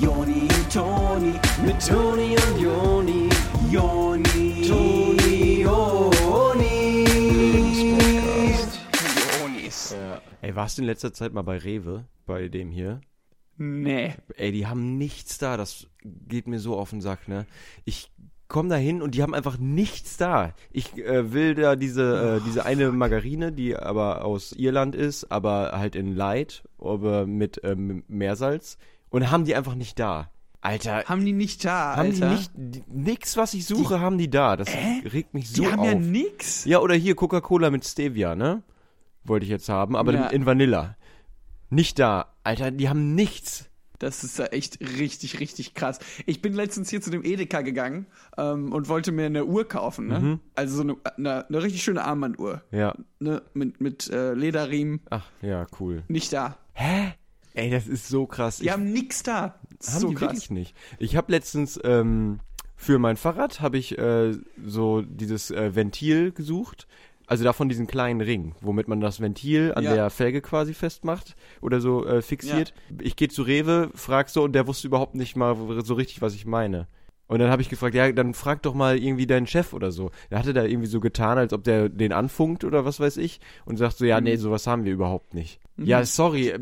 Joni 0.00 0.42
und 0.42 0.72
Toni, 0.72 1.34
mit 1.64 1.86
Toni 1.86 2.36
und 2.36 2.60
Joni, 2.60 3.28
Joni, 3.70 4.66
Toni, 4.66 5.62
Joni. 5.62 7.04
Jonis. 9.40 9.96
Ey, 10.42 10.54
warst 10.56 10.78
du 10.78 10.82
in 10.82 10.86
letzter 10.86 11.12
Zeit 11.12 11.32
mal 11.32 11.42
bei 11.42 11.58
Rewe, 11.58 12.04
bei 12.26 12.48
dem 12.48 12.70
hier? 12.70 13.00
Nee. 13.56 14.14
Ey, 14.36 14.52
die 14.52 14.66
haben 14.66 14.98
nichts 14.98 15.38
da, 15.38 15.56
das 15.56 15.86
geht 16.02 16.48
mir 16.48 16.58
so 16.58 16.76
auf 16.76 16.90
den 16.90 17.00
Sack, 17.00 17.28
ne? 17.28 17.46
Ich 17.84 18.10
komm 18.48 18.68
da 18.68 18.76
hin 18.76 19.00
und 19.00 19.14
die 19.14 19.22
haben 19.22 19.34
einfach 19.34 19.58
nichts 19.58 20.16
da. 20.16 20.54
Ich 20.70 20.96
äh, 20.98 21.32
will 21.32 21.54
da 21.54 21.76
diese, 21.76 22.40
äh, 22.40 22.44
diese 22.46 22.64
eine 22.64 22.90
Margarine, 22.92 23.52
die 23.52 23.76
aber 23.76 24.24
aus 24.24 24.52
Irland 24.52 24.94
ist, 24.94 25.30
aber 25.30 25.72
halt 25.72 25.96
in 25.96 26.14
Light, 26.14 26.64
aber 26.78 27.26
mit 27.26 27.60
ähm, 27.64 28.04
Meersalz. 28.08 28.76
Und 29.14 29.30
haben 29.30 29.44
die 29.44 29.54
einfach 29.54 29.76
nicht 29.76 29.98
da. 30.00 30.30
Alter, 30.60 31.04
Haben 31.04 31.24
die 31.24 31.32
nicht 31.34 31.64
da, 31.64 31.94
haben 31.96 32.08
Alter? 32.10 32.28
die 32.30 32.34
nicht, 32.34 32.50
die, 32.56 32.82
nix, 32.88 33.36
was 33.36 33.52
ich 33.54 33.66
suche, 33.66 34.00
haben 34.00 34.16
die 34.18 34.30
da. 34.30 34.56
Das 34.56 34.66
regt 35.12 35.34
mich 35.34 35.50
so 35.50 35.62
die 35.62 35.70
haben 35.70 35.80
auf. 35.80 35.86
ja 35.86 35.94
nix. 35.94 36.64
Ja, 36.64 36.78
oder 36.80 36.94
hier 36.94 37.14
Coca-Cola 37.14 37.70
mit 37.70 37.84
Stevia, 37.84 38.34
ne? 38.34 38.62
Wollte 39.24 39.44
ich 39.44 39.50
jetzt 39.50 39.68
haben, 39.68 39.94
aber 39.94 40.12
Ja. 40.14 40.26
in, 40.28 40.40
in 40.40 40.46
Vanilla. 40.46 40.96
Nicht 41.70 41.98
da. 41.98 42.32
Alter, 42.44 42.70
die 42.70 42.88
haben 42.88 43.14
nichts. 43.14 43.68
Das 43.98 44.24
ist 44.24 44.38
ja 44.38 44.46
echt 44.46 44.80
richtig, 44.80 45.38
richtig 45.38 45.74
krass. 45.74 45.98
Ich 46.26 46.42
bin 46.42 46.52
letztens 46.54 46.90
hier 46.90 47.00
zu 47.00 47.10
dem 47.10 47.24
Edeka 47.24 47.60
gegangen 47.60 48.06
ähm, 48.36 48.72
und 48.72 48.88
wollte 48.88 49.12
mir 49.12 49.26
eine 49.26 49.44
Uhr 49.44 49.68
kaufen. 49.68 50.08
Ne? 50.08 50.18
Mhm. 50.18 50.40
Also 50.56 50.76
so 50.76 50.82
eine, 50.82 50.96
eine, 51.16 51.46
eine 51.48 51.62
richtig 51.62 51.82
schöne 51.84 52.04
Armbanduhr. 52.04 52.62
Ja. 52.72 52.94
Ne? 53.20 53.42
Mit, 53.52 53.80
mit 53.80 54.10
äh, 54.10 54.34
Lederriemen. 54.34 55.00
Ach, 55.10 55.26
ja, 55.42 55.66
cool. 55.78 56.02
Nicht 56.08 56.32
da. 56.32 56.56
Hä? 56.72 57.12
Ey, 57.54 57.70
das 57.70 57.86
ist 57.86 58.08
so 58.08 58.26
krass. 58.26 58.58
Die 58.58 58.66
ich, 58.66 58.70
haben 58.72 58.92
nix 58.92 59.22
da. 59.22 59.58
Das 59.78 59.94
haben 59.94 60.00
so 60.00 60.08
die 60.10 60.14
krass. 60.16 60.32
wirklich 60.32 60.50
nicht. 60.50 60.76
Ich 60.98 61.16
habe 61.16 61.32
letztens 61.32 61.78
ähm, 61.84 62.40
für 62.76 62.98
mein 62.98 63.16
Fahrrad 63.16 63.60
habe 63.60 63.78
ich 63.78 63.96
äh, 63.98 64.32
so 64.64 65.02
dieses 65.02 65.50
äh, 65.50 65.74
Ventil 65.74 66.32
gesucht. 66.32 66.86
Also 67.26 67.42
davon 67.42 67.70
diesen 67.70 67.86
kleinen 67.86 68.20
Ring, 68.20 68.54
womit 68.60 68.86
man 68.86 69.00
das 69.00 69.18
Ventil 69.18 69.72
an 69.74 69.84
Ja. 69.84 69.94
der 69.94 70.10
Felge 70.10 70.42
quasi 70.42 70.74
festmacht 70.74 71.36
oder 71.62 71.80
so 71.80 72.04
äh, 72.04 72.20
fixiert. 72.20 72.74
Ich 73.00 73.16
gehe 73.16 73.28
zu 73.28 73.42
Rewe, 73.42 73.90
frag 73.94 74.28
so 74.28 74.42
und 74.42 74.52
der 74.52 74.66
wusste 74.66 74.88
überhaupt 74.88 75.14
nicht 75.14 75.34
mal 75.34 75.56
so 75.82 75.94
richtig, 75.94 76.20
was 76.20 76.34
ich 76.34 76.44
meine. 76.44 76.86
Und 77.26 77.38
dann 77.38 77.50
habe 77.50 77.62
ich 77.62 77.70
gefragt, 77.70 77.94
ja, 77.94 78.12
dann 78.12 78.34
frag 78.34 78.62
doch 78.62 78.74
mal 78.74 78.98
irgendwie 78.98 79.26
deinen 79.26 79.46
Chef 79.46 79.72
oder 79.72 79.90
so. 79.92 80.10
Der 80.30 80.38
hatte 80.38 80.52
da 80.52 80.64
irgendwie 80.64 80.88
so 80.88 81.00
getan, 81.00 81.38
als 81.38 81.52
ob 81.54 81.64
der 81.64 81.88
den 81.88 82.12
anfunkt 82.12 82.64
oder 82.64 82.84
was 82.84 83.00
weiß 83.00 83.16
ich 83.16 83.40
und 83.64 83.78
sagt 83.78 83.96
so, 83.96 84.04
ja, 84.04 84.18
Mhm. 84.20 84.24
nee, 84.24 84.36
sowas 84.36 84.66
haben 84.66 84.84
wir 84.84 84.92
überhaupt 84.92 85.32
nicht. 85.34 85.58
Ja, 85.76 86.04
sorry, 86.04 86.52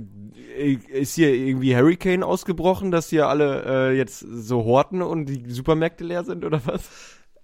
äh, 0.57 0.79
ist 0.93 1.17
hier 1.17 1.35
irgendwie 1.35 1.77
Hurricane 1.77 2.23
ausgebrochen, 2.23 2.91
dass 2.91 3.11
hier 3.11 3.29
alle 3.29 3.91
äh, 3.91 3.97
jetzt 3.97 4.21
so 4.21 4.65
horten 4.65 5.03
und 5.03 5.27
die 5.27 5.51
Supermärkte 5.51 6.05
leer 6.05 6.25
sind 6.25 6.45
oder 6.45 6.61
was? 6.65 6.89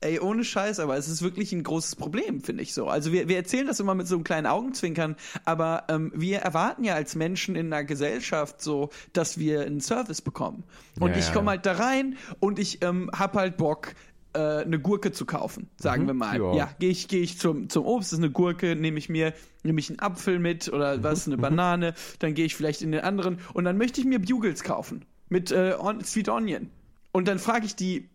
Ey, 0.00 0.20
ohne 0.20 0.44
Scheiß, 0.44 0.78
aber 0.78 0.96
es 0.96 1.08
ist 1.08 1.22
wirklich 1.22 1.52
ein 1.52 1.64
großes 1.64 1.96
Problem, 1.96 2.40
finde 2.40 2.62
ich 2.62 2.72
so. 2.72 2.88
Also 2.88 3.12
wir, 3.12 3.28
wir 3.28 3.36
erzählen 3.36 3.66
das 3.66 3.80
immer 3.80 3.96
mit 3.96 4.06
so 4.06 4.14
einem 4.14 4.22
kleinen 4.22 4.46
Augenzwinkern, 4.46 5.16
aber 5.44 5.84
ähm, 5.88 6.12
wir 6.14 6.38
erwarten 6.38 6.84
ja 6.84 6.94
als 6.94 7.16
Menschen 7.16 7.56
in 7.56 7.72
einer 7.72 7.82
Gesellschaft 7.82 8.62
so, 8.62 8.90
dass 9.12 9.38
wir 9.38 9.62
einen 9.62 9.80
Service 9.80 10.22
bekommen. 10.22 10.62
Und 11.00 11.10
Ja, 11.10 11.18
ich 11.18 11.32
komme 11.32 11.50
halt 11.50 11.66
da 11.66 11.72
rein 11.72 12.16
und 12.38 12.60
ich 12.60 12.82
ähm, 12.84 13.10
hab 13.12 13.34
halt 13.34 13.56
Bock, 13.56 13.94
äh, 14.34 14.38
eine 14.38 14.78
Gurke 14.78 15.10
zu 15.10 15.26
kaufen, 15.26 15.68
sagen 15.78 16.06
wir 16.06 16.14
mal. 16.14 16.36
ja. 16.36 16.54
Ja, 16.54 16.70
gehe 16.78 16.90
ich, 16.90 17.08
geh 17.08 17.20
ich 17.20 17.38
zum, 17.38 17.68
zum 17.68 17.84
Obst, 17.84 18.12
das 18.12 18.18
ist 18.18 18.24
eine 18.24 18.32
Gurke, 18.32 18.76
nehme 18.76 18.98
ich 18.98 19.08
mir, 19.08 19.32
nehme 19.64 19.80
ich 19.80 19.90
einen 19.90 19.98
Apfel 19.98 20.38
mit 20.38 20.72
oder 20.72 21.02
was, 21.02 21.26
eine 21.26 21.38
Banane, 21.38 21.94
dann 22.20 22.34
gehe 22.34 22.44
ich 22.44 22.54
vielleicht 22.54 22.82
in 22.82 22.92
den 22.92 23.00
anderen 23.00 23.40
und 23.54 23.64
dann 23.64 23.76
möchte 23.78 24.00
ich 24.00 24.06
mir 24.06 24.20
Bugles 24.20 24.62
kaufen 24.62 25.04
mit 25.28 25.50
äh, 25.50 25.74
on, 25.78 26.04
Sweet 26.04 26.28
Onion. 26.28 26.70
Und 27.10 27.26
dann 27.26 27.38
frage 27.38 27.66
ich 27.66 27.74
die, 27.74 28.08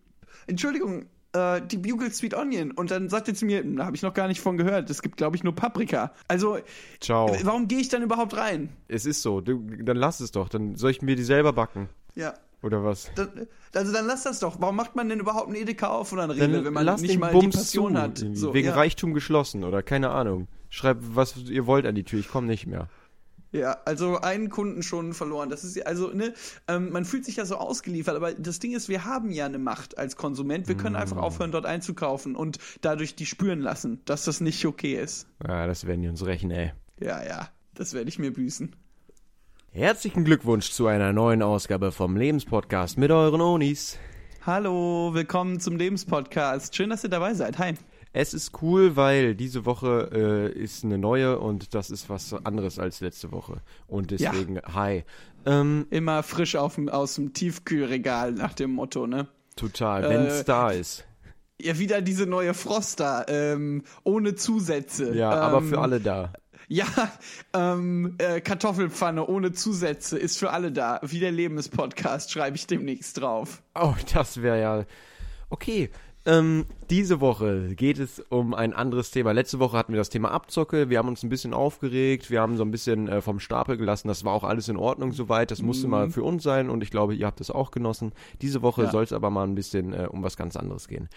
Entschuldigung, 0.47 1.07
äh, 1.33 1.61
die 1.61 1.77
Bugle 1.77 2.11
Sweet 2.11 2.33
Onion. 2.35 2.71
Und 2.71 2.91
dann 2.91 3.09
sagt 3.09 3.27
er 3.27 3.33
zu 3.33 3.45
mir, 3.45 3.63
da 3.63 3.85
habe 3.85 3.95
ich 3.95 4.01
noch 4.01 4.13
gar 4.13 4.27
nicht 4.27 4.41
von 4.41 4.57
gehört. 4.57 4.89
Es 4.89 5.01
gibt, 5.01 5.17
glaube 5.17 5.35
ich, 5.35 5.43
nur 5.43 5.53
Paprika. 5.55 6.13
Also, 6.27 6.59
Ciao. 7.01 7.27
äh, 7.33 7.39
warum 7.43 7.67
gehe 7.67 7.79
ich 7.79 7.89
dann 7.89 8.01
überhaupt 8.03 8.35
rein? 8.37 8.69
Es 8.87 9.05
ist 9.05 9.21
so, 9.21 9.41
du, 9.41 9.59
dann 9.83 9.97
lass 9.97 10.19
es 10.19 10.31
doch, 10.31 10.49
dann 10.49 10.75
soll 10.75 10.91
ich 10.91 11.01
mir 11.01 11.15
die 11.15 11.23
selber 11.23 11.53
backen 11.53 11.89
Ja. 12.15 12.33
oder 12.61 12.83
was? 12.83 13.11
Dann, 13.15 13.47
also 13.73 13.91
dann 13.91 14.05
lass 14.05 14.23
das 14.23 14.39
doch. 14.39 14.61
Warum 14.61 14.75
macht 14.75 14.95
man 14.95 15.09
denn 15.09 15.19
überhaupt 15.19 15.47
einen 15.47 15.55
Edeka 15.55 15.87
auf 15.87 16.13
oder 16.13 16.23
einen 16.23 16.37
Dann 16.37 16.51
Rewe, 16.51 16.65
wenn 16.65 16.73
man 16.73 17.01
nicht 17.01 17.19
mal 17.19 17.31
Bums 17.31 17.55
die 17.55 17.57
Passion 17.57 17.95
zu, 17.95 18.01
hat? 18.01 18.23
So, 18.33 18.53
Wegen 18.53 18.67
ja. 18.67 18.75
Reichtum 18.75 19.13
geschlossen 19.13 19.63
oder 19.63 19.81
keine 19.83 20.11
Ahnung. 20.11 20.47
Schreibt, 20.69 21.15
was 21.15 21.37
ihr 21.37 21.67
wollt 21.67 21.85
an 21.85 21.93
die 21.95 22.03
Tür, 22.03 22.19
ich 22.19 22.29
komme 22.29 22.47
nicht 22.47 22.65
mehr. 22.65 22.87
Ja, 23.53 23.77
also 23.85 24.17
einen 24.19 24.49
Kunden 24.49 24.81
schon 24.81 25.13
verloren. 25.13 25.49
Das 25.49 25.63
ist 25.63 25.75
ja, 25.75 25.85
also, 25.85 26.09
ne, 26.09 26.33
ähm, 26.67 26.89
man 26.91 27.05
fühlt 27.05 27.23
sich 27.23 27.35
ja 27.35 27.45
so 27.45 27.55
ausgeliefert, 27.57 28.15
aber 28.15 28.33
das 28.33 28.57
Ding 28.57 28.73
ist, 28.73 28.89
wir 28.89 29.05
haben 29.05 29.29
ja 29.29 29.45
eine 29.45 29.59
Macht 29.59 29.97
als 29.99 30.15
Konsument. 30.17 30.67
Wir 30.67 30.75
können 30.75 30.95
Mm. 30.95 30.99
einfach 30.99 31.17
aufhören, 31.17 31.51
dort 31.51 31.67
einzukaufen 31.67 32.35
und 32.35 32.57
dadurch 32.81 33.13
die 33.15 33.27
spüren 33.27 33.59
lassen, 33.61 34.01
dass 34.05 34.25
das 34.25 34.41
nicht 34.41 34.65
okay 34.65 34.95
ist. 34.99 35.27
Ja, 35.47 35.67
das 35.67 35.85
werden 35.85 36.01
die 36.01 36.07
uns 36.09 36.25
rächen, 36.25 36.49
ey. 36.49 36.73
Ja, 36.99 37.23
ja, 37.23 37.49
das 37.75 37.93
werde 37.93 38.09
ich 38.09 38.17
mir 38.17 38.33
büßen. 38.33 38.75
Herzlichen 39.69 40.23
Glückwunsch 40.23 40.71
zu 40.71 40.87
einer 40.87 41.13
neuen 41.13 41.43
Ausgabe 41.43 41.91
vom 41.91 42.17
Lebenspodcast 42.17 42.97
mit 42.97 43.11
euren 43.11 43.41
Onis. 43.41 43.97
Hallo, 44.45 45.11
willkommen 45.13 45.59
zum 45.59 45.77
Lebenspodcast. 45.77 46.75
Schön, 46.75 46.89
dass 46.89 47.03
ihr 47.03 47.09
dabei 47.09 47.33
seid. 47.35 47.59
Hi. 47.59 47.75
Es 48.15 48.35
ist 48.35 48.61
cool, 48.61 48.95
weil 48.95 49.33
diese 49.33 49.65
Woche 49.65 50.09
äh, 50.13 50.59
ist 50.59 50.83
eine 50.83 50.99
neue 50.99 51.39
und 51.39 51.73
das 51.73 51.89
ist 51.89 52.09
was 52.09 52.33
anderes 52.45 52.77
als 52.77 53.01
letzte 53.01 53.31
Woche. 53.31 53.61
Und 53.87 54.11
deswegen, 54.11 54.59
hi. 54.71 55.03
Ähm, 55.45 55.87
Immer 55.89 56.21
frisch 56.21 56.55
auf 56.55 56.77
aus 56.77 57.15
dem 57.15 57.33
Tiefkühlregal 57.33 58.31
nach 58.31 58.53
dem 58.53 58.71
Motto, 58.71 59.07
ne? 59.07 59.27
total, 59.55 60.09
wenn's 60.09 60.41
Äh, 60.41 60.43
da 60.45 60.71
ist. 60.71 61.05
Ja, 61.61 61.77
wieder 61.79 62.01
diese 62.01 62.25
neue 62.25 62.53
Froster, 62.53 63.25
ähm, 63.27 63.83
ohne 64.03 64.35
Zusätze. 64.35 65.15
Ja, 65.15 65.33
ähm, 65.33 65.39
aber 65.39 65.61
für 65.61 65.79
alle 65.79 65.99
da. 65.99 66.33
Ja, 66.67 66.85
ähm, 67.53 68.15
äh, 68.17 68.41
Kartoffelpfanne 68.41 69.25
ohne 69.27 69.53
Zusätze 69.53 70.17
ist 70.17 70.37
für 70.37 70.51
alle 70.51 70.71
da. 70.71 70.99
Wie 71.03 71.19
der 71.19 71.31
Lebenspodcast 71.31 72.31
schreibe 72.31 72.57
ich 72.57 72.67
demnächst 72.67 73.19
drauf. 73.19 73.61
Oh, 73.75 73.95
das 74.13 74.41
wäre 74.41 74.59
ja. 74.59 74.85
Okay. 75.49 75.89
Ähm, 76.25 76.65
diese 76.89 77.19
Woche 77.19 77.75
geht 77.75 77.99
es 77.99 78.21
um 78.29 78.53
ein 78.53 78.71
anderes 78.73 79.11
Thema. 79.11 79.33
Letzte 79.33 79.59
Woche 79.59 79.75
hatten 79.77 79.91
wir 79.91 79.97
das 79.99 80.09
Thema 80.09 80.31
Abzocke. 80.31 80.89
Wir 80.89 80.97
haben 80.99 81.09
uns 81.09 81.21
ein 81.23 81.29
bisschen 81.29 81.53
aufgeregt. 81.53 82.31
Wir 82.31 82.39
haben 82.39 82.55
so 82.55 82.63
ein 82.63 82.71
bisschen 82.71 83.09
äh, 83.09 83.21
vom 83.21 83.41
Stapel 83.41 83.75
gelassen. 83.75 84.07
Das 84.07 84.23
war 84.23 84.33
auch 84.33 84.45
alles 84.45 84.69
in 84.69 84.77
Ordnung 84.77 85.11
soweit. 85.11 85.51
Das 85.51 85.61
musste 85.61 85.87
mal 85.89 86.09
für 86.09 86.23
uns 86.23 86.43
sein 86.43 86.69
und 86.69 86.81
ich 86.81 86.91
glaube, 86.91 87.13
ihr 87.13 87.25
habt 87.25 87.41
es 87.41 87.51
auch 87.51 87.71
genossen. 87.71 88.13
Diese 88.41 88.61
Woche 88.61 88.83
Ja. 88.83 88.91
soll 88.91 89.03
es 89.03 89.11
aber 89.11 89.29
mal 89.31 89.43
ein 89.45 89.55
bisschen 89.55 89.91
äh, 89.93 90.07
um 90.09 90.23
was 90.23 90.37
ganz 90.37 90.55
anderes 90.55 90.87
gehen. 90.87 91.09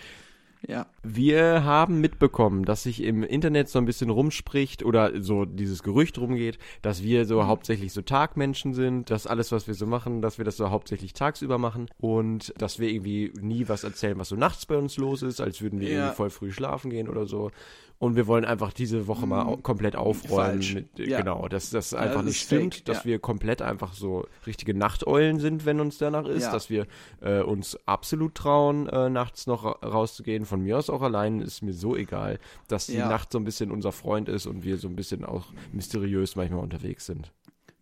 Ja. 0.69 0.87
Wir 1.05 1.63
haben 1.65 2.01
mitbekommen, 2.01 2.65
dass 2.65 2.83
sich 2.83 3.03
im 3.03 3.23
Internet 3.23 3.69
so 3.69 3.79
ein 3.79 3.85
bisschen 3.85 4.11
rumspricht 4.11 4.85
oder 4.85 5.23
so 5.23 5.45
dieses 5.45 5.85
Gerücht 5.85 6.19
rumgeht, 6.19 6.59
dass 6.83 7.03
wir 7.05 7.25
so 7.25 7.47
hauptsächlich 7.47 7.93
so 7.93 8.03
Tagmenschen 8.03 8.75
sind, 8.75 9.11
dass 9.11 9.29
alles, 9.29 9.53
was 9.53 9.69
wir 9.69 9.75
so 9.75 9.87
machen, 9.87 10.23
dass 10.23 10.39
wir 10.39 10.45
das 10.45 10.57
so 10.57 10.71
hauptsächlich 10.71 11.13
tagsüber 11.13 11.59
machen 11.59 11.87
und 11.99 12.53
dass 12.59 12.81
wir 12.81 12.89
irgendwie 12.89 13.33
nie 13.41 13.69
was 13.69 13.85
erzählen, 13.85 14.19
was 14.19 14.29
so 14.31 14.37
nachts 14.37 14.67
bei 14.67 14.77
uns 14.77 14.97
los 14.97 15.23
ist, 15.23 15.41
als 15.41 15.63
würden 15.63 15.79
wir 15.79 15.89
Ja. 15.89 15.95
irgendwie 15.99 16.17
voll 16.17 16.31
früh 16.31 16.51
schlafen 16.51 16.91
gehen 16.91 17.09
oder 17.09 17.27
so. 17.27 17.53
Und 17.99 18.15
wir 18.15 18.27
wollen 18.27 18.45
einfach 18.45 18.75
diese 18.75 19.07
Woche 19.07 19.27
mal 19.27 19.47
au 19.47 19.57
komplett 19.57 19.97
aufräumen. 19.97 20.59
Mit, 20.59 20.99
Ja. 21.09 21.19
Genau, 21.21 21.49
dass 21.49 21.71
das 21.71 21.95
einfach 21.95 22.17
das 22.17 22.27
nicht 22.27 22.43
stimmt, 22.43 22.75
fake, 22.75 22.85
dass 22.85 22.99
ja. 22.99 23.05
wir 23.07 23.19
komplett 23.19 23.63
einfach 23.63 23.95
so 23.95 24.27
richtige 24.47 24.75
Nachteulen 24.75 25.41
sind, 25.41 25.65
wenn 25.65 25.81
uns 25.81 25.97
danach 25.97 26.27
ist, 26.27 26.43
Ja. 26.45 26.53
dass 26.53 26.69
wir 26.69 26.87
äh, 27.23 27.41
uns 27.41 27.79
absolut 27.87 28.35
trauen, 28.35 28.87
äh, 28.89 29.09
nachts 29.09 29.47
noch 29.47 29.65
ra 29.65 29.73
rauszugehen. 29.83 30.45
Von 30.45 30.61
mir 30.63 30.77
aus 30.77 30.91
auch 30.91 31.01
allein 31.03 31.41
ist 31.41 31.63
mir 31.63 31.73
so 31.73 31.97
egal, 31.97 32.39
dass 32.69 32.87
die 32.87 32.97
Ja. 32.97 33.09
Nacht 33.09 33.33
so 33.33 33.39
ein 33.39 33.45
bisschen 33.45 33.71
unser 33.71 33.93
Freund 33.93 34.29
ist 34.29 34.47
und 34.47 34.63
wir 34.63 34.77
so 34.77 34.89
ein 34.89 34.97
bisschen 34.97 35.25
auch 35.25 35.47
mysteriös 35.73 36.37
manchmal 36.37 36.61
unterwegs 36.61 37.07
sind. 37.07 37.33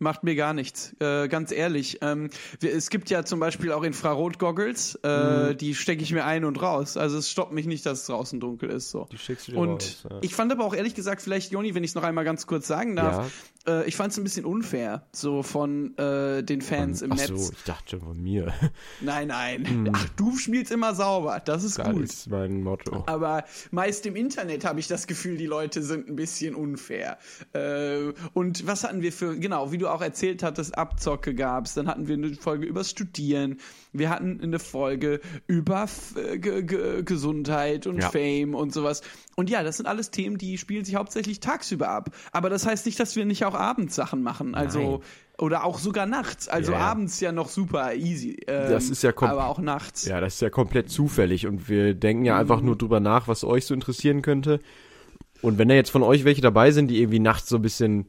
Macht 0.01 0.25
mir 0.25 0.35
gar 0.35 0.55
nichts, 0.55 0.95
äh, 1.01 1.29
ganz 1.29 1.53
ehrlich. 1.53 1.99
Ähm, 2.03 2.29
es 2.61 2.91
gibt 2.91 3.11
ja 3.11 3.25
zum 3.25 3.39
Beispiel 3.41 3.71
auch 3.73 3.85
Infrarot-Goggles, 3.85 4.99
äh, 5.05 5.53
Mhm. 5.53 5.57
die 5.59 5.75
stecke 5.75 6.03
ich 6.03 6.13
mir 6.13 6.25
ein 6.25 6.45
und 6.45 6.61
raus. 6.61 6.97
Also 6.97 7.17
es 7.19 7.31
stoppt 7.31 7.53
mich 7.53 7.67
nicht, 7.67 7.87
dass 7.87 8.01
es 8.01 8.07
draußen 8.07 8.41
dunkel 8.41 8.71
ist. 8.71 8.91
So. 8.91 9.07
Die 9.13 9.19
schickst 9.19 9.49
du 9.49 9.53
dir 9.53 9.59
Und 9.59 9.71
raus, 9.83 10.07
ja. 10.11 10.19
ich 10.23 10.35
fand 10.35 10.51
aber 10.53 10.65
auch 10.65 10.75
ehrlich 10.75 10.95
gesagt, 10.95 11.23
vielleicht, 11.23 11.53
Joni, 11.53 11.75
wenn 11.75 11.85
ich 11.85 11.91
es 11.93 11.95
noch 11.95 12.03
einmal 12.03 12.25
ganz 12.25 12.47
kurz 12.47 12.67
sagen 12.67 12.97
darf, 12.97 13.31
äh, 13.69 13.87
ich 13.89 13.97
fand 13.97 14.13
es 14.13 14.19
ein 14.19 14.25
bisschen 14.25 14.45
unfair, 14.45 15.07
so 15.13 15.43
von 15.43 15.97
äh, 15.97 16.43
den 16.43 16.61
Fans 16.61 17.01
im 17.03 17.13
Ach 17.13 17.17
Netz. 17.17 17.29
so, 17.29 17.53
ich 17.53 17.63
dachte 17.65 17.91
schon 17.91 18.01
von 18.01 18.21
mir. 18.23 18.53
Nein, 19.01 19.29
nein. 19.29 19.91
Ach, 19.93 20.09
du 20.17 20.37
spielst 20.37 20.73
immer 20.73 20.95
sauber, 20.95 21.41
das 21.45 21.63
ist 21.65 21.79
Das 21.79 21.89
gut. 21.91 22.03
ist 22.05 22.29
mein 22.31 22.63
Motto. 22.63 23.05
Aber 23.07 23.45
meist 23.71 24.07
im 24.07 24.17
Internet 24.17 24.65
habe 24.65 24.81
ich 24.81 24.89
das 24.89 25.07
Gefühl, 25.07 25.37
die 25.37 25.47
Leute 25.47 25.83
sind 25.83 26.09
ein 26.09 26.17
bisschen 26.17 26.55
unfair. 26.55 27.19
Äh, 27.53 28.13
und 28.33 28.67
was 28.67 28.85
hatten 28.85 29.01
wir 29.03 29.13
für, 29.13 29.37
genau, 29.39 29.71
wie 29.73 29.79
du 29.79 29.84
du 29.85 29.93
auch 29.93 30.03
erzählt 30.03 30.43
hattest, 30.43 30.77
Abzocke 30.77 31.35
gab's. 31.35 31.75
Dann 31.75 31.87
hatten 31.87 32.09
wir 32.09 32.15
eine 32.15 32.35
Folge 32.35 32.67
übers 32.67 32.91
Studieren. 32.91 33.59
Wir 33.93 34.11
hatten 34.11 34.41
eine 34.43 34.59
Folge 34.59 35.21
über 35.47 35.85
F 35.85 36.15
G 36.37 36.63
G 36.63 37.03
Gesundheit 37.03 37.87
und 37.87 37.99
Ja. 38.01 38.11
Fame 38.11 38.55
und 38.55 38.73
sowas. 38.73 39.03
Und 39.37 39.51
ja, 39.51 39.63
das 39.63 39.77
sind 39.77 39.87
alles 39.87 40.11
Themen, 40.11 40.39
die 40.39 40.59
spielen 40.59 40.85
sich 40.85 40.97
hauptsächlich 40.97 41.41
tagsüber 41.41 41.89
ab. 41.89 42.11
Aber 42.33 42.51
das 42.51 42.67
heißt 42.67 42.87
nicht, 42.87 42.99
dass 42.99 43.15
wir 43.15 43.25
nicht 43.25 43.45
auch 43.45 43.55
abends 43.55 43.95
Sachen 43.95 44.23
machen. 44.23 44.55
Also 44.55 44.81
Nein. 44.81 45.01
oder 45.39 45.65
auch 45.65 45.79
sogar 45.79 46.07
nachts. 46.07 46.49
Also 46.49 46.73
Ja, 46.73 46.79
abends 46.79 47.21
ja 47.21 47.31
noch 47.31 47.49
super 47.49 47.95
easy. 47.95 48.39
Ähm, 48.47 48.71
Das 48.71 48.91
ist 48.91 49.03
ja 49.03 49.11
aber 49.17 49.47
auch 49.47 49.59
nachts. 49.59 50.07
Ja, 50.07 50.21
das 50.21 50.35
ist 50.35 50.43
ja 50.43 50.51
komplett 50.51 50.91
zufällig 50.91 51.47
und 51.47 51.69
wir 51.69 51.95
denken 51.95 52.25
ja 52.25 52.39
einfach 52.39 52.61
nur 52.61 52.77
drüber 52.77 53.01
nach, 53.01 53.29
was 53.29 53.45
euch 53.45 53.67
so 53.67 53.75
interessieren 53.75 54.23
könnte. 54.23 54.61
Und 55.43 55.59
wenn 55.59 55.69
da 55.69 55.75
jetzt 55.75 55.91
von 55.91 56.03
euch 56.03 56.25
welche 56.25 56.41
dabei 56.41 56.71
sind, 56.71 56.89
die 56.89 57.01
irgendwie 57.01 57.19
nachts 57.19 57.51
so 57.51 57.57
ein 57.57 57.63
bisschen, 57.63 58.07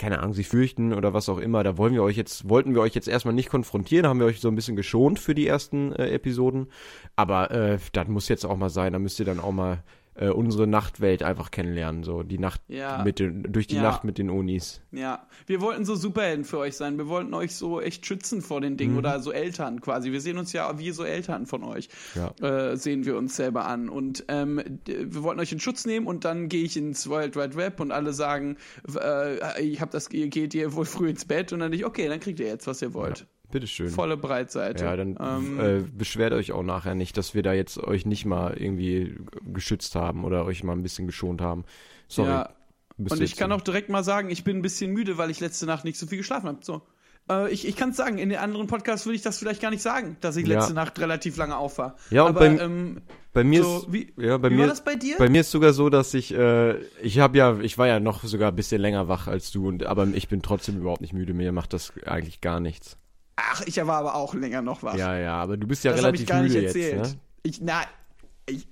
keine 0.00 0.20
Ahnung, 0.20 0.32
sich 0.32 0.48
fürchten 0.48 0.94
oder 0.94 1.12
was 1.12 1.28
auch 1.28 1.36
immer, 1.36 1.62
da 1.62 1.76
wollen 1.76 1.92
wir 1.92 2.02
euch 2.02 2.16
jetzt, 2.16 2.48
wollten 2.48 2.74
wir 2.74 2.80
euch 2.80 2.94
jetzt 2.94 3.06
erstmal 3.06 3.34
nicht 3.34 3.50
konfrontieren, 3.50 4.06
haben 4.06 4.18
wir 4.18 4.26
euch 4.26 4.40
so 4.40 4.48
ein 4.48 4.54
bisschen 4.54 4.74
geschont 4.74 5.18
für 5.18 5.34
die 5.34 5.46
ersten 5.46 5.92
äh, 5.92 6.08
Episoden. 6.10 6.68
Aber 7.16 7.50
äh, 7.50 7.78
das 7.92 8.08
muss 8.08 8.28
jetzt 8.28 8.46
auch 8.46 8.56
mal 8.56 8.70
sein, 8.70 8.94
da 8.94 8.98
müsst 8.98 9.20
ihr 9.20 9.26
dann 9.26 9.40
auch 9.40 9.52
mal 9.52 9.84
äh, 10.14 10.28
unsere 10.28 10.66
Nachtwelt 10.66 11.22
einfach 11.22 11.50
kennenlernen, 11.50 12.02
so 12.02 12.22
die 12.22 12.38
Nacht 12.38 12.60
Ja. 12.68 13.02
mit 13.04 13.18
den, 13.18 13.44
durch 13.52 13.66
die 13.66 13.76
Ja. 13.76 13.82
Nacht 13.82 14.04
mit 14.04 14.18
den 14.18 14.28
Unis. 14.28 14.80
Ja, 14.92 15.26
wir 15.46 15.60
wollten 15.60 15.84
so 15.84 15.94
Superhelden 15.94 16.44
für 16.44 16.58
euch 16.58 16.76
sein. 16.76 16.98
Wir 16.98 17.08
wollten 17.08 17.32
euch 17.32 17.54
so 17.54 17.80
echt 17.80 18.04
schützen 18.06 18.42
vor 18.42 18.60
den 18.60 18.72
Mhm. 18.72 18.76
Dingen 18.78 18.98
oder 18.98 19.20
so 19.20 19.32
Eltern 19.32 19.80
quasi. 19.80 20.12
Wir 20.12 20.20
sehen 20.20 20.36
uns 20.38 20.52
ja 20.52 20.78
wie 20.78 20.90
so 20.90 21.04
Eltern 21.04 21.46
von 21.46 21.62
euch. 21.64 21.88
Ja. 22.14 22.32
Äh, 22.46 22.76
sehen 22.76 23.04
wir 23.06 23.16
uns 23.16 23.36
selber 23.36 23.66
an. 23.66 23.88
Und 23.88 24.24
ähm, 24.28 24.60
wir 24.86 25.22
wollten 25.22 25.40
euch 25.40 25.52
in 25.52 25.60
Schutz 25.60 25.86
nehmen 25.86 26.06
und 26.06 26.24
dann 26.24 26.48
gehe 26.48 26.64
ich 26.64 26.76
ins 26.76 27.08
World 27.08 27.36
Wide 27.36 27.54
Web 27.56 27.80
und 27.80 27.92
alle 27.92 28.12
sagen, 28.12 28.56
äh, 28.94 29.62
ich 29.62 29.80
habe 29.80 29.90
das, 29.92 30.10
ihr 30.10 30.28
geht 30.28 30.54
ihr 30.54 30.74
wohl 30.74 30.84
früh 30.84 31.08
ins 31.08 31.24
Bett 31.24 31.52
und 31.52 31.60
dann 31.60 31.72
ich, 31.72 31.84
okay, 31.86 32.08
dann 32.08 32.20
kriegt 32.20 32.40
ihr 32.40 32.46
jetzt, 32.46 32.66
was 32.66 32.82
ihr 32.82 32.92
wollt. 32.94 33.26
Bitteschön. 33.50 33.88
Volle 33.90 34.16
Breitseite. 34.16 34.84
Ja, 34.84 34.96
dann 34.96 35.16
ähm, 35.20 35.60
äh, 35.60 35.80
beschwert 35.92 36.32
euch 36.32 36.52
auch 36.52 36.62
nachher 36.62 36.94
nicht, 36.94 37.16
dass 37.16 37.34
wir 37.34 37.42
da 37.42 37.52
jetzt 37.52 37.78
euch 37.78 38.06
nicht 38.06 38.24
mal 38.24 38.54
irgendwie 38.56 39.16
geschützt 39.52 39.94
haben 39.94 40.24
oder 40.24 40.44
euch 40.44 40.62
mal 40.64 40.72
ein 40.72 40.82
bisschen 40.82 41.06
geschont 41.06 41.40
haben. 41.40 41.64
Sorry. 42.08 42.28
Ja. 42.30 42.50
Und 42.98 43.20
ich 43.22 43.36
kann 43.36 43.50
auch 43.52 43.62
direkt 43.62 43.88
mal 43.88 44.04
sagen, 44.04 44.28
ich 44.30 44.44
bin 44.44 44.58
ein 44.58 44.62
bisschen 44.62 44.92
müde, 44.92 45.16
weil 45.16 45.30
ich 45.30 45.40
letzte 45.40 45.64
Nacht 45.66 45.84
nicht 45.84 45.98
so 45.98 46.06
viel 46.06 46.18
geschlafen 46.18 46.48
habe. 46.48 46.58
So. 46.62 46.82
Äh, 47.30 47.50
ich 47.50 47.66
ich 47.66 47.74
kann 47.76 47.90
es 47.90 47.96
sagen, 47.96 48.18
in 48.18 48.28
den 48.28 48.38
anderen 48.38 48.66
Podcasts 48.66 49.06
würde 49.06 49.16
ich 49.16 49.22
das 49.22 49.38
vielleicht 49.38 49.62
gar 49.62 49.70
nicht 49.70 49.82
sagen, 49.82 50.16
dass 50.20 50.36
ich 50.36 50.46
Ja. 50.46 50.58
letzte 50.58 50.74
Nacht 50.74 50.98
relativ 50.98 51.36
lange 51.38 51.56
auf 51.56 51.78
war. 51.78 51.96
Ja, 52.10 52.22
und 52.24 52.30
Aber 52.30 52.40
beim- 52.40 52.58
ähm, 52.60 53.02
bei 53.32 53.42
mir 53.44 53.62
so, 53.62 53.78
ist 53.78 53.92
wie, 53.92 54.12
ja, 54.18 54.36
bei 54.38 54.50
wie 54.50 54.54
mir 54.54 54.62
war 54.62 54.68
das 54.68 54.84
bei 54.84 54.96
dir? 54.96 55.16
bei 55.16 55.28
mir 55.30 55.42
ist 55.42 55.50
sogar 55.52 55.72
so, 55.72 55.88
dass 55.88 56.12
ich 56.14 56.34
äh, 56.34 56.74
ich 57.00 57.20
habe 57.20 57.38
ja 57.38 57.58
ich 57.60 57.78
war 57.78 57.86
ja 57.86 58.00
noch 58.00 58.24
sogar 58.24 58.50
ein 58.50 58.56
bisschen 58.56 58.80
länger 58.82 59.06
wach 59.08 59.28
als 59.28 59.50
du 59.52 59.68
und 59.68 59.86
aber 59.86 60.06
ich 60.08 60.28
bin 60.28 60.42
trotzdem 60.42 60.76
überhaupt 60.78 61.00
nicht 61.00 61.12
müde. 61.12 61.32
Mir 61.32 61.52
macht 61.52 61.72
das 61.72 61.92
eigentlich 62.06 62.40
gar 62.40 62.58
nichts. 62.60 62.98
Ach, 63.52 63.62
ich 63.66 63.76
war 63.78 63.96
aber 63.98 64.14
auch 64.14 64.34
länger 64.34 64.62
noch 64.62 64.82
wach. 64.82 64.94
Ja, 64.94 65.16
ja, 65.18 65.34
aber 65.34 65.56
du 65.56 65.66
bist 65.66 65.84
ja 65.84 65.92
das 65.92 66.02
habe 66.04 66.16
ich 66.16 66.22
relativ 66.22 66.28
gar 66.28 66.42
nicht 66.42 66.54
müde 66.54 66.66
erzählt. 66.66 66.98
jetzt, 66.98 67.14
ne? 67.14 67.20
Ich, 67.42 67.60
na, 67.60 67.82
ich, 68.46 68.68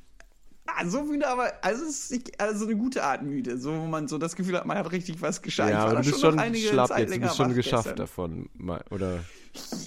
ah, 0.67 0.87
so 0.87 1.03
müde, 1.03 1.27
aber, 1.27 1.53
also, 1.63 1.85
es 1.85 1.91
ist 2.05 2.11
nicht- 2.13 2.41
also 2.41 2.67
eine 2.67 2.77
gute 2.77 3.03
Art 3.03 3.23
müde, 3.23 3.59
so, 3.59 3.73
wo 3.73 3.87
man 3.87 4.09
so 4.09 4.19
das 4.19 4.37
Gefühl 4.37 4.57
hat, 4.57 4.67
man 4.67 4.77
hat 4.77 4.91
richtig 4.93 5.21
was 5.23 5.41
geschafft. 5.41 5.71
Ja, 5.71 5.85
ich 5.87 5.91
aber 5.93 6.03
du 6.03 6.11
bist 6.11 6.21
schon 6.21 6.39
einige 6.39 6.69
schlapp 6.69 6.89
Zeit 6.89 7.01
jetzt, 7.01 7.17
du 7.17 7.21
bist 7.21 7.37
schon 7.37 7.55
geschafft 7.55 7.85
gestern. 7.85 7.97
davon, 7.97 8.51
oder? 8.91 9.21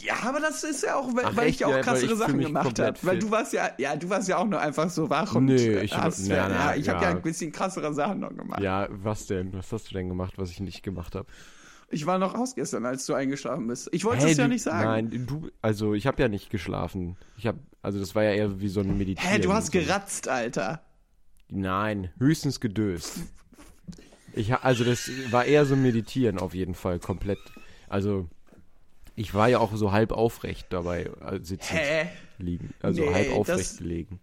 Ja, 0.02 0.16
aber 0.24 0.40
das 0.40 0.64
ist 0.64 0.84
ja 0.84 0.96
auch, 0.96 1.16
weil, 1.16 1.26
Ach, 1.26 1.44
ich 1.44 1.60
ja 1.60 1.68
auch 1.68 1.72
Ja, 1.72 1.82
krassere 1.82 2.12
ich 2.14 2.18
Sachen 2.18 2.40
gemacht 2.40 2.80
habe. 2.80 2.98
Weil 3.04 3.20
du 3.20 3.30
warst 3.30 3.54
ja, 3.54 3.70
ja, 3.78 3.96
du 3.96 4.10
warst 4.10 4.28
ja 4.28 4.38
auch 4.38 4.48
nur 4.48 4.60
einfach 4.60 4.90
so 4.90 5.10
wach 5.10 5.36
und 5.36 5.46
Nee, 5.46 5.68
äh, 5.76 5.84
ich- 5.84 5.96
hast, 5.96 6.28
na, 6.28 6.36
ja, 6.36 6.50
na, 6.50 6.76
ich 6.76 6.90
habe 6.90 7.04
ja 7.04 7.12
ja. 7.12 7.16
ein 7.16 7.22
bisschen 7.22 7.52
krassere 7.52 7.94
Sachen 7.94 8.20
noch 8.20 8.36
gemacht. 8.36 8.60
Ja, 8.62 8.88
was 8.90 9.28
denn? 9.28 9.54
Was 9.54 9.72
hast 9.72 9.90
du 9.90 9.94
denn 9.94 10.10
gemacht, 10.10 10.34
was 10.38 10.50
ich 10.50 10.60
nicht 10.60 10.82
gemacht 10.84 11.14
habe? 11.16 11.28
Ich 11.92 12.06
war 12.06 12.18
noch 12.18 12.34
aus 12.36 12.56
gestern, 12.56 12.86
als 12.86 13.06
du 13.06 13.14
eingeschlafen 13.14 13.68
bist. 13.68 13.90
Ich 13.92 14.06
wollte 14.06 14.26
es 14.28 14.38
ja 14.38 14.48
nicht 14.48 14.64
sagen. 14.64 14.86
Nein, 15.10 15.26
du, 15.28 15.50
also 15.62 15.94
ich 15.94 16.08
habe 16.08 16.22
ja 16.22 16.28
nicht 16.30 16.50
geschlafen. 16.50 17.18
Ich 17.38 17.48
habe, 17.48 17.60
also 17.82 18.00
das 18.00 18.16
war 18.16 18.24
ja 18.24 18.32
eher 18.32 18.62
wie 18.62 18.70
so 18.70 18.80
ein 18.80 18.98
Meditieren. 18.98 19.30
Hä, 19.34 19.40
du 19.40 19.52
hast 19.54 19.72
geratzt, 19.72 20.28
Alter. 20.30 20.82
Nein, 21.50 22.10
höchstens 22.18 22.60
gedöst. 22.62 23.20
Ich, 24.34 24.54
also 24.54 24.86
das 24.86 25.10
war 25.32 25.44
eher 25.44 25.66
so 25.66 25.76
Meditieren 25.76 26.40
auf 26.40 26.54
jeden 26.54 26.76
Fall, 26.76 27.00
komplett. 27.00 27.40
Also 27.90 28.30
ich 29.16 29.34
war 29.34 29.50
ja 29.50 29.60
auch 29.60 29.76
so 29.76 29.92
halb 29.92 30.14
aufrecht 30.14 30.68
dabei 30.70 31.10
äh, 31.26 31.40
sitzend 31.44 31.78
Hä? 31.80 32.08
liegen. 32.38 32.74
Also 32.82 33.02
Nee, 33.02 33.14
halb 33.14 33.32
aufrecht 33.34 33.60
das- 33.60 33.78
gelegen. 33.78 34.20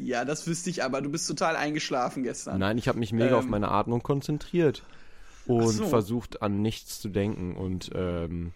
Ja, 0.00 0.24
das 0.24 0.46
wüsste 0.46 0.70
ich, 0.70 0.84
aber 0.84 1.02
du 1.02 1.10
bist 1.10 1.26
total 1.26 1.56
eingeschlafen 1.56 2.22
gestern. 2.22 2.60
Nein, 2.60 2.78
ich 2.78 2.86
habe 2.86 3.00
mich 3.00 3.12
mega 3.12 3.36
auf 3.36 3.42
Ähm. 3.44 3.50
meine 3.50 3.68
Atmung 3.72 4.00
konzentriert 4.04 4.84
und 5.48 5.68
so. 5.68 5.86
versucht 5.86 6.42
an 6.42 6.62
nichts 6.62 7.00
zu 7.00 7.08
denken 7.08 7.56
und 7.56 7.90
ähm, 7.94 8.52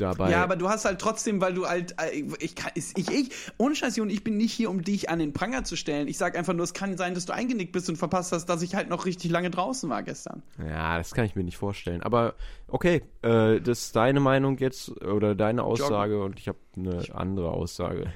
dabei. 0.00 0.30
Ja, 0.30 0.42
aber 0.42 0.56
du 0.56 0.68
hast 0.68 0.84
halt 0.84 1.00
trotzdem, 1.00 1.40
weil 1.40 1.54
du 1.54 1.66
halt, 1.66 1.94
äh, 2.00 2.24
ich 2.40 2.54
kann, 2.54 2.72
ich, 2.74 2.96
ich, 2.96 3.30
ohne 3.58 3.74
Scheiß, 3.74 3.96
Jon, 3.96 4.10
ich 4.10 4.24
bin 4.24 4.36
nicht 4.36 4.52
hier, 4.52 4.70
um 4.70 4.82
dich 4.82 5.10
an 5.10 5.18
den 5.18 5.32
Pranger 5.32 5.64
zu 5.64 5.76
stellen. 5.76 6.08
Ich 6.08 6.18
sag 6.18 6.36
einfach 6.36 6.54
nur, 6.54 6.64
es 6.64 6.74
kann 6.74 6.96
sein, 6.96 7.14
dass 7.14 7.26
du 7.26 7.34
eingenickt 7.34 7.72
bist 7.72 7.88
und 7.88 7.96
verpasst 7.96 8.32
hast, 8.32 8.46
dass 8.46 8.62
ich 8.62 8.74
halt 8.74 8.88
noch 8.88 9.06
richtig 9.06 9.30
lange 9.30 9.50
draußen 9.50 9.88
war 9.90 10.02
gestern. 10.02 10.42
Ja, 10.58 10.98
das 10.98 11.14
kann 11.14 11.24
ich 11.24 11.36
mir 11.36 11.44
nicht 11.44 11.56
vorstellen. 11.56 12.02
Aber 12.02 12.34
okay, 12.66 13.02
äh, 13.22 13.60
das 13.60 13.86
ist 13.86 13.96
deine 13.96 14.20
Meinung 14.20 14.58
jetzt 14.58 14.90
oder 15.02 15.34
deine 15.34 15.64
Aussage 15.64 16.22
und 16.22 16.38
ich 16.38 16.48
habe 16.48 16.58
eine 16.76 17.04
andere 17.14 17.50
Aussage. 17.50 18.12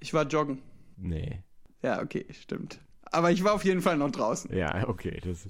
Ich 0.00 0.14
war 0.14 0.26
joggen. 0.26 0.62
Nee. 0.96 1.42
Ja, 1.82 2.02
okay, 2.02 2.26
stimmt. 2.30 2.80
Aber 3.10 3.30
ich 3.30 3.42
war 3.44 3.54
auf 3.54 3.64
jeden 3.64 3.80
Fall 3.80 3.96
noch 3.96 4.10
draußen. 4.10 4.54
Ja, 4.54 4.86
okay. 4.88 5.20
Das, 5.24 5.46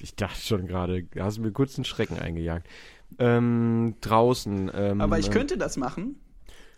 ich 0.00 0.14
dachte 0.14 0.40
schon 0.40 0.66
gerade, 0.66 1.06
hast 1.18 1.38
du 1.38 1.42
mir 1.42 1.52
kurz 1.52 1.76
einen 1.76 1.84
Schrecken 1.84 2.18
eingejagt. 2.18 2.66
Ähm, 3.18 3.94
draußen. 4.00 4.70
Ähm, 4.74 5.00
Aber 5.00 5.18
ich 5.18 5.26
ähm, 5.26 5.32
könnte 5.32 5.58
das 5.58 5.76
machen. 5.76 6.16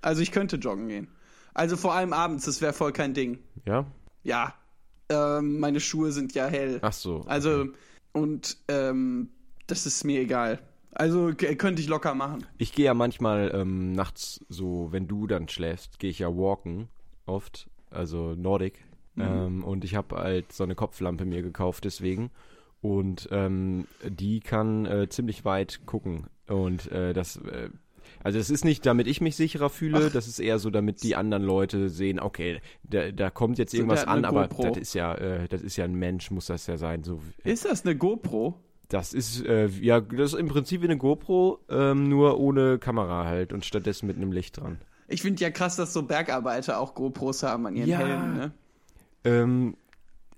Also 0.02 0.22
ich 0.22 0.32
könnte 0.32 0.56
joggen 0.56 0.88
gehen. 0.88 1.08
Also 1.54 1.76
vor 1.76 1.94
allem 1.94 2.12
abends, 2.12 2.44
das 2.44 2.60
wäre 2.60 2.72
voll 2.72 2.92
kein 2.92 3.14
Ding. 3.14 3.38
Ja? 3.64 3.86
Ja. 4.22 4.54
Ähm, 5.08 5.58
meine 5.58 5.80
Schuhe 5.80 6.12
sind 6.12 6.34
ja 6.34 6.46
hell. 6.46 6.78
Ach 6.82 6.92
so. 6.92 7.22
Also, 7.26 7.68
und 8.12 8.58
ähm, 8.68 9.30
das 9.66 9.86
ist 9.86 10.04
mir 10.04 10.20
egal. 10.20 10.58
Also 10.92 11.32
könnte 11.34 11.82
ich 11.82 11.88
locker 11.88 12.14
machen. 12.14 12.46
Ich 12.56 12.72
gehe 12.72 12.86
ja 12.86 12.94
manchmal 12.94 13.52
ähm, 13.54 13.92
nachts 13.92 14.44
so, 14.48 14.88
wenn 14.92 15.06
du 15.06 15.26
dann 15.26 15.48
schläfst, 15.48 15.98
gehe 15.98 16.10
ich 16.10 16.20
ja 16.20 16.28
walken 16.28 16.88
oft, 17.26 17.68
also 17.90 18.34
Nordic. 18.34 18.84
Mhm. 19.14 19.22
Ähm, 19.22 19.64
und 19.64 19.84
ich 19.84 19.94
habe 19.94 20.16
halt 20.16 20.52
so 20.52 20.64
eine 20.64 20.74
Kopflampe 20.74 21.24
mir 21.24 21.42
gekauft 21.42 21.84
deswegen. 21.84 22.30
Und 22.86 23.28
ähm, 23.32 23.86
die 24.04 24.40
kann 24.40 24.86
äh, 24.86 25.08
ziemlich 25.08 25.44
weit 25.44 25.80
gucken. 25.86 26.26
Und 26.46 26.90
äh, 26.92 27.12
das, 27.12 27.36
äh, 27.36 27.70
also 28.22 28.38
es 28.38 28.48
ist 28.48 28.64
nicht, 28.64 28.86
damit 28.86 29.08
ich 29.08 29.20
mich 29.20 29.34
sicherer 29.34 29.70
fühle, 29.70 30.06
Ach. 30.06 30.12
das 30.12 30.28
ist 30.28 30.38
eher 30.38 30.60
so, 30.60 30.70
damit 30.70 31.02
die 31.02 31.16
anderen 31.16 31.42
Leute 31.42 31.88
sehen, 31.88 32.20
okay, 32.20 32.60
da, 32.84 33.10
da 33.10 33.30
kommt 33.30 33.58
jetzt 33.58 33.74
irgendwas 33.74 34.06
an, 34.06 34.24
aber 34.24 34.46
das 34.46 34.76
ist 34.76 34.94
ja, 34.94 35.14
äh, 35.14 35.48
das 35.48 35.62
ist 35.62 35.76
ja 35.76 35.84
ein 35.84 35.94
Mensch, 35.94 36.30
muss 36.30 36.46
das 36.46 36.68
ja 36.68 36.76
sein. 36.76 37.02
So, 37.02 37.20
Ist 37.42 37.64
das 37.64 37.84
eine 37.84 37.96
GoPro? 37.96 38.54
das 38.88 39.12
ist, 39.12 39.44
äh, 39.44 39.66
ja, 39.66 40.00
das 40.00 40.34
ist 40.34 40.38
im 40.38 40.46
Prinzip 40.46 40.80
wie 40.82 40.86
eine 40.86 40.96
GoPro, 40.96 41.58
ähm, 41.68 42.08
nur 42.08 42.38
ohne 42.38 42.78
Kamera 42.78 43.24
halt 43.24 43.52
und 43.52 43.64
stattdessen 43.64 44.06
mit 44.06 44.16
einem 44.16 44.30
Licht 44.30 44.58
dran. 44.58 44.78
Ich 45.08 45.22
finde 45.22 45.42
ja 45.42 45.50
krass, 45.50 45.74
dass 45.74 45.92
so 45.92 46.02
Bergarbeiter 46.02 46.78
auch 46.78 46.94
GoPros 46.94 47.42
haben 47.42 47.66
an 47.66 47.74
ihren 47.74 47.88
Ja. 47.88 47.98
Helmen, 47.98 48.36
ne? 48.36 48.52
Ähm, 49.24 49.76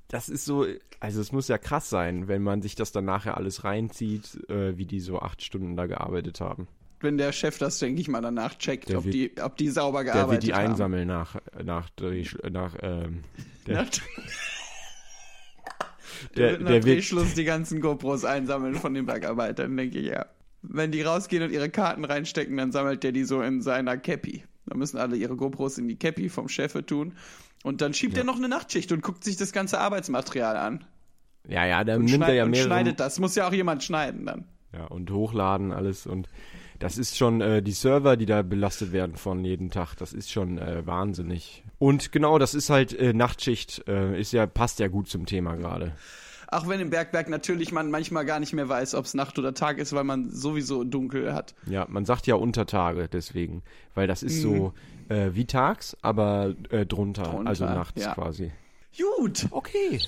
das 0.08 0.28
ist 0.28 0.44
so, 0.44 0.66
also 1.00 1.20
es 1.20 1.32
muss 1.32 1.48
ja 1.48 1.58
krass 1.58 1.90
sein, 1.90 2.28
wenn 2.28 2.42
man 2.42 2.62
sich 2.62 2.74
das 2.74 2.92
dann 2.92 3.04
nachher 3.04 3.36
alles 3.36 3.64
reinzieht, 3.64 4.38
äh, 4.48 4.76
wie 4.78 4.86
die 4.86 5.00
so 5.00 5.20
acht 5.20 5.42
Stunden 5.42 5.76
da 5.76 5.86
gearbeitet 5.86 6.40
haben. 6.40 6.66
Wenn 7.00 7.16
der 7.16 7.30
Chef 7.32 7.58
das, 7.58 7.78
denke 7.78 8.00
ich 8.00 8.08
mal, 8.08 8.20
danach 8.22 8.56
checkt, 8.58 8.88
Der 8.88 8.98
ob, 8.98 9.04
wird- 9.04 9.14
die, 9.14 9.32
ob 9.40 9.56
die 9.56 9.68
sauber 9.68 10.02
Der 10.02 10.14
gearbeitet 10.14 10.42
wird 10.44 10.50
die 10.50 10.54
haben. 10.54 10.70
einsammeln 10.72 11.06
nach, 11.06 11.36
nach, 11.62 11.90
nach, 12.50 12.74
ähm, 12.82 13.22
der, 13.66 13.86
der, 13.86 13.90
der, 16.36 16.50
wird 16.50 16.60
nach 16.62 16.68
der 16.70 16.80
Drehschluss 16.80 17.34
die 17.34 17.44
ganzen 17.44 17.80
GoPros 17.80 18.24
einsammeln 18.24 18.74
von 18.74 18.94
den 18.94 19.06
Bergarbeitern, 19.06 19.76
denke 19.76 19.98
ich, 19.98 20.06
ja. 20.06 20.26
Wenn 20.62 20.90
die 20.90 21.02
rausgehen 21.02 21.44
und 21.44 21.52
ihre 21.52 21.70
Karten 21.70 22.04
reinstecken, 22.04 22.56
dann 22.56 22.72
sammelt 22.72 23.04
der 23.04 23.12
die 23.12 23.22
so 23.24 23.40
in 23.42 23.62
seiner 23.62 23.96
Cappy. 23.96 24.42
Da 24.66 24.76
müssen 24.76 24.98
alle 24.98 25.16
ihre 25.16 25.36
GoPros 25.36 25.78
in 25.78 25.86
die 25.86 25.96
Cappy 25.96 26.28
vom 26.28 26.48
Chef 26.48 26.72
tun. 26.84 27.12
Und 27.64 27.80
dann 27.80 27.92
schiebt 27.94 28.16
er 28.16 28.24
noch 28.24 28.36
eine 28.36 28.48
Nachtschicht 28.48 28.92
und 28.92 29.02
guckt 29.02 29.24
sich 29.24 29.36
das 29.36 29.52
ganze 29.52 29.80
Arbeitsmaterial 29.80 30.56
an. 30.56 30.84
ja, 31.48 31.66
ja, 31.66 31.84
dann 31.84 32.00
Und, 32.02 32.06
nimmt 32.06 32.24
er 32.24 32.34
ja 32.34 32.44
und 32.44 32.50
mehrere, 32.50 32.66
schneidet 32.68 33.00
das. 33.00 33.18
Muss 33.18 33.34
ja 33.34 33.48
auch 33.48 33.52
jemand 33.52 33.82
schneiden 33.82 34.26
dann. 34.26 34.44
ja, 34.72 34.84
und 34.86 35.10
hochladen 35.10 35.72
alles 35.72 36.06
und 36.06 36.28
das 36.78 36.96
ist 36.96 37.16
schon, 37.16 37.40
äh, 37.40 37.60
die 37.60 37.72
Server, 37.72 38.16
die 38.16 38.26
da 38.26 38.42
belastet 38.42 38.92
werden 38.92 39.16
von 39.16 39.44
jeden 39.44 39.70
Tag, 39.70 39.96
das 39.96 40.12
ist 40.12 40.30
schon 40.30 40.58
äh, 40.58 40.86
wahnsinnig. 40.86 41.64
Und 41.80 42.12
genau, 42.12 42.38
das 42.38 42.54
ist 42.54 42.70
halt 42.70 42.92
äh, 42.92 43.12
Nachtschicht, 43.12 43.82
äh, 43.88 44.18
ist 44.20 44.32
ja, 44.32 44.46
passt 44.46 44.78
ja 44.78 44.86
gut 44.86 45.08
zum 45.08 45.26
Thema 45.26 45.56
gerade. 45.56 45.92
Auch 46.50 46.68
wenn 46.68 46.78
im 46.78 46.90
Bergwerk 46.90 47.28
natürlich 47.28 47.72
man 47.72 47.90
manchmal 47.90 48.24
gar 48.24 48.38
nicht 48.38 48.52
mehr 48.52 48.68
weiß, 48.68 48.94
ob 48.94 49.06
es 49.06 49.14
Nacht 49.14 49.38
oder 49.40 49.54
Tag 49.54 49.78
ist, 49.78 49.92
weil 49.92 50.04
man 50.04 50.30
sowieso 50.30 50.84
dunkel 50.84 51.34
hat. 51.34 51.54
Ja, 51.66 51.84
man 51.88 52.04
sagt 52.04 52.28
ja 52.28 52.36
Untertage 52.36 53.08
deswegen, 53.12 53.62
weil 53.94 54.06
das 54.06 54.22
ist 54.22 54.40
so 54.40 54.50
Mhm. 54.52 54.72
Äh, 55.08 55.34
wie 55.34 55.46
tags, 55.46 55.96
aber 56.02 56.54
äh, 56.70 56.84
drunter, 56.84 57.22
drunter, 57.22 57.48
also 57.48 57.64
nachts 57.64 58.02
ja. 58.02 58.14
quasi. 58.14 58.52
Gut, 58.96 59.46
okay. 59.50 60.00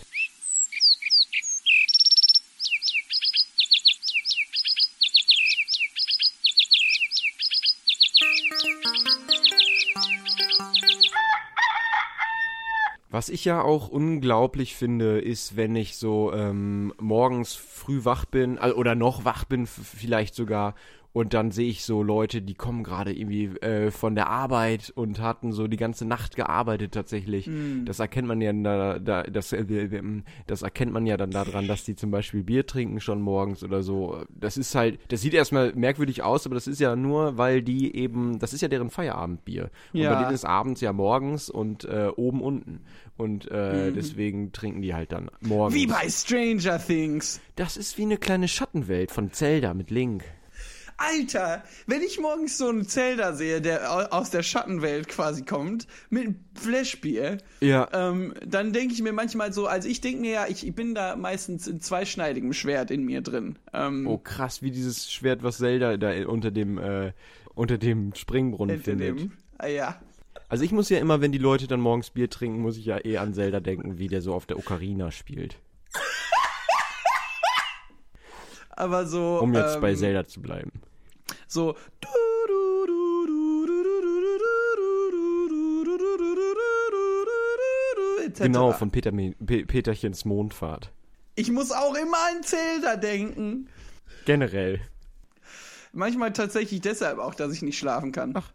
Was 13.13 13.29
ich 13.29 13.45
ja 13.45 13.61
auch 13.61 13.89
unglaublich 13.89 14.75
finde, 14.77 15.19
ist, 15.21 15.57
wenn 15.57 15.75
ich 15.77 15.97
so 15.97 16.33
ähm, 16.33 16.95
morgens 16.99 17.55
früh 17.81 18.05
wach 18.05 18.25
bin, 18.27 18.59
also, 18.59 18.77
oder 18.77 18.95
noch 18.95 19.25
wach 19.25 19.45
bin 19.45 19.67
vielleicht 19.67 20.35
sogar, 20.35 20.75
und 21.13 21.35
dann 21.35 21.51
sehe 21.51 21.69
ich 21.69 21.83
so 21.85 22.05
Leute, 22.05 22.41
die 22.41 22.55
kommen 22.55 22.85
gerade 22.85 23.13
irgendwie 23.13 23.47
äh, 23.63 23.91
von 23.91 24.15
der 24.15 24.29
Arbeit 24.29 24.93
und 24.95 25.19
hatten 25.21 25.51
so 25.51 25.67
die 25.67 25.77
ganze 25.77 26.05
Nacht 26.05 26.37
gearbeitet 26.37 26.93
tatsächlich. 26.95 27.51
Das 27.85 27.99
erkennt 27.99 28.29
man 28.29 28.41
ja 28.41 28.53
da, 28.53 29.01
da 29.01 29.25
das, 29.25 29.53
äh, 29.53 29.63
äh, 29.63 30.23
das 30.47 30.63
erkennt 30.63 30.93
man 30.93 31.07
ja 31.07 31.17
dann 31.17 31.33
daran, 31.33 31.67
dass 31.67 31.83
die 31.83 31.97
zum 31.97 32.13
Beispiel 32.13 32.45
Bier 32.45 32.65
trinken 32.65 33.01
schon 33.01 33.21
morgens 33.23 33.65
oder 33.65 33.83
so. 33.83 34.23
Das 34.29 34.57
ist 34.57 34.73
halt, 34.77 35.01
das 35.09 35.21
sieht 35.21 35.35
erstmal 35.35 35.73
merkwürdig 35.75 36.23
aus, 36.23 36.47
aber 36.47 36.55
das 36.55 36.69
ist 36.69 36.79
ja 36.79 36.95
nur, 36.95 37.37
weil 37.37 37.61
die 37.63 37.97
eben, 37.97 38.39
das 38.39 38.53
ist 38.53 38.61
ja 38.61 38.69
deren 38.69 38.91
Feierabendbier. 38.91 39.71
Und 39.93 40.01
Ja. 40.01 40.15
bei 40.15 40.21
denen 40.21 40.33
ist 40.35 40.45
abends 40.45 40.81
ja 40.81 40.93
morgens 40.93 41.51
und 41.51 41.87
äh, 41.87 42.11
oben 42.15 42.41
unten. 42.41 42.83
Und 43.17 43.51
äh, 43.51 43.93
deswegen 43.93 44.53
trinken 44.53 44.81
die 44.81 44.95
halt 44.95 45.11
dann 45.11 45.29
morgens. 45.41 45.75
Wie 45.75 45.87
bei 45.89 46.09
Stranger 46.09 46.79
Things. 46.79 47.41
Das 47.61 47.77
ist 47.77 47.99
wie 47.99 48.03
eine 48.05 48.17
kleine 48.17 48.49
Schattenwelt 48.49 49.11
von 49.11 49.33
Zelda 49.35 49.75
mit 49.75 49.91
Link. 49.91 50.25
Alter, 50.97 51.63
wenn 51.87 52.01
ich 52.01 52.19
morgens 52.19 52.57
so 52.57 52.69
einen 52.71 52.87
Zelda 52.89 53.35
sehe, 53.35 53.61
der 53.61 53.93
au- 53.93 54.17
aus 54.17 54.31
der 54.31 54.43
Schattenwelt 54.43 55.09
quasi 55.09 55.45
kommt, 55.45 55.87
mit 56.09 56.37
Flashbier, 56.55 57.37
Ja. 57.61 57.87
ähm, 57.93 58.33
dann 58.47 58.73
denke 58.73 58.95
ich 58.95 59.03
mir 59.03 59.13
manchmal 59.13 59.53
so, 59.53 59.67
also 59.67 59.89
ich 59.91 60.01
denke 60.01 60.23
mir 60.23 60.31
ja, 60.33 60.47
ich, 60.49 60.67
ich 60.67 60.75
bin 60.75 60.95
da 60.95 61.17
meistens 61.17 61.67
in 61.67 61.83
zweischneidigem 61.83 62.55
Schwert 62.55 62.91
in 62.91 63.05
mir 63.05 63.21
drin. 63.21 63.59
Ähm, 63.75 64.07
Oh 64.07 64.17
krass, 64.17 64.63
wie 64.63 64.71
dieses 64.71 65.13
Schwert, 65.13 65.43
was 65.43 65.59
Zelda 65.59 65.99
da 65.99 66.13
unter 66.27 66.51
dem 66.51 66.79
äh, 66.79 67.13
unter 67.55 67.77
dem 67.77 68.15
Springbrunnen 68.15 68.77
hinter 68.77 68.91
findet. 69.05 69.19
dem, 69.21 69.33
ah, 69.59 69.67
ja. 69.67 70.01
Also 70.49 70.65
ich 70.65 70.73
muss 70.73 70.89
ja 70.89 70.99
immer, 70.99 71.21
wenn 71.21 71.31
die 71.33 71.37
Leute 71.39 71.67
dann 71.67 71.81
morgens 71.81 72.09
Bier 72.09 72.31
trinken, 72.31 72.63
muss 72.63 72.79
ich 72.79 72.87
ja 72.87 73.05
eh 73.05 73.19
an 73.19 73.35
Zelda 73.35 73.61
denken, 73.61 73.99
wie 73.99 74.09
der 74.09 74.23
so 74.23 74.33
auf 74.33 74.47
der 74.47 74.59
Ocarina 74.59 75.11
spielt. 75.11 75.57
Aber 78.81 79.05
so. 79.05 79.41
Um 79.41 79.53
jetzt 79.53 79.75
ähm, 79.75 79.81
bei 79.83 79.95
Zelda 79.95 80.27
zu 80.27 80.41
bleiben. 80.41 80.73
So. 81.47 81.77
Genau, 88.39 88.73
von 88.73 88.91
Peter, 88.91 89.13
Pe 89.13 89.67
Peterchens 89.67 90.25
Mondfahrt. 90.25 90.93
Ich 91.35 91.51
muss 91.51 91.73
auch 91.73 91.95
immer 91.95 92.17
an 92.31 92.43
Zelda 92.43 92.97
denken. 92.97 93.69
Generell. 94.25 94.81
Manchmal 95.93 96.33
tatsächlich 96.33 96.81
deshalb 96.81 97.19
auch, 97.19 97.35
dass 97.35 97.53
ich 97.53 97.61
nicht 97.61 97.79
schlafen 97.79 98.13
kann. 98.13 98.33
Ach. 98.35 98.51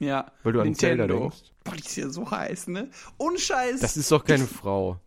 Ja. 0.00 0.32
Weil 0.42 0.54
du 0.54 0.60
an 0.60 0.74
Zelda 0.74 1.06
Nintendo. 1.06 1.28
denkst. 1.28 1.52
Boah, 1.62 1.76
die 1.76 1.82
ist 1.84 1.96
ja 1.96 2.08
so 2.08 2.28
heiß, 2.28 2.66
ne? 2.66 2.90
Und 3.16 3.38
Scheiß. 3.38 3.78
Das 3.78 3.96
ist 3.96 4.10
doch 4.10 4.24
keine 4.24 4.46
Frau. 4.46 4.98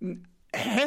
Hä? 0.00 0.86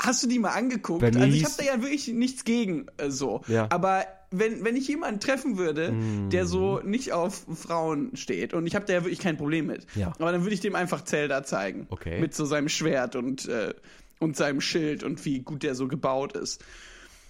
Hast 0.00 0.22
du 0.22 0.26
die 0.26 0.38
mal 0.38 0.50
angeguckt? 0.50 1.00
Bei 1.00 1.06
also 1.08 1.20
ich 1.24 1.44
habe 1.44 1.54
da 1.58 1.64
ja 1.64 1.80
wirklich 1.80 2.08
nichts 2.08 2.44
gegen 2.44 2.86
äh, 2.96 3.10
so. 3.10 3.42
Ja. 3.48 3.66
Aber 3.70 4.04
wenn, 4.30 4.64
wenn 4.64 4.74
ich 4.76 4.88
jemanden 4.88 5.20
treffen 5.20 5.56
würde, 5.58 5.92
Mm. 5.92 6.30
der 6.30 6.46
so 6.46 6.80
nicht 6.80 7.12
auf 7.12 7.46
Frauen 7.54 8.16
steht, 8.16 8.52
und 8.54 8.66
ich 8.66 8.74
habe 8.74 8.84
da 8.84 8.92
ja 8.94 9.04
wirklich 9.04 9.20
kein 9.20 9.36
Problem 9.36 9.66
mit, 9.68 9.86
Ja. 9.94 10.12
aber 10.18 10.32
dann 10.32 10.42
würde 10.42 10.54
ich 10.54 10.60
dem 10.60 10.74
einfach 10.74 11.04
Zelda 11.04 11.44
zeigen. 11.44 11.86
Okay. 11.90 12.20
Mit 12.20 12.34
so 12.34 12.44
seinem 12.44 12.68
Schwert 12.68 13.14
und, 13.14 13.46
äh, 13.48 13.72
und 14.18 14.36
seinem 14.36 14.60
Schild 14.60 15.04
und 15.04 15.24
wie 15.24 15.40
gut 15.40 15.62
der 15.62 15.74
so 15.76 15.86
gebaut 15.86 16.36
ist. 16.36 16.64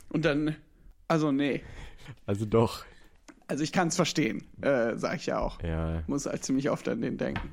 Und 0.08 0.24
dann, 0.24 0.56
also 1.08 1.30
nee. 1.32 1.62
Also 2.26 2.46
doch. 2.46 2.84
Also 3.46 3.62
ich 3.62 3.72
kann 3.72 3.88
es 3.88 3.96
verstehen, 3.96 4.46
äh, 4.62 4.96
sag 4.96 5.16
ich 5.16 5.26
ja 5.26 5.38
auch. 5.40 5.62
Ja. 5.62 6.02
Muss 6.06 6.24
halt 6.24 6.42
ziemlich 6.44 6.70
oft 6.70 6.88
an 6.88 7.02
den 7.02 7.18
denken. 7.18 7.52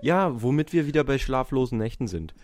Ja, 0.00 0.42
womit 0.42 0.72
wir 0.72 0.86
wieder 0.86 1.04
bei 1.04 1.18
schlaflosen 1.18 1.78
Nächten 1.78 2.06
sind. 2.06 2.34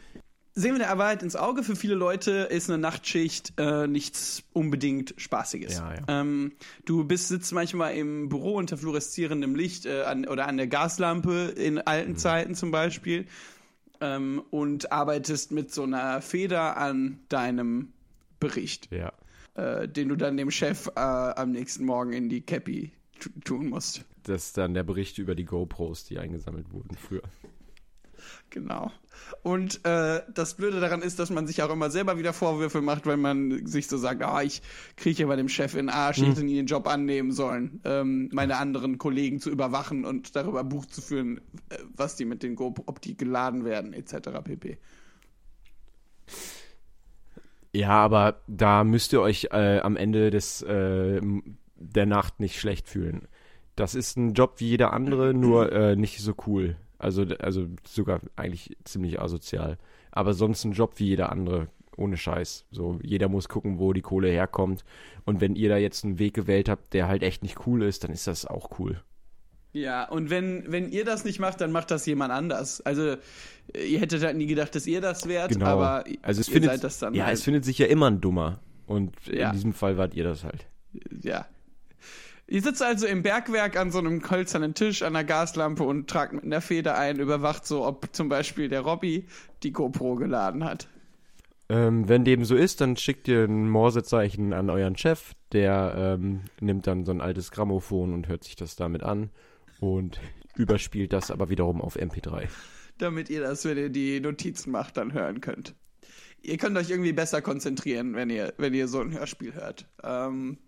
Sehen 0.57 0.73
wir 0.75 0.79
der 0.79 0.99
Wahrheit 0.99 1.23
ins 1.25 1.35
Auge, 1.35 1.65
für 1.65 1.75
viele 1.75 1.95
Leute 1.97 2.31
ist 2.51 2.71
eine 2.71 2.79
Nachtschicht 2.79 3.55
äh, 3.59 3.89
nichts 3.89 4.45
unbedingt 4.53 5.13
Spaßiges. 5.17 5.79
Ja, 5.79 5.95
ja. 5.95 6.03
Ähm, 6.07 6.53
du 6.85 7.03
bist, 7.05 7.27
sitzt 7.27 7.53
manchmal 7.53 7.95
im 7.97 8.29
Büro 8.29 8.55
unter 8.57 8.77
fluoreszierendem 8.77 9.57
Licht 9.57 9.85
äh, 9.85 10.03
an, 10.03 10.27
oder 10.29 10.47
an 10.47 10.57
der 10.57 10.69
Gaslampe 10.69 11.53
in 11.57 11.79
alten 11.79 12.13
Mhm. 12.13 12.17
Zeiten 12.17 12.55
zum 12.55 12.71
Beispiel 12.71 13.27
ähm, 14.01 14.43
und 14.51 14.93
arbeitest 14.93 15.51
mit 15.51 15.73
so 15.75 15.83
einer 15.83 16.23
Feder 16.23 16.77
an 16.77 17.19
deinem 17.29 17.93
Bericht, 18.39 18.89
Ja. 18.93 19.13
äh, 19.55 19.89
den 19.89 20.09
du 20.09 20.15
dann 20.15 20.37
dem 20.37 20.53
Chef 20.53 20.87
äh, 20.95 21.01
am 21.01 21.51
nächsten 21.51 21.85
Morgen 21.85 22.13
in 22.13 22.29
die 22.29 22.43
Cappy 22.43 22.93
tu- 23.19 23.31
tun 23.45 23.71
musst. 23.71 24.05
Das 24.25 24.47
ist 24.47 24.59
dann 24.59 24.75
der 24.75 24.83
Bericht 24.83 25.19
über 25.19 25.35
die 25.35 25.45
GoPros, 25.45 26.05
die 26.05 26.19
eingesammelt 26.19 26.73
wurden 26.73 26.97
früher. 26.97 27.23
Genau. 28.51 28.91
Und 29.43 29.85
äh, 29.85 30.23
das 30.33 30.55
Blöde 30.55 30.81
daran 30.81 31.03
ist, 31.03 31.19
dass 31.19 31.31
man 31.31 31.47
sich 31.47 31.63
auch 31.63 31.71
immer 31.71 31.91
selber 31.91 32.19
wieder 32.19 32.33
Vorwürfe 32.33 32.81
macht, 32.81 33.07
wenn 33.07 33.21
man 33.21 33.67
sich 33.67 33.87
so 33.87 33.97
sagt, 33.97 34.23
ah, 34.23 34.43
ich 34.43 34.63
kriege 34.97 35.23
ja 35.23 35.27
bei 35.27 35.37
dem 35.37 35.49
Chef 35.49 35.75
in 35.75 35.87
den 35.87 35.89
Arsch, 35.91 36.19
ich 36.19 36.29
hätte 36.29 36.45
nie 36.45 36.55
den 36.55 36.67
Job 36.67 36.87
annehmen 36.87 37.33
sollen, 37.33 37.81
ähm, 37.85 38.31
meine 38.33 38.57
anderen 38.57 38.99
Kollegen 38.99 39.41
zu 39.41 39.51
überwachen 39.51 40.05
und 40.05 40.37
darüber 40.37 40.65
Buch 40.65 40.87
zu 40.87 41.03
führen, 41.03 41.39
äh, 41.69 41.79
was 41.97 42.17
die 42.17 42.25
mit 42.25 42.43
den 42.43 42.55
Go, 42.55 42.75
ob 42.87 43.01
die 43.01 43.17
geladen 43.17 43.65
werden, 43.65 43.93
etc. 43.93 44.31
pp. 44.43 44.79
Ja, 47.73 47.91
aber 47.91 48.41
da 48.47 48.85
müsst 48.85 49.13
ihr 49.13 49.21
euch 49.21 49.49
äh, 49.51 49.81
am 49.81 49.97
Ende 49.97 50.31
des, 50.31 50.63
äh, 50.63 51.21
der 51.77 52.07
Nacht 52.07 52.41
nicht 52.41 52.59
schlecht 52.61 52.89
fühlen. 52.89 53.27
Das 53.77 53.95
ist 53.95 54.17
ein 54.17 54.35
Job 54.35 54.55
wie 54.59 54.69
jeder 54.69 54.93
andere, 54.93 55.35
nur 55.35 55.73
äh, 55.73 55.97
nicht 55.97 56.21
so 56.21 56.35
cool. 56.47 56.77
Also, 56.99 57.23
also 57.41 57.67
sogar 57.87 58.21
eigentlich 58.37 58.77
ziemlich 58.85 59.21
asozial. 59.21 59.79
Aber 60.11 60.33
sonst 60.33 60.65
ein 60.65 60.73
Job 60.73 60.93
wie 60.97 61.07
jeder 61.09 61.31
andere, 61.33 61.67
ohne 61.97 62.17
Scheiß. 62.17 62.67
So, 62.71 62.99
jeder 63.03 63.29
muss 63.29 63.49
gucken, 63.49 63.79
wo 63.79 63.93
die 63.93 64.01
Kohle 64.01 64.29
herkommt. 64.29 64.85
Und 65.25 65.41
wenn 65.41 65.55
ihr 65.57 65.69
da 65.69 65.77
jetzt 65.77 66.05
einen 66.05 66.19
Weg 66.19 66.35
gewählt 66.35 66.69
habt, 66.69 66.95
der 66.95 67.09
halt 67.09 67.23
echt 67.23 67.43
nicht 67.43 67.67
cool 67.67 67.83
ist, 67.83 68.05
dann 68.05 68.11
ist 68.13 68.27
das 68.27 68.47
auch 68.47 68.79
cool. 68.79 69.03
Ja, 69.73 70.09
und 70.09 70.31
wenn, 70.31 70.71
wenn 70.71 70.89
ihr 70.89 71.05
das 71.05 71.25
nicht 71.25 71.41
macht, 71.41 71.61
dann 71.61 71.73
macht 71.73 71.91
das 71.91 72.07
jemand 72.07 72.33
anders. 72.33 72.81
Also, 72.81 73.17
ihr 73.75 73.99
hättet 73.99 74.23
halt 74.23 74.37
nie 74.37 74.47
gedacht, 74.47 74.73
dass 74.77 74.87
ihr 74.87 75.01
das 75.01 75.27
wärt, 75.27 75.51
Genau. 75.51 75.67
aber 75.67 76.05
also 76.23 76.41
es 76.41 76.49
ihr 76.49 76.53
findet, 76.55 76.71
seid 76.71 76.85
das 76.85 77.01
dann 77.01 77.13
ja, 77.13 77.25
halt. 77.27 77.35
es 77.35 77.43
findet 77.43 77.65
sich 77.65 77.79
ja 77.79 77.87
immer 77.87 78.09
ein 78.09 78.21
Dummer. 78.21 78.61
Und 78.87 79.17
Ja. 79.27 79.49
in 79.49 79.55
diesem 79.55 79.73
Fall 79.73 79.97
wart 79.97 80.15
ihr 80.15 80.23
das 80.23 80.45
halt. 80.45 80.69
ja. 81.23 81.45
Ihr 82.47 82.61
sitzt 82.61 82.83
also 82.83 83.07
im 83.07 83.23
Bergwerk 83.23 83.77
an 83.77 83.91
so 83.91 83.99
einem 83.99 84.23
hölzernen 84.31 84.75
Tisch 84.75 85.03
an 85.03 85.15
der 85.15 85.25
Gaslampe 85.25 85.83
und 85.83 86.09
tragt 86.09 86.35
mit 86.35 86.45
einer 86.45 86.61
Feder 86.61 86.99
ein, 86.99 87.19
überwacht 87.19 87.67
so, 87.67 87.87
ob 87.87 88.15
zum 88.15 88.29
Beispiel 88.29 88.69
der 88.69 88.83
Robby 88.83 89.27
die 89.63 89.73
GoPro 89.73 90.17
geladen 90.17 90.65
hat. 90.65 90.89
Ähm, 91.71 92.09
wenn 92.09 92.25
dem 92.25 92.45
so 92.45 92.55
ist, 92.55 92.83
dann 92.83 92.97
schickt 92.97 93.27
ihr 93.29 93.45
ein 93.45 93.71
Morsezeichen 93.71 94.53
an 94.53 94.69
euren 94.69 94.99
Chef, 94.99 95.33
der 95.53 95.95
ähm, 95.97 96.43
nimmt 96.61 96.87
dann 96.87 97.07
so 97.07 97.13
ein 97.13 97.23
altes 97.23 97.51
Grammophon 97.51 98.13
und 98.13 98.29
hört 98.29 98.45
sich 98.45 98.57
das 98.57 98.77
damit 98.77 99.03
an 99.03 99.31
und 99.81 100.21
überspielt 100.57 101.15
das 101.15 101.31
aber 101.31 101.49
wiederum 101.49 101.81
auf 101.81 101.97
MP3. 101.97 102.49
Damit 102.99 103.31
ihr 103.31 103.41
das, 103.41 103.65
wenn 103.65 103.79
ihr 103.79 103.89
die 103.89 104.21
Notizen 104.21 104.71
macht, 104.71 104.99
dann 104.99 105.15
hören 105.15 105.41
könnt. 105.41 105.75
Ihr 106.43 106.59
könnt 106.59 106.77
euch 106.77 106.91
irgendwie 106.91 107.15
besser 107.15 107.41
konzentrieren, 107.41 108.15
wenn 108.15 108.29
ihr, 108.29 108.53
wenn 108.59 108.75
ihr 108.75 108.87
so 108.87 109.01
ein 109.01 109.13
Hörspiel 109.13 109.55
hört. 109.55 109.89
Ähm, 110.03 110.59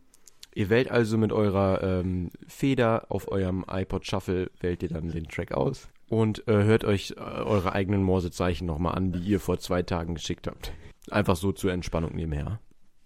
Ihr 0.57 0.71
wählt 0.71 0.91
also 0.91 1.19
mit 1.19 1.33
eurer 1.33 1.83
ähm, 1.83 2.31
Feder 2.49 3.05
auf 3.11 3.31
eurem 3.31 3.63
iPod 3.71 4.07
Shuffle, 4.07 4.51
wählt 4.59 4.83
ihr 4.83 4.89
dann 4.89 5.11
den 5.11 5.29
Track 5.29 5.53
aus 5.53 5.91
und 6.09 6.49
äh, 6.49 6.65
hört 6.65 6.83
euch 6.87 7.11
äh, 7.19 7.21
eure 7.21 7.75
eigenen 7.75 8.03
Morsezeichen 8.03 8.65
nochmal 8.65 8.95
an, 8.95 9.13
die 9.13 9.19
ihr 9.19 9.39
vor 9.39 9.59
zwei 9.59 9.83
Tagen 9.83 10.15
geschickt 10.15 10.47
habt. 10.47 10.73
Einfach 11.11 11.37
so 11.37 11.53
zur 11.53 11.73
Entspannung 11.73 12.15
nebenher. 12.15 12.59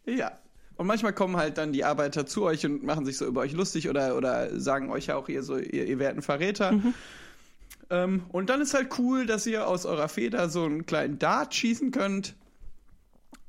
Ja. 0.06 0.30
Und 0.76 0.86
manchmal 0.86 1.12
kommen 1.12 1.36
halt 1.38 1.58
dann 1.58 1.72
die 1.72 1.84
Arbeiter 1.84 2.24
zu 2.24 2.44
euch 2.44 2.64
und 2.64 2.84
machen 2.84 3.04
sich 3.04 3.18
so 3.18 3.26
über 3.26 3.40
euch 3.40 3.52
lustig 3.52 3.88
oder, 3.88 4.16
oder 4.16 4.58
sagen 4.60 4.88
euch 4.92 5.06
ja 5.06 5.16
auch, 5.16 5.28
ihr, 5.28 5.42
so, 5.42 5.58
ihr, 5.58 5.86
ihr 5.86 5.98
werdet 5.98 6.18
ein 6.18 6.22
Verräter. 6.22 6.72
Ähm, 7.90 8.22
und 8.28 8.48
dann 8.48 8.60
ist 8.60 8.74
halt 8.74 8.96
cool, 9.00 9.26
dass 9.26 9.44
ihr 9.48 9.66
aus 9.66 9.86
eurer 9.86 10.08
Feder 10.08 10.48
so 10.48 10.62
einen 10.62 10.86
kleinen 10.86 11.18
Dart 11.18 11.52
schießen 11.52 11.90
könnt 11.90 12.36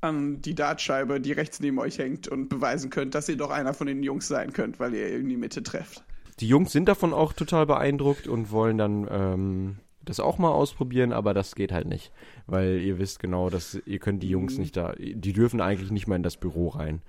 an 0.02 0.42
die 0.42 0.56
Dartscheibe, 0.56 1.20
die 1.22 1.32
rechts 1.32 1.60
neben 1.60 1.80
euch 1.80 1.98
hängt 2.00 2.28
und 2.28 2.50
beweisen 2.50 2.90
könnt, 2.90 3.16
dass 3.16 3.30
ihr 3.30 3.38
doch 3.38 3.52
einer 3.52 3.74
von 3.74 3.88
den 3.88 4.04
Jungs 4.04 4.28
sein 4.28 4.52
könnt, 4.54 4.80
weil 4.80 4.94
ihr 4.94 5.16
in 5.18 5.30
die 5.30 5.38
Mitte 5.38 5.64
trefft. 5.64 6.04
Die 6.40 6.48
Jungs 6.48 6.72
sind 6.72 6.88
davon 6.88 7.14
auch 7.14 7.34
total 7.34 7.66
beeindruckt 7.68 8.28
und 8.28 8.52
wollen 8.52 8.78
dann 8.78 9.08
ähm, 9.12 9.76
das 10.04 10.20
auch 10.20 10.40
mal 10.40 10.50
ausprobieren, 10.50 11.14
aber 11.14 11.34
das 11.36 11.54
geht 11.54 11.72
halt 11.72 11.88
nicht, 11.88 12.12
weil 12.48 12.80
ihr 12.82 12.98
wisst 12.98 13.20
genau, 13.20 13.50
dass 13.52 13.80
ihr 13.86 14.00
könnt 14.00 14.24
die 14.24 14.30
Jungs 14.30 14.58
nicht 14.58 14.76
da, 14.76 14.94
die 14.98 15.34
dürfen 15.34 15.62
eigentlich 15.62 15.92
nicht 15.92 16.08
mal 16.08 16.16
in 16.16 16.24
das 16.24 16.38
Büro 16.38 16.70
rein 16.70 17.02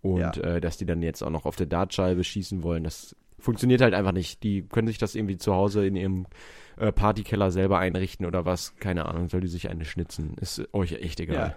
und 0.00 0.18
Ja. 0.20 0.30
äh, 0.30 0.60
dass 0.60 0.78
die 0.78 0.86
dann 0.86 1.02
jetzt 1.02 1.22
auch 1.22 1.30
noch 1.30 1.44
auf 1.44 1.56
der 1.56 1.66
Dartscheibe 1.66 2.24
schießen 2.24 2.62
wollen, 2.62 2.84
das 2.84 3.14
funktioniert 3.38 3.82
halt 3.82 3.94
einfach 3.94 4.12
nicht. 4.12 4.42
Die 4.42 4.62
können 4.62 4.88
sich 4.88 4.98
das 4.98 5.14
irgendwie 5.14 5.36
zu 5.36 5.54
Hause 5.54 5.86
in 5.86 5.94
ihrem 5.94 6.26
äh, 6.76 6.90
Partykeller 6.90 7.50
selber 7.50 7.78
einrichten 7.78 8.26
oder 8.26 8.44
was, 8.44 8.74
keine 8.76 9.06
Ahnung, 9.06 9.28
soll 9.28 9.42
die 9.42 9.48
sich 9.48 9.68
eine 9.68 9.84
schnitzen, 9.84 10.34
ist 10.40 10.62
euch 10.72 10.92
echt 10.92 11.20
egal. 11.20 11.54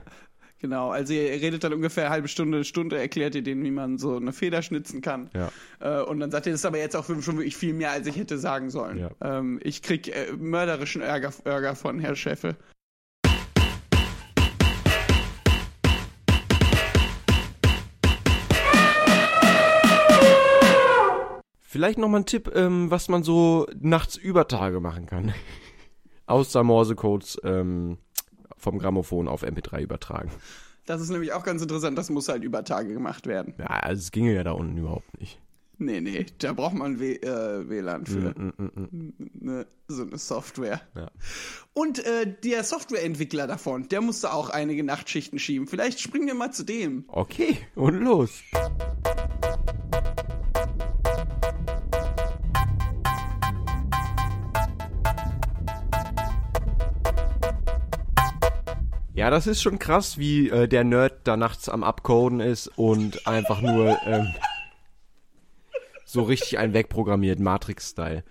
Genau, 0.62 0.92
also 0.92 1.12
ihr 1.12 1.24
redet 1.24 1.64
dann 1.64 1.74
ungefähr 1.74 2.04
eine 2.04 2.14
halbe 2.14 2.28
Stunde, 2.28 2.60
eine 2.60 2.66
Stunde, 2.66 2.96
erklärt 2.96 3.34
ihr 3.34 3.42
denen, 3.42 3.64
wie 3.64 3.72
man 3.72 3.98
so 3.98 4.18
eine 4.18 4.32
Feder 4.32 4.62
schnitzen 4.62 5.02
kann. 5.02 5.32
Ja. 5.34 5.52
Äh, 5.80 6.04
und 6.04 6.20
dann 6.20 6.30
sagt 6.30 6.46
ihr, 6.46 6.52
das 6.52 6.62
ist 6.62 6.66
aber 6.66 6.78
jetzt 6.78 6.96
auch 6.96 7.06
schon 7.06 7.26
wirklich 7.26 7.58
viel 7.58 7.74
mehr, 7.74 7.90
als 7.90 8.06
ich 8.06 8.16
hätte 8.16 8.38
sagen 8.38 8.70
sollen. 8.70 9.00
Ja. 9.00 9.10
Ähm, 9.22 9.60
ich 9.64 9.82
krieg 9.82 10.16
äh, 10.16 10.34
mörderischen 10.38 11.02
Ärger, 11.02 11.34
Ärger 11.46 11.76
von 11.76 12.00
Herr 12.00 12.16
Scheffel. 12.16 12.56
Vielleicht 21.60 21.98
nochmal 21.98 22.22
ein 22.22 22.26
Tipp, 22.28 22.52
ähm, 22.54 22.92
was 22.92 23.10
man 23.10 23.24
so 23.24 23.66
nachts 23.80 24.16
über 24.16 24.48
Tage 24.48 24.80
machen 24.80 25.08
kann. 25.08 25.34
Außer 26.28 26.64
Morsecodes 26.64 27.42
ähm, 27.44 27.98
vom 28.62 28.80
Grammophon 28.80 29.28
auf 29.28 29.44
MP3 29.44 29.82
übertragen. 29.82 30.32
Das 30.86 31.02
ist 31.02 31.10
nämlich 31.10 31.34
auch 31.34 31.44
ganz 31.44 31.62
interessant, 31.62 31.98
das 31.98 32.10
muss 32.10 32.28
halt 32.28 32.44
über 32.44 32.64
Tage 32.64 32.94
gemacht 32.94 33.28
werden. 33.28 33.54
Ja, 33.58 33.68
also 33.68 34.00
es 34.00 34.12
ginge 34.12 34.34
ja 34.34 34.44
da 34.44 34.52
unten 34.52 34.78
überhaupt 34.78 35.20
nicht. 35.20 35.40
Nee, 35.78 36.00
nee, 36.00 36.28
da 36.38 36.54
braucht 36.54 36.76
man 36.76 37.00
w 37.00 37.16
äh, 37.16 37.68
WLAN 37.68 38.06
für. 38.06 38.40
Mm, 38.40 38.54
mm, 38.56 38.72
mm. 38.76 39.14
Ne, 39.34 39.68
so 39.88 40.04
eine 40.04 40.20
Software. 40.20 40.80
Ja. 40.96 41.10
Und 41.74 42.06
äh, 42.06 42.32
der 42.44 42.64
Softwareentwickler 42.64 43.48
davon, 43.48 43.90
der 43.90 44.02
musste 44.02 44.32
auch 44.32 44.52
einige 44.52 44.84
Nachtschichten 44.84 45.40
schieben. 45.40 45.66
Vielleicht 45.66 46.00
springen 46.00 46.28
wir 46.28 46.36
mal 46.36 46.52
zu 46.52 46.64
dem. 46.64 47.06
Okay, 47.08 47.58
und 47.74 48.00
los. 48.00 48.44
Ja, 59.22 59.30
das 59.30 59.46
ist 59.46 59.62
schon 59.62 59.78
krass, 59.78 60.18
wie 60.18 60.50
äh, 60.50 60.68
der 60.68 60.84
Nerd 60.84 61.20
da 61.28 61.38
nachts 61.38 61.70
am 61.70 61.84
Abcoden 61.84 62.40
ist 62.40 62.68
und 62.76 63.28
einfach 63.28 63.62
nur 63.62 63.98
ähm, 64.06 64.34
so 66.06 66.24
richtig 66.24 66.58
einen 66.58 66.74
wegprogrammiert, 66.74 67.40
Matrix-Style. 67.40 68.24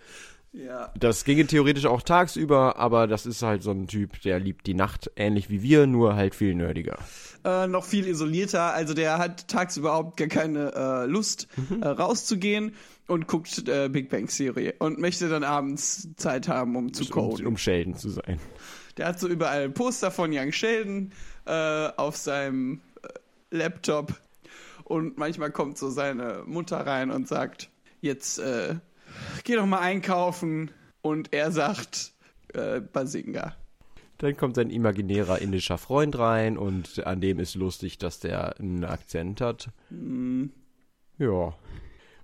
Ja. 0.53 0.93
Das 0.99 1.23
ginge 1.25 1.47
theoretisch 1.47 1.87
auch 1.87 2.03
tagsüber, 2.03 2.77
aber 2.77 3.07
das 3.07 3.25
ist 3.25 3.43
halt 3.43 3.63
so 3.63 3.71
ein 3.71 3.87
Typ, 3.87 4.21
der 4.23 4.41
liebt 4.41 4.67
die 4.67 4.75
Nacht 4.75 5.09
ähnlich 5.15 5.49
wie 5.49 5.63
wir, 5.63 5.87
nur 5.87 6.17
halt 6.17 6.35
viel 6.35 6.57
nerdiger. 6.57 6.99
Äh, 7.45 7.69
noch 7.69 7.85
viel 7.85 8.09
isolierter. 8.09 8.75
Also 8.75 8.93
der 8.93 9.19
hat 9.19 9.47
tagsüber 9.47 9.91
überhaupt 9.91 10.17
gar 10.17 10.27
keine 10.27 10.73
äh, 10.75 11.07
Lust, 11.07 11.47
Mhm. 11.57 11.83
äh, 11.85 11.87
rauszugehen 11.89 12.75
und 13.07 13.29
guckt 13.29 13.69
äh, 13.69 13.89
Big 13.89 14.11
Bang 14.11 14.29
Serie 14.29 14.75
und 14.81 14.99
möchte 14.99 15.29
dann 15.29 15.45
abends 15.45 16.09
Zeit 16.17 16.49
haben, 16.49 16.75
um 16.75 16.93
zu 16.93 17.05
Um, 17.05 17.11
coden. 17.11 17.47
um 17.47 17.57
Sheldon 17.57 17.95
zu 17.95 18.09
sein. 18.11 18.41
Der 18.97 19.07
hat 19.07 19.21
so 19.21 19.29
überall 19.29 19.65
ein 19.65 19.75
Poster 19.75 20.11
von 20.11 20.31
Young 20.33 20.53
Sheldon 20.53 21.13
äh, 21.47 21.89
auf 21.97 22.17
seinem 22.17 22.81
äh, 23.03 23.09
Laptop 23.57 24.15
und 24.85 25.17
manchmal 25.19 25.51
kommt 25.51 25.79
so 25.79 25.91
seine 25.91 26.43
Mutter 26.47 26.79
rein 26.87 27.11
und 27.11 27.29
sagt, 27.29 27.71
jetzt 28.01 28.39
äh, 28.39 28.77
geh 29.45 29.55
doch 29.57 29.67
mal 29.67 29.79
einkaufen 29.81 30.71
und 31.03 31.33
er 31.33 31.53
sagt 31.53 32.13
äh, 32.55 32.81
Basinga. 32.81 33.55
Dann 34.19 34.37
kommt 34.37 34.57
sein 34.57 34.69
imaginärer 34.69 35.41
indischer 35.41 35.79
Freund 35.79 36.19
rein 36.19 36.59
und 36.59 37.07
an 37.07 37.21
dem 37.23 37.39
ist 37.39 37.55
lustig, 37.55 37.97
dass 37.97 38.21
der 38.21 38.59
einen 38.59 38.85
Akzent 38.85 39.41
hat. 39.41 39.69
Ja. 41.19 41.55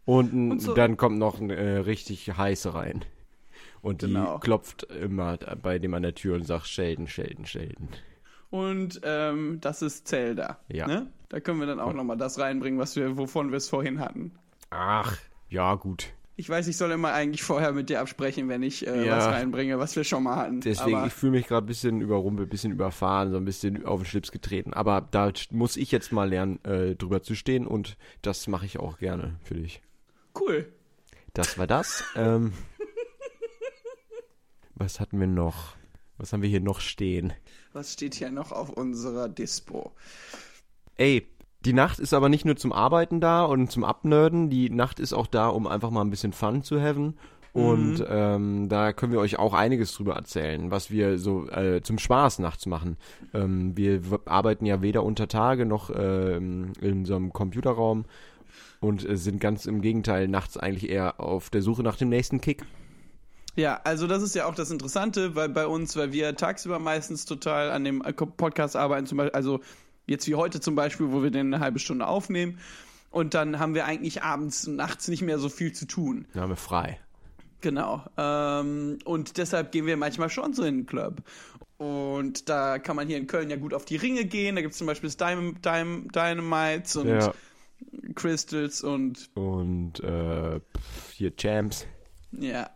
Und. 0.05 0.33
Und 0.51 0.61
so- 0.61 0.75
dann 0.75 0.97
kommt 0.99 1.19
noch 1.19 1.41
ein 1.41 1.49
äh, 1.51 1.79
richtig 1.79 2.37
heiße 2.37 2.75
rein. 2.75 3.05
Und 3.87 4.03
die 4.03 4.07
Genau. 4.07 4.39
klopft 4.41 4.83
immer 4.85 5.37
bei 5.63 5.79
dem 5.79 5.95
an 5.95 6.03
der 6.03 6.15
Tür 6.15 6.35
und 6.35 6.45
sagt 6.45 6.67
Sheldon, 6.67 7.07
Sheldon, 7.07 7.47
Sheldon. 7.47 7.89
Und 8.51 9.01
ähm, 9.05 9.59
das 9.61 9.83
ist 9.83 10.09
Zelda. 10.09 10.59
Ja. 10.69 10.87
Ne? 10.87 11.07
Da 11.29 11.41
können 11.41 11.61
wir 11.61 11.67
dann 11.67 11.81
auch 11.81 11.93
nochmal 11.93 12.17
das 12.17 12.39
reinbringen, 12.39 12.79
was 12.81 12.97
wir, 12.97 13.17
wovon 13.17 13.51
wir 13.51 13.59
es 13.59 13.69
vorhin 13.69 14.01
hatten. 14.01 14.33
Ach, 14.71 15.17
ja 15.49 15.75
gut. 15.77 16.13
Ich 16.39 16.49
weiß, 16.51 16.67
ich 16.69 16.77
soll 16.77 16.91
immer 16.91 17.13
eigentlich 17.13 17.43
vorher 17.43 17.73
mit 17.73 17.89
dir 17.89 18.01
absprechen, 18.01 18.49
wenn 18.49 18.63
ich 18.63 18.87
äh, 18.87 19.07
Ja. 19.07 19.17
was 19.17 19.27
reinbringe, 19.27 19.79
was 19.79 19.97
wir 19.97 20.05
schon 20.05 20.25
mal 20.25 20.37
hatten. 20.37 20.61
Deswegen, 20.61 20.97
Aber 20.97 21.07
ich 21.07 21.13
fühle 21.13 21.33
mich 21.33 21.47
gerade 21.47 21.65
ein 21.65 21.69
bisschen 21.69 22.01
überrumpelt, 22.01 22.49
ein 22.49 22.51
bisschen 22.51 22.73
überfahren, 22.73 23.31
so 23.31 23.37
ein 23.39 23.45
bisschen 23.45 23.87
auf 23.87 24.01
den 24.03 24.07
Schlips 24.07 24.33
getreten. 24.33 24.73
Aber 24.75 25.07
da 25.11 25.33
muss 25.51 25.77
ich 25.77 25.91
jetzt 25.93 26.13
mal 26.13 26.29
lernen, 26.29 26.59
äh, 26.65 26.95
drüber 26.95 27.23
zu 27.23 27.35
stehen 27.35 27.67
und 27.67 27.97
das 28.23 28.49
mache 28.49 28.67
ich 28.67 28.79
auch 28.79 28.99
gerne 28.99 29.37
für 29.45 29.55
dich. 29.55 29.81
cool. 30.41 30.67
Das 31.33 31.59
war 31.59 31.67
das. 31.67 32.03
ähm, 32.17 32.53
was 34.77 35.01
hatten 35.01 35.19
wir 35.19 35.27
noch? 35.27 35.75
Was 36.19 36.33
haben 36.33 36.43
wir 36.43 36.49
hier 36.49 36.61
noch 36.61 36.81
stehen? 36.81 37.33
Was 37.73 37.93
steht 37.93 38.15
hier 38.15 38.31
noch 38.31 38.53
auf 38.53 38.71
unserer 38.71 39.29
Dispo? 39.29 39.93
Ey, 40.97 41.27
die 41.65 41.73
Nacht 41.73 41.99
ist 41.99 42.15
aber 42.15 42.29
nicht 42.29 42.45
nur 42.45 42.57
zum 42.57 42.73
Arbeiten 42.73 43.21
da 43.21 43.45
und 43.45 43.71
zum 43.71 43.85
Abnörden. 43.85 44.49
Die 44.49 44.71
Nacht 44.71 45.01
ist 45.01 45.13
auch 45.13 45.27
da, 45.27 45.49
um 45.49 45.67
einfach 45.67 45.91
mal 45.91 46.03
ein 46.03 46.11
bisschen 46.11 46.33
Fun 46.33 46.63
zu 46.63 46.81
haben. 46.81 47.17
Und 47.53 48.05
ähm, 48.07 48.69
da 48.69 48.93
können 48.93 49.13
wir 49.13 49.19
euch 49.19 49.39
auch 49.39 49.55
einiges 49.55 49.95
drüber 49.95 50.15
erzählen, 50.15 50.71
was 50.71 50.91
wir 50.91 51.19
so 51.19 51.49
äh, 51.49 51.81
zum 51.83 51.99
Spaß 51.99 52.39
nachts 52.39 52.67
machen. 52.67 52.99
Ähm, 53.33 53.75
wir 53.77 54.03
arbeiten 54.27 54.67
ja 54.67 54.83
weder 54.83 55.03
unter 55.03 55.27
Tage 55.27 55.65
noch 55.65 55.91
ähm, 55.95 56.73
in 56.83 57.07
so 57.07 57.17
einem 57.17 57.33
Computerraum 57.33 58.05
und 58.81 59.09
äh, 59.09 59.17
sind 59.17 59.41
ganz 59.41 59.65
im 59.65 59.81
Gegenteil 59.81 60.29
nachts 60.29 60.59
eigentlich 60.59 60.91
eher 60.91 61.19
auf 61.19 61.49
der 61.49 61.63
Suche 61.63 61.83
nach 61.83 61.97
dem 61.97 62.11
nächsten 62.11 62.43
Kick. 62.43 62.63
Ja, 63.57 63.81
also 63.85 64.07
das 64.07 64.23
ist 64.23 64.35
ja 64.35 64.47
auch 64.47 64.55
das 64.55 64.71
Interessante, 64.71 65.35
weil 65.35 65.49
bei 65.49 65.67
uns, 65.67 65.97
weil 65.97 66.13
wir 66.13 66.37
tagsüber 66.37 66.79
meistens 66.79 67.25
total 67.25 67.71
an 67.71 67.85
dem 67.85 68.03
äh, 68.03 68.13
Podcast 68.13 68.77
arbeiten, 68.77 69.07
zum 69.07 69.19
Beispiel, 69.19 69.35
also 69.35 69.61
jetzt 70.07 70.29
wie 70.29 70.35
heute 70.35 70.61
zum 70.61 70.75
Beispiel, 70.75 71.11
wo 71.11 71.23
wir 71.23 71.31
den 71.31 71.53
eine 71.53 71.61
halbe 71.65 71.79
Stunde 71.79 72.07
aufnehmen. 72.07 72.59
Und 73.11 73.33
dann 73.35 73.59
haben 73.59 73.75
wir 73.75 73.87
eigentlich 73.87 74.23
abends 74.23 74.69
und 74.69 74.77
nachts 74.77 75.09
nicht 75.09 75.23
mehr 75.23 75.39
so 75.39 75.49
viel 75.49 75.73
zu 75.73 75.87
tun. 75.87 76.27
Dann 76.35 76.43
haben 76.43 76.51
wir 76.51 76.57
frei. 76.57 77.01
Genau. 77.63 78.05
Ähm, 78.19 78.99
und 79.05 79.39
deshalb 79.39 79.73
gehen 79.73 79.87
wir 79.87 79.97
manchmal 79.97 80.29
schon 80.29 80.53
so 80.53 80.63
in 80.63 80.79
den 80.81 80.87
Club. 80.87 81.23
Und 81.79 82.49
da 82.51 82.79
kann 82.79 82.95
man 82.97 83.07
hier 83.09 83.17
in 83.17 83.27
Köln 83.27 83.49
ja 83.49 83.57
gut 83.57 83.73
auf 83.73 83.87
die 83.87 83.97
Ringe 83.97 84.27
gehen. 84.27 84.55
Da 84.57 84.61
gibt 84.61 84.73
es 84.73 84.79
zum 84.79 84.87
Beispiel 84.87 85.09
das 85.09 85.17
Dym 85.17 85.61
Dym 85.63 86.09
Dynamites 86.13 86.97
und 86.97 87.09
Ja. 87.09 87.33
Crystals 88.15 88.83
und 88.83 89.31
Und 89.35 90.01
äh, 90.01 90.61
hier 91.15 91.35
Champs. 91.37 91.87
ja. 92.33 92.71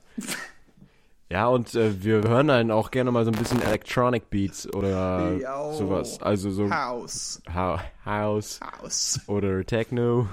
Ja, 1.31 1.47
und 1.49 1.75
äh, 1.77 2.03
wir 2.03 2.23
hören 2.23 2.49
dann 2.49 2.71
auch 2.73 2.91
gerne 2.91 3.13
mal 3.13 3.25
so 3.25 3.31
ein 3.31 3.39
bisschen 3.39 3.63
Electronic 3.63 4.31
Beats 4.31 4.73
oder 4.75 5.35
Jo. 5.35 5.73
sowas. 5.73 6.21
Also 6.21 6.51
so 6.51 6.69
House. 6.71 7.41
Ha 7.55 7.81
House 8.05 8.59
House. 8.83 9.21
oder 9.29 9.65
Techno. 9.65 10.27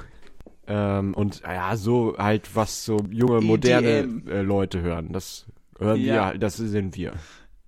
Ähm, 0.65 1.13
und 1.13 1.41
ja, 1.41 1.75
so 1.77 2.15
halt, 2.17 2.55
was 2.55 2.83
so 2.83 2.97
junge, 3.11 3.41
moderne 3.41 3.99
EDM. 3.99 4.27
äh, 4.27 4.41
Leute 4.41 4.81
hören. 4.81 5.13
Das 5.13 5.45
hören 5.79 5.99
Ja. 6.01 6.31
wir, 6.33 6.39
das 6.39 6.57
sind 6.57 6.95
wir. 6.97 7.13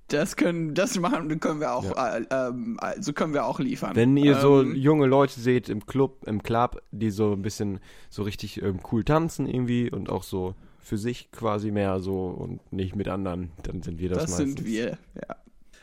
Das 0.07 0.35
können, 0.35 0.73
das 0.73 0.99
machen, 0.99 1.39
können 1.39 1.59
wir 1.59 1.71
auch, 1.73 1.85
äh, 1.95 2.23
ähm, 2.31 2.77
also 2.81 3.13
können 3.13 3.33
wir 3.35 3.45
auch 3.45 3.59
liefern. 3.59 3.95
Wenn 3.95 4.17
ihr 4.17 4.35
so 4.39 4.63
Ähm, 4.63 4.75
junge 4.75 5.05
Leute 5.05 5.39
seht 5.39 5.69
im 5.69 5.85
Club, 5.85 6.23
im 6.25 6.41
Club, 6.41 6.81
die 6.89 7.11
so 7.11 7.33
ein 7.33 7.43
bisschen 7.43 7.79
so 8.09 8.23
richtig 8.23 8.59
ähm, 8.63 8.79
cool 8.91 9.03
tanzen 9.03 9.45
irgendwie 9.47 9.91
und 9.91 10.09
auch 10.09 10.23
so 10.23 10.55
für 10.81 10.97
sich 10.97 11.31
quasi 11.31 11.71
mehr 11.71 11.99
so 11.99 12.27
und 12.27 12.59
nicht 12.71 12.95
mit 12.95 13.07
anderen, 13.07 13.51
dann 13.63 13.81
sind 13.81 13.99
wir 13.99 14.09
das, 14.09 14.19
das 14.23 14.29
meistens. 14.31 14.55
sind 14.55 14.65
wir, 14.65 14.97
ja. 15.15 15.35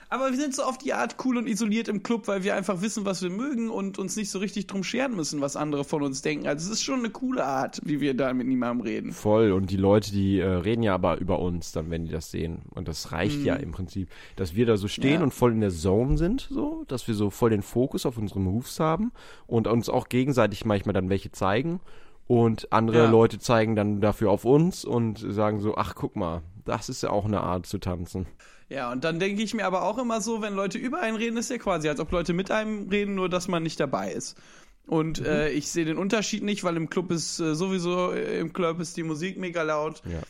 Aber 0.08 0.30
wir 0.30 0.36
sind 0.38 0.54
so 0.54 0.62
auf 0.62 0.78
die 0.78 0.92
Art 0.94 1.16
cool 1.24 1.36
und 1.36 1.48
isoliert 1.48 1.88
im 1.88 2.04
Club, 2.04 2.28
weil 2.28 2.44
wir 2.44 2.54
einfach 2.54 2.80
wissen, 2.80 3.04
was 3.04 3.22
wir 3.22 3.28
mögen 3.28 3.70
und 3.70 3.98
uns 3.98 4.14
nicht 4.14 4.30
so 4.30 4.38
richtig 4.38 4.68
drum 4.68 4.84
scheren 4.84 5.16
müssen, 5.16 5.40
was 5.40 5.56
andere 5.56 5.82
von 5.82 6.00
uns 6.04 6.22
denken. 6.22 6.46
Also 6.46 6.66
es 6.66 6.74
ist 6.78 6.84
schon 6.84 7.00
eine 7.00 7.10
coole 7.10 7.44
Art, 7.44 7.80
wie 7.84 8.00
wir 8.00 8.14
da 8.14 8.32
mit 8.32 8.46
niemandem 8.46 8.86
reden. 8.86 9.12
Voll. 9.12 9.50
Und 9.50 9.68
die 9.68 9.76
Leute, 9.76 10.12
die 10.12 10.38
äh, 10.38 10.46
reden 10.46 10.84
ja 10.84 10.94
aber 10.94 11.18
über 11.18 11.40
uns 11.40 11.72
dann, 11.72 11.90
wenn 11.90 12.04
die 12.04 12.12
das 12.12 12.30
sehen. 12.30 12.62
Und 12.70 12.86
das 12.86 13.10
reicht 13.10 13.42
ja 13.42 13.56
im 13.56 13.72
Prinzip, 13.72 14.08
dass 14.36 14.54
wir 14.54 14.64
da 14.64 14.76
so 14.76 14.86
stehen 14.86 15.14
Mhm. 15.14 15.18
Ja. 15.18 15.22
und 15.24 15.34
voll 15.34 15.50
in 15.52 15.60
der 15.60 15.70
Zone 15.70 16.16
sind, 16.16 16.46
so, 16.52 16.84
dass 16.86 17.08
wir 17.08 17.16
so 17.16 17.30
voll 17.30 17.50
den 17.50 17.62
Fokus 17.62 18.06
auf 18.06 18.16
unsere 18.16 18.38
Moves 18.38 18.78
haben 18.78 19.10
und 19.48 19.66
uns 19.66 19.88
auch 19.88 20.08
gegenseitig 20.08 20.64
manchmal 20.64 20.92
dann 20.92 21.10
welche 21.10 21.32
zeigen. 21.32 21.80
Und 22.26 22.72
andere 22.72 23.04
Ja. 23.04 23.10
Leute 23.10 23.38
zeigen 23.38 23.76
dann 23.76 24.00
dafür 24.00 24.30
auf 24.30 24.44
uns 24.44 24.84
und 24.84 25.18
sagen 25.18 25.60
so, 25.60 25.76
ach 25.76 25.94
guck 25.94 26.16
mal, 26.16 26.42
das 26.64 26.88
ist 26.88 27.02
ja 27.02 27.10
auch 27.10 27.24
eine 27.24 27.40
Art 27.40 27.66
zu 27.66 27.78
tanzen. 27.78 28.26
Ja, 28.68 28.90
und 28.90 29.04
dann 29.04 29.20
denke 29.20 29.42
ich 29.42 29.54
mir 29.54 29.64
aber 29.64 29.82
auch 29.84 29.96
immer 29.98 30.20
so, 30.20 30.42
wenn 30.42 30.54
Leute 30.54 30.76
über 30.78 31.00
einen 31.00 31.16
reden, 31.16 31.36
ist 31.36 31.50
ja 31.50 31.58
quasi, 31.58 31.88
als 31.88 32.00
ob 32.00 32.10
Leute 32.10 32.32
mit 32.32 32.50
einem 32.50 32.88
reden, 32.88 33.14
nur 33.14 33.28
dass 33.28 33.46
man 33.46 33.62
nicht 33.62 33.78
dabei 33.78 34.10
ist. 34.12 34.36
Und 34.88 35.20
Mhm. 35.20 35.26
äh, 35.26 35.48
ich 35.50 35.68
sehe 35.70 35.84
den 35.84 35.98
Unterschied 35.98 36.42
nicht, 36.42 36.64
weil 36.64 36.76
im 36.76 36.90
Club 36.90 37.12
ist 37.12 37.38
äh, 37.38 37.54
sowieso, 37.54 38.12
äh, 38.12 38.40
im 38.40 38.52
Club 38.52 38.80
ist 38.80 38.96
die 38.96 39.02
Musik 39.04 39.38
mega 39.38 39.62
laut. 39.62 40.02
Ja. 40.04 40.20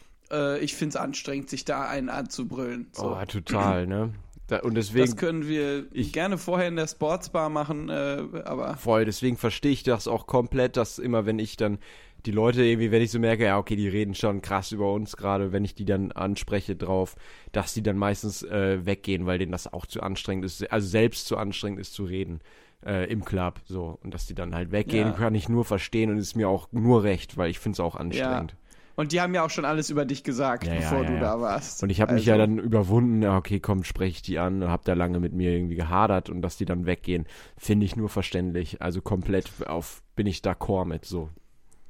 Äh, 0.54 0.58
ich 0.60 0.74
finde 0.74 0.90
es 0.90 0.96
anstrengend, 0.96 1.48
sich 1.48 1.64
da 1.64 1.88
einen 1.88 2.10
anzubrüllen. 2.10 2.88
So. 2.92 3.16
Oh, 3.16 3.24
total, 3.26 3.86
ne? 3.86 4.12
Da, 4.48 4.60
und 4.60 4.74
deswegen. 4.74 5.04
das 5.06 5.16
können 5.16 5.48
wir 5.48 5.86
ich- 5.92 6.12
gerne 6.12 6.38
vorher 6.38 6.68
in 6.68 6.76
der 6.76 6.86
Sportsbar 6.86 7.48
machen, 7.48 7.88
äh, 7.88 8.22
aber 8.44 8.76
Voll, 8.76 9.04
deswegen 9.04 9.36
verstehe 9.36 9.72
ich 9.72 9.82
das 9.82 10.06
auch 10.06 10.26
komplett, 10.26 10.76
dass 10.76 10.98
immer, 11.00 11.26
wenn 11.26 11.38
ich 11.40 11.56
dann 11.56 11.78
die 12.26 12.30
Leute 12.32 12.62
irgendwie, 12.64 12.90
wenn 12.90 13.02
ich 13.02 13.10
so 13.10 13.18
merke, 13.18 13.44
ja, 13.44 13.58
okay, 13.58 13.76
die 13.76 13.88
reden 13.88 14.14
schon 14.14 14.42
krass 14.42 14.72
über 14.72 14.92
uns 14.92 15.16
gerade, 15.16 15.52
wenn 15.52 15.64
ich 15.64 15.74
die 15.74 15.84
dann 15.84 16.10
anspreche 16.12 16.74
drauf, 16.76 17.14
dass 17.52 17.74
die 17.74 17.82
dann 17.82 17.96
meistens 17.98 18.42
äh, 18.42 18.84
weggehen, 18.86 19.26
weil 19.26 19.38
denen 19.38 19.52
das 19.52 19.72
auch 19.72 19.86
zu 19.86 20.00
anstrengend 20.02 20.44
ist, 20.44 20.70
also 20.72 20.86
selbst 20.88 21.26
zu 21.26 21.36
anstrengend 21.36 21.80
ist 21.80 21.92
zu 21.94 22.04
reden. 22.04 22.40
äh, 22.84 23.10
im 23.10 23.24
Club. 23.24 23.60
So. 23.64 23.98
Und 24.04 24.12
dass 24.14 24.26
die 24.26 24.34
dann 24.34 24.54
halt 24.54 24.70
weggehen, 24.70 25.08
Ja. 25.08 25.12
kann 25.14 25.34
ich 25.34 25.48
nur 25.48 25.64
verstehen 25.64 26.10
und 26.10 26.18
ist 26.18 26.36
mir 26.36 26.48
auch 26.48 26.68
nur 26.72 27.02
recht, 27.02 27.36
weil 27.36 27.50
ich 27.50 27.58
finde 27.58 27.74
es 27.76 27.80
auch 27.80 27.96
anstrengend. 27.96 28.54
Und 28.96 29.12
die 29.12 29.20
haben 29.20 29.34
ja 29.34 29.44
auch 29.44 29.50
schon 29.50 29.64
alles 29.66 29.90
über 29.90 30.04
dich 30.06 30.24
gesagt, 30.24 30.66
Ja, 30.66 30.74
bevor 30.74 31.02
ja, 31.02 31.08
du 31.08 31.14
ja. 31.14 31.20
da 31.20 31.40
warst. 31.40 31.82
Und 31.82 31.90
ich 31.90 32.00
habe 32.00 32.14
mich 32.14 32.22
Also, 32.22 32.30
ja 32.32 32.38
dann 32.38 32.58
überwunden, 32.58 33.22
ja, 33.22 33.36
okay, 33.36 33.60
komm, 33.60 33.84
spreche 33.84 34.16
ich 34.16 34.22
die 34.22 34.38
an, 34.38 34.66
habe 34.66 34.82
da 34.84 34.94
lange 34.94 35.20
mit 35.20 35.34
mir 35.34 35.52
irgendwie 35.52 35.76
gehadert 35.76 36.30
und 36.30 36.40
dass 36.42 36.56
die 36.56 36.64
dann 36.64 36.86
weggehen, 36.86 37.26
finde 37.58 37.84
ich 37.86 37.94
nur 37.94 38.08
verständlich. 38.08 38.80
Also 38.82 39.02
komplett 39.02 39.50
auf 39.66 40.02
bin 40.16 40.26
ich 40.26 40.38
d'accord 40.40 40.86
mit 40.86 41.04
so. 41.04 41.28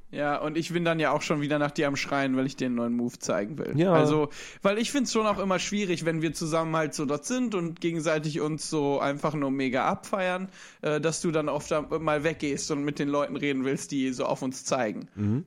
Ja, 0.09 0.37
und 0.37 0.57
ich 0.57 0.71
bin 0.71 0.85
dann 0.85 0.99
ja 0.99 1.11
auch 1.11 1.21
schon 1.21 1.41
wieder 1.41 1.59
nach 1.59 1.71
dir 1.71 1.87
am 1.87 1.97
Schreien, 1.97 2.37
weil 2.37 2.45
ich 2.45 2.55
dir 2.55 2.67
einen 2.67 2.75
neuen 2.75 2.95
Move 2.95 3.19
zeigen 3.19 3.57
will. 3.57 3.73
Ja. 3.77 3.91
Also, 3.91 4.29
weil 4.61 4.77
ich 4.77 4.89
finde 4.91 5.03
es 5.03 5.11
schon 5.11 5.27
auch 5.27 5.37
immer 5.37 5.59
schwierig, 5.59 6.05
wenn 6.05 6.21
wir 6.21 6.33
zusammen 6.33 6.75
halt 6.77 6.93
so 6.93 7.05
dort 7.05 7.25
sind 7.25 7.55
und 7.55 7.81
gegenseitig 7.81 8.39
uns 8.39 8.69
so 8.69 8.99
einfach 9.01 9.33
nur 9.33 9.51
mega 9.51 9.85
abfeiern, 9.85 10.47
äh, 10.81 11.01
dass 11.01 11.21
du 11.21 11.31
dann 11.31 11.49
oft 11.49 11.73
mal 11.99 12.23
weggehst 12.23 12.71
und 12.71 12.85
mit 12.85 12.99
den 12.99 13.09
Leuten 13.09 13.35
reden 13.35 13.65
willst, 13.65 13.91
die 13.91 14.13
so 14.13 14.25
auf 14.25 14.41
uns 14.41 14.63
zeigen. 14.63 15.09
Mhm. 15.15 15.45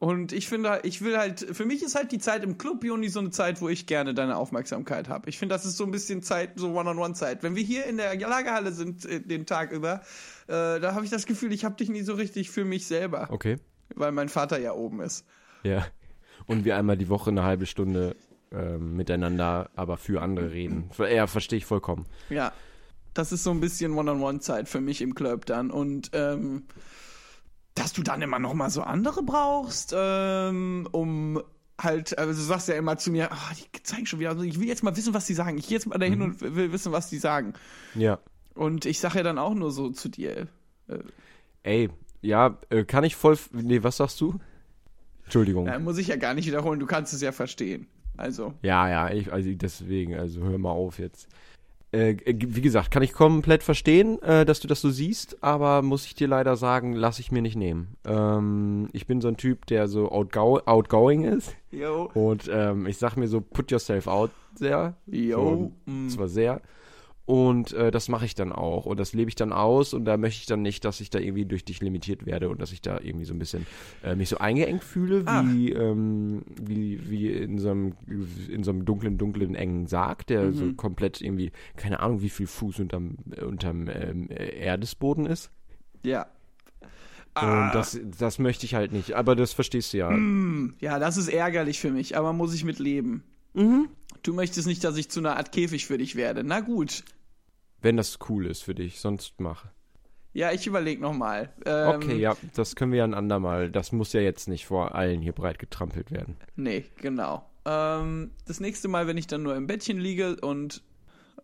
Und 0.00 0.32
ich 0.32 0.48
finde, 0.48 0.80
ich 0.84 1.02
will 1.02 1.18
halt, 1.18 1.40
für 1.52 1.66
mich 1.66 1.82
ist 1.82 1.94
halt 1.94 2.10
die 2.10 2.18
Zeit 2.18 2.42
im 2.42 2.56
Club 2.56 2.84
Juni 2.84 3.10
so 3.10 3.20
eine 3.20 3.28
Zeit, 3.28 3.60
wo 3.60 3.68
ich 3.68 3.84
gerne 3.84 4.14
deine 4.14 4.38
Aufmerksamkeit 4.38 5.10
habe. 5.10 5.28
Ich 5.28 5.38
finde, 5.38 5.54
das 5.54 5.66
ist 5.66 5.76
so 5.76 5.84
ein 5.84 5.90
bisschen 5.90 6.22
Zeit, 6.22 6.52
so 6.56 6.72
One-on-One-Zeit. 6.72 7.42
Wenn 7.42 7.54
wir 7.54 7.62
hier 7.62 7.84
in 7.84 7.98
der 7.98 8.16
Lagerhalle 8.18 8.72
sind 8.72 9.04
äh, 9.04 9.20
den 9.20 9.44
Tag 9.44 9.72
über, 9.72 10.00
äh, 10.46 10.80
da 10.80 10.94
habe 10.94 11.04
ich 11.04 11.10
das 11.10 11.26
Gefühl, 11.26 11.52
ich 11.52 11.66
habe 11.66 11.76
dich 11.76 11.90
nie 11.90 12.00
so 12.00 12.14
richtig 12.14 12.48
für 12.50 12.64
mich 12.64 12.86
selber, 12.86 13.28
Okay. 13.30 13.58
weil 13.94 14.10
mein 14.10 14.30
Vater 14.30 14.58
ja 14.58 14.72
oben 14.72 15.02
ist. 15.02 15.26
Ja. 15.64 15.86
Und 16.46 16.64
wir 16.64 16.78
einmal 16.78 16.96
die 16.96 17.10
Woche 17.10 17.28
eine 17.28 17.42
halbe 17.42 17.66
Stunde 17.66 18.16
ähm, 18.52 18.96
miteinander, 18.96 19.68
aber 19.76 19.98
für 19.98 20.22
andere 20.22 20.50
reden. 20.50 20.88
Ja, 20.96 21.26
verstehe 21.26 21.58
ich 21.58 21.66
vollkommen. 21.66 22.06
Ja, 22.30 22.54
das 23.12 23.32
ist 23.32 23.44
so 23.44 23.50
ein 23.50 23.60
bisschen 23.60 23.92
One-on-One-Zeit 23.92 24.66
für 24.66 24.80
mich 24.80 25.02
im 25.02 25.14
Club 25.14 25.44
dann. 25.44 25.70
Und 25.70 26.10
ähm, 26.14 26.64
dass 27.74 27.92
du 27.92 28.02
dann 28.02 28.22
immer 28.22 28.38
noch 28.38 28.54
mal 28.54 28.70
so 28.70 28.82
andere 28.82 29.22
brauchst, 29.22 29.94
ähm, 29.96 30.88
um 30.90 31.42
halt, 31.78 32.18
also 32.18 32.32
du 32.32 32.46
sagst 32.46 32.68
ja 32.68 32.74
immer 32.74 32.98
zu 32.98 33.10
mir, 33.10 33.32
ah, 33.32 33.50
die 33.56 33.82
zeigen 33.82 34.06
schon 34.06 34.18
wieder, 34.20 34.30
also 34.30 34.42
ich 34.42 34.60
will 34.60 34.68
jetzt 34.68 34.82
mal 34.82 34.96
wissen, 34.96 35.14
was 35.14 35.26
die 35.26 35.34
sagen. 35.34 35.56
Ich 35.58 35.68
gehe 35.68 35.76
jetzt 35.76 35.86
mal 35.86 35.98
dahin 35.98 36.20
und 36.20 36.40
will 36.40 36.72
wissen, 36.72 36.92
was 36.92 37.08
die 37.08 37.18
sagen. 37.18 37.54
Ja. 37.94 38.18
Und 38.54 38.84
ich 38.84 39.00
sage 39.00 39.18
ja 39.18 39.22
dann 39.22 39.38
auch 39.38 39.54
nur 39.54 39.70
so 39.70 39.90
zu 39.90 40.08
dir. 40.08 40.48
Ey, 41.62 41.88
ja, 42.20 42.58
äh, 42.68 42.84
kann 42.84 43.04
ich 43.04 43.16
voll. 43.16 43.38
Nee, 43.52 43.82
was 43.82 43.96
sagst 43.98 44.20
du? 44.20 44.38
Entschuldigung. 45.24 45.64
Na, 45.66 45.78
muss 45.78 45.98
ich 45.98 46.08
ja 46.08 46.16
gar 46.16 46.34
nicht 46.34 46.46
wiederholen, 46.46 46.80
du 46.80 46.86
kannst 46.86 47.12
es 47.12 47.20
ja 47.20 47.32
verstehen. 47.32 47.86
Also, 48.16 48.52
Ja, 48.62 48.88
ja, 48.88 49.10
ich, 49.10 49.32
also 49.32 49.50
deswegen, 49.54 50.14
also 50.14 50.42
hör 50.42 50.58
mal 50.58 50.70
auf 50.70 50.98
jetzt. 50.98 51.28
Äh, 51.92 52.14
g- 52.14 52.46
wie 52.50 52.60
gesagt, 52.60 52.92
kann 52.92 53.02
ich 53.02 53.12
komplett 53.12 53.64
verstehen, 53.64 54.22
äh, 54.22 54.44
dass 54.44 54.60
du 54.60 54.68
das 54.68 54.80
so 54.80 54.90
siehst, 54.90 55.42
aber 55.42 55.82
muss 55.82 56.06
ich 56.06 56.14
dir 56.14 56.28
leider 56.28 56.54
sagen, 56.56 56.92
lasse 56.92 57.20
ich 57.20 57.32
mir 57.32 57.42
nicht 57.42 57.56
nehmen. 57.56 57.96
Ähm, 58.04 58.88
ich 58.92 59.08
bin 59.08 59.20
so 59.20 59.26
ein 59.26 59.36
Typ, 59.36 59.66
der 59.66 59.88
so 59.88 60.10
outgo 60.12 60.60
outgoing 60.66 61.24
ist 61.24 61.52
yo, 61.72 62.08
und 62.14 62.48
ähm, 62.52 62.86
ich 62.86 62.96
sag 62.98 63.16
mir 63.16 63.26
so, 63.26 63.40
put 63.40 63.72
yourself 63.72 64.06
out 64.06 64.30
sehr. 64.54 64.94
yo, 65.06 65.72
So, 65.86 65.90
mm. 65.90 66.08
zwar 66.10 66.28
sehr. 66.28 66.60
Und 67.30 67.72
äh, 67.74 67.92
das 67.92 68.08
mache 68.08 68.24
ich 68.24 68.34
dann 68.34 68.50
auch 68.52 68.86
und 68.86 68.98
das 68.98 69.12
lebe 69.12 69.28
ich 69.28 69.36
dann 69.36 69.52
aus 69.52 69.94
und 69.94 70.04
da 70.04 70.16
möchte 70.16 70.40
ich 70.40 70.46
dann 70.46 70.62
nicht, 70.62 70.84
dass 70.84 71.00
ich 71.00 71.10
da 71.10 71.20
irgendwie 71.20 71.44
durch 71.46 71.64
dich 71.64 71.80
limitiert 71.80 72.26
werde 72.26 72.48
und 72.48 72.60
dass 72.60 72.72
ich 72.72 72.82
da 72.82 72.98
irgendwie 73.00 73.24
so 73.24 73.32
ein 73.34 73.38
bisschen 73.38 73.66
äh, 74.02 74.16
mich 74.16 74.28
so 74.30 74.38
eingeengt 74.38 74.82
fühle, 74.82 75.22
Ah. 75.26 75.44
wie, 75.46 75.70
ähm, 75.70 76.42
wie, 76.60 77.08
wie 77.08 77.28
in 77.30 77.58
so 77.58 77.70
einem 77.70 77.92
in 78.48 78.64
so 78.64 78.72
einem 78.72 78.84
dunklen, 78.84 79.16
dunklen, 79.16 79.54
engen 79.54 79.86
Sarg, 79.86 80.26
der 80.26 80.52
so 80.52 80.64
Mhm. 80.64 80.76
komplett 80.76 81.20
irgendwie, 81.20 81.52
keine 81.76 82.00
Ahnung, 82.00 82.20
wie 82.20 82.30
viel 82.30 82.48
Fuß 82.48 82.80
unterm, 82.80 83.18
unterm 83.46 83.86
ähm, 83.88 84.28
äh, 84.30 84.48
Erdesboden 84.58 85.26
ist. 85.26 85.50
ja. 86.02 86.26
Und 87.36 87.44
Ah. 87.44 87.70
das, 87.72 87.96
das 88.18 88.40
möchte 88.40 88.66
ich 88.66 88.74
halt 88.74 88.90
nicht. 88.92 89.12
Aber 89.14 89.36
das 89.36 89.52
verstehst 89.52 89.92
du 89.92 89.98
ja. 89.98 90.10
Mm, 90.10 90.74
Ja, 90.80 90.98
das 90.98 91.16
ist 91.16 91.28
ärgerlich 91.28 91.78
für 91.78 91.92
mich, 91.92 92.16
aber 92.16 92.32
muss 92.32 92.52
ich 92.54 92.64
mit 92.64 92.80
leben. 92.80 93.22
Mhm. 93.54 93.88
Du 94.24 94.34
möchtest 94.34 94.66
nicht, 94.66 94.82
dass 94.82 94.96
ich 94.96 95.10
zu 95.10 95.20
einer 95.20 95.36
Art 95.36 95.52
Käfig 95.52 95.86
für 95.86 95.96
dich 95.96 96.16
werde. 96.16 96.42
Na 96.42 96.58
gut. 96.58 97.04
Wenn 97.82 97.96
das 97.96 98.18
cool 98.28 98.46
ist 98.46 98.62
für 98.62 98.74
dich, 98.74 99.00
sonst 99.00 99.34
mach. 99.40 99.66
Ja, 100.32 100.52
ich 100.52 100.66
überleg 100.66 101.00
noch 101.00 101.12
mal. 101.12 101.52
Ähm, 101.66 101.88
Okay, 101.96 102.16
ja, 102.18 102.36
das 102.54 102.76
können 102.76 102.92
wir 102.92 102.98
ja 102.98 103.04
ein 103.04 103.14
andermal. 103.14 103.70
Das 103.70 103.90
muss 103.92 104.12
ja 104.12 104.20
jetzt 104.20 104.48
nicht 104.48 104.66
vor 104.66 104.94
allen 104.94 105.22
hier 105.22 105.32
breit 105.32 105.58
getrampelt 105.58 106.10
werden. 106.12 106.36
Nee, 106.56 106.84
genau. 107.00 107.44
Ähm, 107.64 108.30
das 108.46 108.60
nächste 108.60 108.88
Mal, 108.88 109.06
wenn 109.06 109.16
ich 109.18 109.26
dann 109.26 109.42
nur 109.42 109.56
im 109.56 109.66
Bettchen 109.66 109.98
liege 109.98 110.36
und 110.40 110.82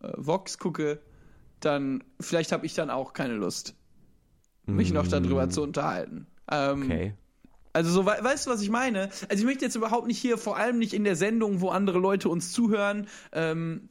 äh, 0.03 0.13
Vox 0.17 0.59
gucke, 0.59 1.01
dann 1.61 2.05
vielleicht 2.21 2.53
habe 2.53 2.65
ich 2.67 2.75
dann 2.75 2.91
auch 2.91 3.13
keine 3.13 3.35
Lust, 3.35 3.75
mich 4.67 4.93
noch 4.93 5.07
darüber 5.07 5.49
zu 5.49 5.63
unterhalten. 5.63 6.27
Ähm, 6.51 6.81
Mm. 6.81 6.83
Okay. 6.85 7.15
Also 7.73 7.91
so, 7.91 8.07
wei- 8.07 8.23
weißt 8.25 8.47
du, 8.47 8.51
was 8.51 8.63
ich 8.63 8.71
meine? 8.71 9.11
Also 9.29 9.43
ich 9.43 9.45
möchte 9.45 9.65
jetzt 9.65 9.75
überhaupt 9.77 10.07
nicht 10.07 10.19
hier, 10.19 10.39
vor 10.39 10.57
allem 10.57 10.79
nicht 10.79 10.95
in 10.95 11.05
der 11.05 11.15
Sendung, 11.17 11.61
wo 11.61 11.69
andere 11.69 11.99
Leute 11.99 12.29
uns 12.31 12.51
zuhören, 12.53 13.07
ähm, 13.33 13.89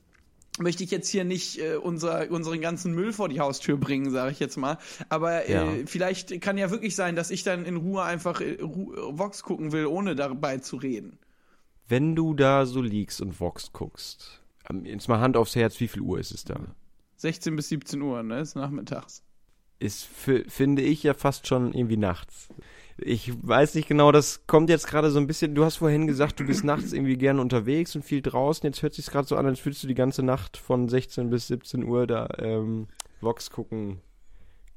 möchte 0.59 0.83
ich 0.83 0.91
jetzt 0.91 1.09
hier 1.09 1.23
nicht 1.25 1.59
äh, 1.59 1.75
unser, 1.75 2.29
unseren 2.31 2.61
ganzen 2.61 2.93
Müll 2.93 3.11
vor 3.13 3.27
die 3.29 3.39
Haustür 3.39 3.77
bringen, 3.77 4.09
sage 4.11 4.31
ich 4.31 4.39
jetzt 4.39 4.57
mal. 4.57 4.77
Aber 5.09 5.49
Ja. 5.49 5.71
äh, 5.73 5.85
vielleicht 5.85 6.39
kann 6.41 6.57
ja 6.57 6.71
wirklich 6.71 6.95
sein, 6.95 7.15
dass 7.15 7.29
ich 7.31 7.43
dann 7.43 7.65
in 7.65 7.75
Ruhe 7.75 8.03
einfach 8.03 8.39
äh, 8.41 8.61
Ru 8.61 8.93
Vox 9.17 9.43
gucken 9.43 9.71
will, 9.71 9.85
ohne 9.85 10.15
dabei 10.15 10.57
zu 10.59 10.77
reden. 10.77 11.19
Wenn 11.87 12.15
du 12.15 12.33
da 12.33 12.65
so 12.65 12.81
liegst 12.81 13.21
und 13.21 13.39
Vox 13.39 13.71
guckst, 13.73 14.41
ähm, 14.69 14.85
jetzt 14.85 15.07
mal 15.09 15.19
Hand 15.19 15.37
aufs 15.37 15.55
Herz, 15.55 15.79
wie 15.79 15.87
viel 15.87 16.01
Uhr 16.01 16.19
ist 16.19 16.31
es 16.31 16.43
da? 16.45 16.59
16 17.17 17.55
bis 17.55 17.69
17 17.69 18.01
Uhr, 18.01 18.23
ne? 18.23 18.39
Ist 18.39 18.55
nachmittags. 18.55 19.23
Ist, 19.79 20.05
fi- 20.05 20.45
finde 20.47 20.81
ich, 20.81 21.03
ja 21.03 21.13
fast 21.13 21.47
schon 21.47 21.73
irgendwie 21.73 21.97
nachts. 21.97 22.47
Ich 22.97 23.33
weiß 23.45 23.75
nicht 23.75 23.89
genau, 23.89 24.13
das 24.13 24.47
kommt 24.47 24.69
jetzt 24.69 24.87
gerade 24.87 25.11
so 25.11 25.19
ein 25.19 25.27
bisschen, 25.27 25.53
du 25.53 25.65
hast 25.65 25.77
vorhin 25.77 26.07
gesagt, 26.07 26.39
du 26.39 26.45
bist 26.45 26.63
nachts 26.63 26.93
irgendwie 26.93 27.17
gerne 27.17 27.41
unterwegs 27.41 27.95
und 27.95 28.03
viel 28.03 28.21
draußen. 28.21 28.65
Jetzt 28.65 28.81
hört 28.83 28.93
sich 28.93 29.07
gerade 29.07 29.27
so 29.27 29.35
an, 29.35 29.45
als 29.45 29.65
würdest 29.65 29.83
du 29.83 29.87
die 29.87 29.95
ganze 29.95 30.23
Nacht 30.23 30.57
von 30.57 30.87
16 30.87 31.29
bis 31.29 31.47
17 31.47 31.83
Uhr 31.83 32.07
da 32.07 32.29
ähm, 32.37 32.87
Vox 33.19 33.49
gucken. 33.49 33.99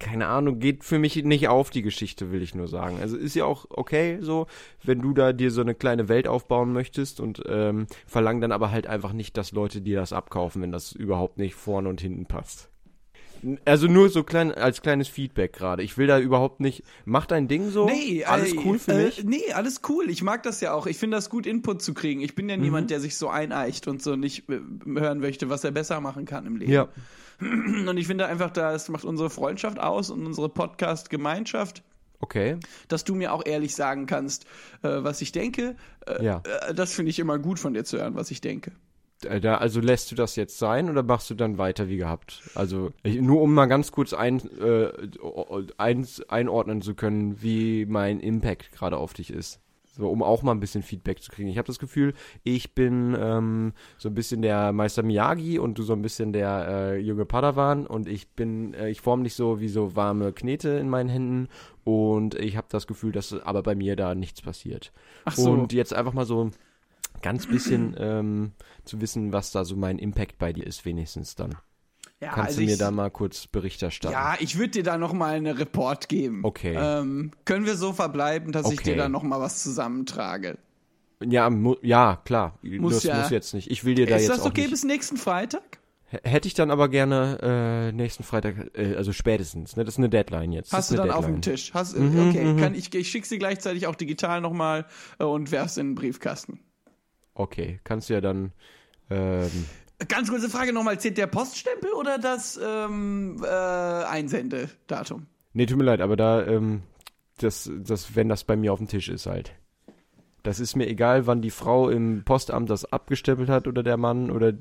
Keine 0.00 0.28
Ahnung, 0.28 0.60
geht 0.60 0.84
für 0.84 0.98
mich 0.98 1.16
nicht 1.24 1.48
auf 1.48 1.70
die 1.70 1.82
Geschichte, 1.82 2.30
will 2.30 2.40
ich 2.40 2.54
nur 2.54 2.68
sagen. 2.68 2.98
Also 3.00 3.16
ist 3.16 3.34
ja 3.34 3.44
auch 3.44 3.66
okay 3.70 4.18
so, 4.20 4.46
wenn 4.84 5.00
du 5.00 5.12
da 5.12 5.32
dir 5.32 5.50
so 5.50 5.60
eine 5.60 5.74
kleine 5.74 6.08
Welt 6.08 6.28
aufbauen 6.28 6.72
möchtest 6.72 7.18
und 7.18 7.42
ähm, 7.48 7.86
verlang 8.06 8.40
dann 8.40 8.52
aber 8.52 8.70
halt 8.70 8.86
einfach 8.86 9.12
nicht, 9.12 9.36
dass 9.36 9.50
Leute 9.50 9.80
dir 9.80 9.98
das 9.98 10.12
abkaufen, 10.12 10.62
wenn 10.62 10.70
das 10.70 10.92
überhaupt 10.92 11.38
nicht 11.38 11.56
vorne 11.56 11.88
und 11.88 12.00
hinten 12.00 12.26
passt. 12.26 12.70
Also 13.64 13.86
nur 13.86 14.08
so 14.08 14.24
klein 14.24 14.52
als 14.52 14.82
kleines 14.82 15.08
Feedback 15.08 15.52
gerade. 15.52 15.82
Ich 15.82 15.96
will 15.98 16.06
da 16.06 16.18
überhaupt 16.18 16.60
nicht. 16.60 16.82
Mach 17.04 17.26
dein 17.26 17.48
Ding 17.48 17.70
so. 17.70 17.86
alles 18.26 18.52
äh, 18.52 18.56
cool 18.64 18.78
für 18.78 18.92
äh, 18.92 19.04
mich. 19.04 19.24
Nee, 19.24 19.52
alles 19.52 19.80
cool. 19.88 20.10
Ich 20.10 20.22
mag 20.22 20.42
das 20.42 20.60
ja 20.60 20.72
auch. 20.74 20.86
Ich 20.86 20.98
finde 20.98 21.16
das 21.16 21.30
gut, 21.30 21.46
Input 21.46 21.82
zu 21.82 21.94
kriegen. 21.94 22.20
Ich 22.20 22.34
bin 22.34 22.48
ja 22.48 22.56
Mhm. 22.56 22.62
niemand, 22.62 22.90
der 22.90 23.00
sich 23.00 23.16
so 23.16 23.28
eineicht 23.28 23.88
und 23.88 24.02
so 24.02 24.16
nicht 24.16 24.48
äh, 24.48 24.60
hören 24.86 25.20
möchte, 25.20 25.48
was 25.48 25.64
er 25.64 25.70
besser 25.70 26.00
machen 26.00 26.24
kann 26.24 26.46
im 26.46 26.56
Leben. 26.56 26.72
Ja. 26.72 26.88
Und 27.40 27.96
ich 27.96 28.06
finde 28.08 28.26
einfach, 28.26 28.50
das 28.50 28.88
macht 28.88 29.04
unsere 29.04 29.30
Freundschaft 29.30 29.78
aus 29.78 30.10
und 30.10 30.26
unsere 30.26 30.48
Podcast-Gemeinschaft, 30.48 31.82
Okay. 32.20 32.56
dass 32.88 33.04
du 33.04 33.14
mir 33.14 33.32
auch 33.32 33.46
ehrlich 33.46 33.76
sagen 33.76 34.06
kannst, 34.06 34.44
äh, 34.82 34.88
was 35.04 35.20
ich 35.22 35.30
denke. 35.30 35.76
Äh, 36.06 36.24
Ja. 36.24 36.42
das 36.74 36.92
finde 36.92 37.10
ich 37.10 37.18
immer 37.20 37.38
gut 37.38 37.60
von 37.60 37.74
dir 37.74 37.84
zu 37.84 37.98
hören, 37.98 38.16
was 38.16 38.32
ich 38.32 38.40
denke. 38.40 38.72
Äh, 39.24 39.40
Da, 39.40 39.56
also 39.56 39.80
lässt 39.80 40.10
du 40.10 40.14
das 40.14 40.36
jetzt 40.36 40.58
sein 40.58 40.88
oder 40.88 41.02
machst 41.02 41.30
du 41.30 41.34
dann 41.34 41.58
weiter 41.58 41.88
wie 41.88 41.96
gehabt? 41.96 42.42
Also 42.54 42.92
nur 43.04 43.40
um 43.40 43.54
mal 43.54 43.66
ganz 43.66 43.92
kurz 43.92 44.12
ein, 44.12 44.40
äh, 44.60 44.90
eins, 45.76 46.20
einordnen 46.28 46.82
zu 46.82 46.94
können, 46.94 47.42
wie 47.42 47.86
mein 47.86 48.20
Impact 48.20 48.72
gerade 48.72 48.96
auf 48.96 49.14
dich 49.14 49.32
ist. 49.32 49.60
So, 49.98 50.08
um 50.08 50.22
auch 50.22 50.44
mal 50.44 50.52
ein 50.52 50.60
bisschen 50.60 50.84
Feedback 50.84 51.20
zu 51.20 51.32
kriegen. 51.32 51.48
Ich 51.48 51.58
habe 51.58 51.66
das 51.66 51.80
Gefühl, 51.80 52.14
ich 52.44 52.72
bin 52.72 53.16
ähm, 53.18 53.72
so 53.96 54.08
ein 54.08 54.14
bisschen 54.14 54.42
der 54.42 54.72
Meister 54.72 55.02
Miyagi 55.02 55.58
und 55.58 55.76
du 55.76 55.82
so 55.82 55.92
ein 55.92 56.02
bisschen 56.02 56.32
der 56.32 56.68
äh, 56.68 56.98
junge 56.98 57.24
Padawan 57.24 57.84
und 57.84 58.06
ich 58.06 58.28
bin, 58.28 58.74
äh, 58.74 58.90
ich 58.90 59.00
form 59.00 59.24
dich 59.24 59.34
so 59.34 59.58
wie 59.58 59.66
so 59.66 59.96
warme 59.96 60.32
Knete 60.32 60.68
in 60.68 60.88
meinen 60.88 61.08
Händen 61.08 61.48
und 61.82 62.36
ich 62.36 62.56
habe 62.56 62.68
das 62.70 62.86
Gefühl, 62.86 63.10
dass 63.10 63.32
aber 63.42 63.64
bei 63.64 63.74
mir 63.74 63.96
da 63.96 64.14
nichts 64.14 64.40
passiert. 64.40 64.92
Ach 65.24 65.34
so. 65.34 65.50
Und 65.50 65.72
jetzt 65.72 65.92
einfach 65.92 66.12
mal 66.12 66.26
so 66.26 66.50
ganz 67.22 67.46
bisschen 67.46 67.94
ähm, 67.98 68.52
zu 68.84 69.00
wissen, 69.00 69.32
was 69.32 69.50
da 69.50 69.64
so 69.64 69.76
mein 69.76 69.98
Impact 69.98 70.38
bei 70.38 70.52
dir 70.52 70.66
ist, 70.66 70.84
wenigstens 70.84 71.34
dann. 71.34 71.54
ja, 72.20 72.28
Kannst 72.32 72.48
also 72.50 72.60
du 72.60 72.66
mir 72.66 72.72
ich, 72.72 72.78
da 72.78 72.90
mal 72.90 73.10
kurz 73.10 73.46
Bericht 73.46 73.82
erstatten? 73.82 74.12
Ja, 74.12 74.36
ich 74.40 74.56
würde 74.58 74.70
dir 74.70 74.82
da 74.82 74.98
noch 74.98 75.12
mal 75.12 75.34
eine 75.34 75.58
Report 75.58 76.08
geben. 76.08 76.40
Okay. 76.44 76.76
Ähm, 76.78 77.32
können 77.44 77.66
wir 77.66 77.76
so 77.76 77.92
verbleiben, 77.92 78.52
dass 78.52 78.66
ich 78.70 78.78
Okay. 78.80 78.90
dir 78.92 78.96
da 78.96 79.08
noch 79.08 79.22
mal 79.22 79.40
was 79.40 79.62
zusammentrage? 79.62 80.58
Ja, 81.24 81.50
ja, 81.82 82.20
klar. 82.24 82.58
Muss 82.62 82.94
das 82.94 83.02
ja- 83.04 83.18
muss 83.20 83.30
jetzt 83.30 83.52
nicht. 83.54 83.70
Ich 83.70 83.84
will 83.84 83.94
dir 83.96 84.06
da 84.06 84.16
Ist 84.16 84.22
jetzt 84.22 84.30
das 84.30 84.40
auch 84.42 84.46
okay 84.46 84.60
nicht. 84.62 84.70
bis 84.70 84.84
nächsten 84.84 85.16
Freitag? 85.16 85.62
H- 86.12 86.20
Hätte 86.22 86.46
ich 86.46 86.54
dann 86.54 86.70
aber 86.70 86.88
gerne 86.88 87.38
äh, 87.90 87.92
nächsten 87.92 88.22
Freitag, 88.22 88.70
äh, 88.78 88.94
also 88.94 89.12
spätestens. 89.12 89.76
Ne? 89.76 89.84
Das 89.84 89.94
ist 89.94 89.98
eine 89.98 90.08
Deadline 90.08 90.52
jetzt. 90.52 90.72
Hast 90.72 90.78
das 90.78 90.88
du 90.88 90.94
ist 90.94 90.98
dann 91.00 91.10
eine 91.10 91.18
auf 91.18 91.24
dem 91.26 91.40
Deadline. 91.40 91.56
Tisch? 91.56 91.74
Hast, 91.74 91.98
Mhm, 91.98 92.28
okay, 92.28 92.44
mhm. 92.44 92.56
kann 92.60 92.74
ich, 92.76 92.94
ich 92.94 93.10
schicke 93.10 93.26
sie 93.26 93.38
gleichzeitig 93.38 93.86
auch 93.88 93.96
digital 93.96 94.40
nochmal 94.40 94.86
äh, 95.18 95.24
und 95.24 95.50
werf's 95.50 95.76
in 95.76 95.88
den 95.88 95.94
Briefkasten. 95.96 96.60
Okay, 97.38 97.78
kannst 97.84 98.10
du 98.10 98.14
ja 98.14 98.20
dann 98.20 98.52
ähm, 99.10 99.50
Ganz 100.08 100.28
kurze 100.28 100.48
Frage 100.48 100.72
nochmal, 100.72 100.98
zählt 101.00 101.18
der 101.18 101.26
Poststempel 101.26 101.92
oder 101.92 102.18
das 102.18 102.58
ähm, 102.62 103.42
äh, 103.42 103.48
Einsendedatum? 103.48 105.26
Nee, 105.52 105.66
tut 105.66 105.78
mir 105.78 105.84
leid, 105.84 106.00
aber 106.00 106.16
da, 106.16 106.46
ähm, 106.46 106.82
das, 107.38 107.70
das, 107.78 108.14
wenn 108.14 108.28
das 108.28 108.44
bei 108.44 108.56
mir 108.56 108.72
auf 108.72 108.78
dem 108.78 108.88
Tisch 108.88 109.08
ist 109.08 109.26
halt. 109.26 109.54
Das 110.42 110.60
ist 110.60 110.76
mir 110.76 110.88
egal, 110.88 111.26
wann 111.26 111.42
die 111.42 111.50
Frau 111.50 111.88
im 111.90 112.22
Postamt 112.24 112.70
das 112.70 112.84
abgestempelt 112.84 113.48
hat 113.48 113.66
oder 113.66 113.82
der 113.82 113.96
Mann 113.96 114.30
oder, 114.30 114.52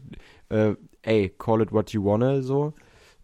äh, 0.49 0.75
ey, 1.01 1.29
call 1.37 1.61
it 1.61 1.71
what 1.71 1.91
you 1.91 2.03
wanna, 2.03 2.41
so. 2.41 2.73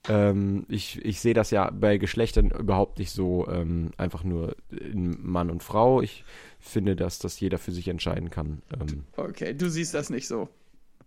Ähm, 0.07 0.65
ich 0.67 1.03
ich 1.05 1.21
sehe 1.21 1.33
das 1.33 1.51
ja 1.51 1.69
bei 1.71 1.97
Geschlechtern 1.97 2.51
überhaupt 2.51 2.99
nicht 2.99 3.11
so 3.11 3.47
ähm, 3.47 3.91
einfach 3.97 4.23
nur 4.23 4.55
in 4.69 5.17
Mann 5.21 5.49
und 5.49 5.63
Frau. 5.63 6.01
Ich 6.01 6.25
finde, 6.59 6.95
dass 6.95 7.19
das 7.19 7.39
jeder 7.39 7.57
für 7.57 7.71
sich 7.71 7.87
entscheiden 7.87 8.29
kann. 8.29 8.61
Ähm, 8.79 9.05
Okay, 9.15 9.53
du 9.53 9.69
siehst 9.69 9.93
das 9.93 10.09
nicht 10.09 10.27
so. 10.27 10.49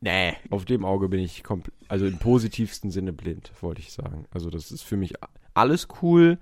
nee. 0.01 0.33
Auf 0.51 0.65
dem 0.65 0.85
Auge 0.85 1.09
bin 1.09 1.21
ich 1.21 1.43
komplett, 1.45 1.75
also 1.89 2.07
im 2.07 2.19
positivsten 2.19 2.91
Sinne 2.91 3.13
blind, 3.13 3.51
wollte 3.61 3.81
ich 3.83 3.93
sagen. 3.93 4.25
Also 4.31 4.49
das 4.51 4.71
ist 4.73 4.83
für 4.83 4.97
mich 4.97 5.15
alles 5.55 5.89
cool. 6.01 6.39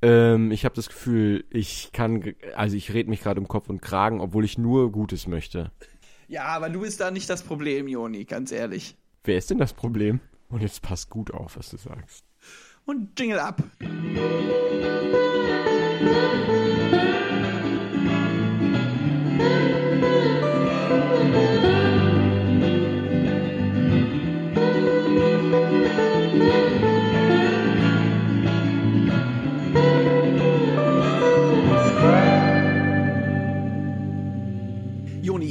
Ähm, 0.00 0.52
ich 0.52 0.64
habe 0.64 0.76
das 0.76 0.88
Gefühl, 0.88 1.44
ich 1.50 1.90
kann, 1.92 2.34
also 2.54 2.76
ich 2.76 2.94
rede 2.94 3.10
mich 3.10 3.20
gerade 3.22 3.40
um 3.40 3.48
Kopf 3.48 3.68
und 3.68 3.82
Kragen, 3.82 4.20
obwohl 4.20 4.44
ich 4.44 4.56
nur 4.56 4.92
Gutes 4.92 5.26
möchte. 5.26 5.72
Ja, 6.28 6.44
aber 6.44 6.68
du 6.70 6.80
bist 6.82 7.00
da 7.00 7.10
nicht 7.10 7.28
das 7.28 7.42
Problem, 7.42 7.88
Joni, 7.88 8.24
ganz 8.24 8.52
ehrlich. 8.52 8.94
Wer 9.24 9.38
ist 9.38 9.50
denn 9.50 9.58
das 9.58 9.72
Problem? 9.72 10.20
Und 10.48 10.62
jetzt 10.62 10.82
passt 10.82 11.10
gut 11.10 11.30
auf, 11.32 11.56
was 11.56 11.70
du 11.70 11.76
sagst. 11.76 12.24
Und 12.84 13.18
Jingle 13.18 13.38
ab. 13.38 13.62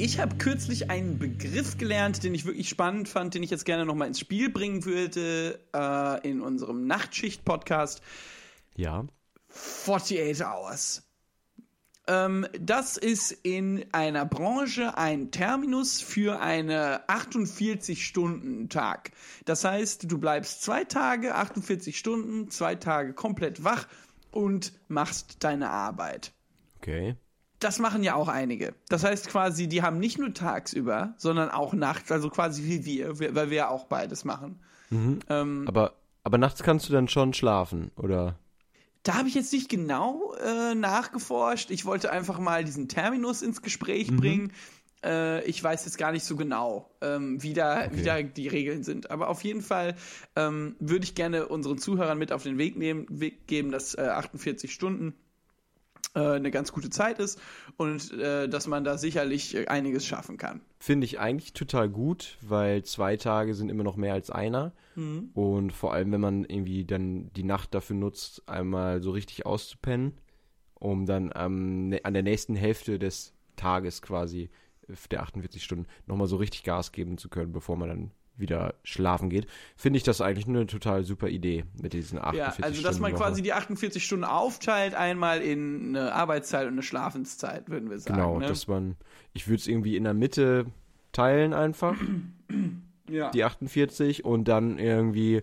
Ich 0.08 0.20
habe 0.20 0.38
kürzlich 0.38 0.90
einen 0.90 1.20
Begriff 1.20 1.78
gelernt, 1.78 2.24
den 2.24 2.34
ich 2.34 2.46
wirklich 2.46 2.70
spannend 2.70 3.10
fand, 3.10 3.34
den 3.34 3.44
ich 3.44 3.50
jetzt 3.50 3.66
gerne 3.66 3.86
nochmal 3.86 4.08
ins 4.08 4.22
Spiel 4.22 4.50
bringen 4.50 4.86
würde 4.86 5.60
äh, 5.76 6.26
in 6.26 6.40
unserem 6.40 6.88
Nachtschicht-Podcast. 6.88 8.02
Ja. 8.78 9.06
48 9.54 10.46
Hours. 10.46 11.04
Ähm, 12.08 12.48
das 12.58 12.96
ist 12.96 13.34
in 13.34 13.84
einer 13.92 14.26
Branche 14.26 14.98
ein 14.98 15.30
Terminus 15.32 16.00
für 16.00 16.40
eine 16.40 17.06
48-Stunden-Tag. 17.10 19.12
Das 19.44 19.66
heißt, 19.66 20.10
du 20.10 20.20
bleibst 20.20 20.62
zwei 20.62 20.86
Tage, 20.86 21.36
48 21.36 21.98
Stunden, 21.98 22.50
zwei 22.50 22.76
Tage 22.76 23.12
komplett 23.12 23.66
wach 23.66 23.90
und 24.32 24.72
machst 24.88 25.44
deine 25.44 25.70
Arbeit. 25.70 26.32
Okay. 26.78 27.18
Das 27.60 27.80
machen 27.80 28.04
ja 28.04 28.14
auch 28.16 28.28
einige. 28.28 28.76
Das 28.90 29.04
heißt 29.04 29.28
quasi, 29.30 29.68
die 29.68 29.82
haben 29.82 29.98
nicht 30.00 30.20
nur 30.20 30.34
tagsüber, 30.34 31.16
sondern 31.18 31.50
auch 31.50 31.74
nachts, 31.74 32.12
also 32.12 32.30
quasi 32.30 32.64
wie 32.66 32.86
wir, 32.86 33.20
weil 33.20 33.50
wir 33.50 33.58
ja 33.58 33.70
auch 33.70 33.86
beides 33.86 34.26
machen. 34.26 34.60
Ähm, 34.92 35.66
Aber, 35.68 35.94
aber 36.24 36.38
nachts 36.38 36.62
kannst 36.64 36.88
du 36.88 36.94
dann 36.94 37.08
schon 37.08 37.34
schlafen, 37.34 37.92
oder? 37.96 38.38
Da 39.04 39.16
habe 39.16 39.28
ich 39.28 39.36
jetzt 39.36 39.54
nicht 39.54 39.70
genau 39.70 40.34
äh, 40.36 40.76
nachgeforscht. 40.76 41.72
Ich 41.72 41.86
wollte 41.86 42.12
einfach 42.12 42.40
mal 42.40 42.64
diesen 42.64 42.88
Terminus 42.90 43.42
ins 43.42 43.62
Gespräch 43.62 44.12
Mhm. 44.12 44.18
bringen. 44.18 44.52
Äh, 45.04 45.44
ich 45.46 45.64
weiß 45.64 45.86
jetzt 45.86 45.98
gar 45.98 46.12
nicht 46.12 46.26
so 46.26 46.36
genau, 46.36 46.90
ähm, 47.02 47.42
wie, 47.42 47.54
da, 47.54 47.86
Okay. 47.86 47.90
wie 47.94 48.04
da 48.04 48.22
die 48.22 48.48
Regeln 48.48 48.84
sind. 48.84 49.10
Aber 49.12 49.30
auf 49.30 49.44
jeden 49.44 49.62
Fall 49.62 49.96
ähm, 50.36 50.76
würde 50.80 51.06
ich 51.06 51.16
gerne 51.16 51.48
unseren 51.48 51.78
Zuhörern 51.78 52.18
mit 52.18 52.32
auf 52.32 52.44
den 52.44 52.58
Weg, 52.58 52.78
nehmen, 52.78 53.06
Weg 53.10 53.48
geben, 53.48 53.72
dass 53.72 53.96
äh, 53.96 54.02
48 54.02 54.74
Stunden 54.74 55.14
eine 56.14 56.50
ganz 56.52 56.72
gute 56.72 56.90
Zeit 56.90 57.20
ist 57.20 57.40
und 57.78 58.12
äh, 58.14 58.48
dass 58.50 58.66
man 58.68 58.84
da 58.84 58.98
sicherlich 58.98 59.56
äh, 59.56 59.68
einiges 59.68 60.06
schaffen 60.06 60.38
kann. 60.38 60.62
Finde 60.80 61.06
ich 61.06 61.20
eigentlich 61.20 61.54
total 61.54 61.90
gut, 61.90 62.38
weil 62.42 62.84
zwei 62.84 63.18
Tage 63.18 63.54
sind 63.54 63.70
immer 63.70 63.84
noch 63.84 63.96
mehr 63.98 64.14
als 64.14 64.30
einer. 64.30 64.74
Und 65.36 65.74
vor 65.74 65.94
allem, 65.94 66.12
wenn 66.12 66.22
man 66.22 66.44
irgendwie 66.46 66.84
dann 66.84 67.32
die 67.34 67.44
Nacht 67.44 67.76
dafür 67.76 67.96
nutzt, 67.96 68.50
einmal 68.50 69.04
so 69.04 69.12
richtig 69.12 69.46
auszupennen, 69.46 70.14
um 70.74 71.06
dann 71.06 71.28
ne- 71.90 72.04
an 72.04 72.14
der 72.16 72.24
nächsten 72.24 72.56
Hälfte 72.56 72.98
des 72.98 73.34
Tages 73.58 74.02
quasi 74.02 74.50
äh, 74.88 74.94
der 75.12 75.22
48 75.22 75.64
Stunden 75.64 75.86
nochmal 76.08 76.26
so 76.28 76.38
richtig 76.38 76.64
Gas 76.64 76.92
geben 76.92 77.20
zu 77.20 77.30
können, 77.30 77.52
bevor 77.52 77.78
man 77.78 77.90
dann 77.90 78.12
wieder 78.38 78.76
schlafen 78.84 79.30
geht, 79.30 79.48
finde 79.76 79.98
ich 79.98 80.04
das 80.04 80.22
eigentlich 80.22 80.48
eine 80.48 80.66
total 80.68 81.04
super 81.04 81.28
Idee 81.28 81.66
mit 81.82 81.94
diesen 81.94 82.20
48 82.20 82.60
Ja, 82.60 82.66
also 82.66 82.82
dass 82.84 83.00
man 83.00 83.12
Stunden 83.12 83.24
quasi 83.24 83.40
Woche. 83.40 83.44
die 83.44 83.54
48 83.54 84.06
Stunden 84.06 84.26
aufteilt, 84.26 84.96
einmal 84.96 85.42
in 85.42 85.96
eine 85.96 86.14
Arbeitszeit 86.14 86.68
und 86.68 86.74
eine 86.74 86.84
Schlafenszeit, 86.84 87.70
würden 87.70 87.90
wir 87.90 88.00
sagen. 88.00 88.16
Genau, 88.16 88.40
ne? 88.40 88.48
dass 88.48 88.68
man, 88.68 88.96
ich 89.34 89.48
würde 89.48 89.60
es 89.60 89.68
irgendwie 89.68 89.96
in 89.96 90.04
der 90.04 90.14
Mitte 90.14 90.66
teilen 91.12 91.54
einfach. 91.54 91.96
ja. 93.10 93.32
die 93.32 93.44
48 93.44 94.26
und 94.26 94.48
dann 94.48 94.78
irgendwie 94.80 95.42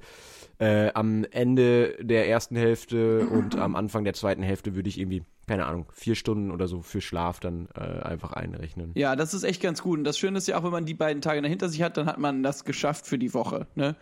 äh, 0.59 0.91
am 0.95 1.25
Ende 1.31 1.97
der 2.01 2.29
ersten 2.29 2.57
Hälfte 2.57 3.27
und 3.27 3.57
am 3.59 3.77
Anfang 3.77 4.05
der 4.05 4.15
zweiten 4.15 4.43
Hälfte 4.43 4.75
würde 4.75 4.89
ich 4.89 4.99
irgendwie, 4.99 5.23
keine 5.47 5.67
Ahnung, 5.67 5.87
vier 5.93 6.15
Stunden 6.15 6.51
oder 6.51 6.67
so 6.69 6.83
für 6.83 7.01
Schlaf 7.01 7.41
dann 7.41 7.69
äh, 7.75 7.81
einfach 7.81 8.33
einrechnen. 8.33 8.93
Ja, 8.95 9.17
das 9.17 9.35
ist 9.35 9.43
echt 9.45 9.61
ganz 9.63 9.83
gut. 9.83 9.99
Und 9.99 10.05
das 10.05 10.19
Schöne 10.19 10.39
ist 10.39 10.49
ja 10.49 10.59
auch, 10.59 10.65
wenn 10.65 10.71
man 10.73 10.87
die 10.87 10.95
beiden 10.95 11.23
Tage 11.23 11.43
dahinter 11.43 11.69
sich 11.69 11.83
hat, 11.83 11.97
dann 11.97 12.07
hat 12.07 12.19
man 12.19 12.43
das 12.43 12.65
geschafft 12.65 13.07
für 13.07 13.19
die 13.19 13.35
Woche. 13.35 13.67
Ne? 13.75 13.97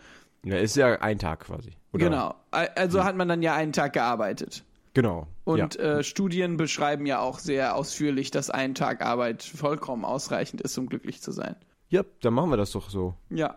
Ja, 0.45 0.57
ist 0.57 0.77
ja 0.77 1.01
ein 1.01 1.19
Tag 1.19 1.41
quasi. 1.41 1.71
Oder? 1.93 2.05
Genau. 2.07 2.35
Al- 2.51 2.71
Also 2.77 3.05
hat 3.05 3.17
man 3.17 3.29
dann 3.29 3.43
ja 3.43 3.55
einen 3.55 3.73
Tag 3.73 3.93
gearbeitet. 3.93 4.65
Genau. 4.95 5.27
Und 5.45 5.77
ja. 5.77 5.99
äh, 5.99 6.05
Studien 6.05 6.57
beschreiben 6.59 7.07
ja 7.07 7.21
auch 7.21 7.39
sehr 7.39 7.77
ausführlich, 7.77 8.31
dass 8.31 8.51
ein 8.51 8.75
Tag 8.75 9.01
Arbeit 9.03 9.43
vollkommen 9.43 10.05
ausreichend 10.05 10.61
ist, 10.61 10.77
um 10.77 10.87
glücklich 10.89 11.23
zu 11.23 11.33
sein. 11.33 11.57
ja, 11.89 12.03
dann 12.21 12.35
machen 12.35 12.51
wir 12.51 12.57
das 12.59 12.73
doch 12.73 12.91
so. 12.91 13.15
Ja. 13.31 13.57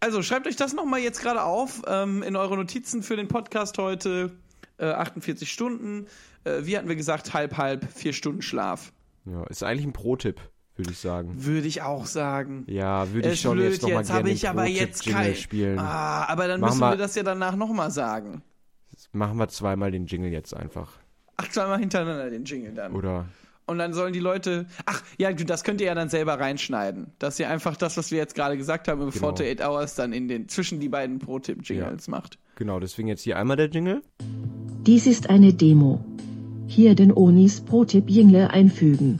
Also 0.00 0.22
schreibt 0.22 0.46
euch 0.46 0.56
das 0.56 0.74
nochmal 0.74 1.00
jetzt 1.00 1.20
gerade 1.20 1.42
auf 1.42 1.82
ähm, 1.86 2.22
in 2.22 2.36
eure 2.36 2.56
Notizen 2.56 3.02
für 3.02 3.16
den 3.16 3.28
Podcast 3.28 3.78
heute. 3.78 4.30
Äh, 4.78 4.86
48 4.92 5.50
Stunden. 5.50 6.06
Äh, 6.44 6.60
wie 6.62 6.76
hatten 6.78 6.88
wir 6.88 6.94
gesagt? 6.96 7.34
Halb, 7.34 7.56
halb, 7.56 7.84
vier 7.92 8.12
Stunden 8.12 8.42
Schlaf. 8.42 8.92
Ja, 9.24 9.42
ist 9.48 9.64
eigentlich 9.64 9.84
ein 9.86 9.92
Pro-Tipp, 9.92 10.40
würde 10.76 10.92
ich 10.92 10.98
sagen. 10.98 11.32
Würde 11.44 11.66
ich 11.66 11.82
auch 11.82 12.06
sagen. 12.06 12.64
Ja, 12.68 13.10
würde 13.12 13.30
ich 13.30 13.40
schon 13.40 13.56
blöd, 13.56 13.72
jetzt 13.72 13.82
nochmal 13.82 14.04
gerne 14.04 14.18
habe 14.20 14.30
ich 14.30 14.48
aber 14.48 14.66
jetzt 14.66 15.04
kein. 15.04 15.34
spielen. 15.34 15.78
Ah, 15.80 16.26
aber 16.26 16.46
dann 16.46 16.60
Machen 16.60 16.70
müssen 16.70 16.80
wir- 16.80 16.90
wir 16.92 16.96
das 16.96 17.16
ja 17.16 17.24
danach 17.24 17.56
nochmal 17.56 17.90
sagen. 17.90 18.42
Machen 19.12 19.36
wir 19.38 19.48
zweimal 19.48 19.90
den 19.90 20.06
Jingle 20.06 20.30
jetzt 20.30 20.54
einfach. 20.54 20.92
Ach, 21.36 21.48
zweimal 21.48 21.78
hintereinander 21.80 22.30
den 22.30 22.44
Jingle 22.44 22.72
dann. 22.72 22.92
Oder? 22.94 23.26
Und 23.68 23.78
dann 23.78 23.92
sollen 23.92 24.12
die 24.14 24.18
Leute. 24.20 24.66
Ach, 24.86 25.02
ja, 25.18 25.30
das 25.32 25.62
könnt 25.62 25.80
ihr 25.82 25.86
ja 25.88 25.94
dann 25.94 26.08
selber 26.08 26.40
reinschneiden. 26.40 27.12
Dass 27.18 27.38
ihr 27.38 27.48
einfach 27.50 27.76
das, 27.76 27.96
was 27.98 28.10
wir 28.10 28.18
jetzt 28.18 28.34
gerade 28.34 28.56
gesagt 28.56 28.88
haben, 28.88 29.00
über 29.02 29.10
Genau. 29.12 29.28
48 29.28 29.64
Hours 29.64 29.94
dann 29.94 30.12
in 30.12 30.26
den 30.26 30.48
zwischen 30.48 30.80
die 30.80 30.88
beiden 30.88 31.18
Pro-Tipp-Jingles 31.18 32.08
macht. 32.08 32.38
Genau, 32.56 32.80
deswegen 32.80 33.08
jetzt 33.08 33.22
hier 33.22 33.36
einmal 33.38 33.56
der 33.58 33.68
Jingle. 33.68 34.02
Dies 34.86 35.06
ist 35.06 35.28
eine 35.30 35.52
Demo. 35.52 36.02
Hier 36.66 36.94
den 36.94 37.12
Onis 37.12 37.60
Pro-Tipp 37.60 38.04
Jingle 38.08 38.48
einfügen. 38.48 39.18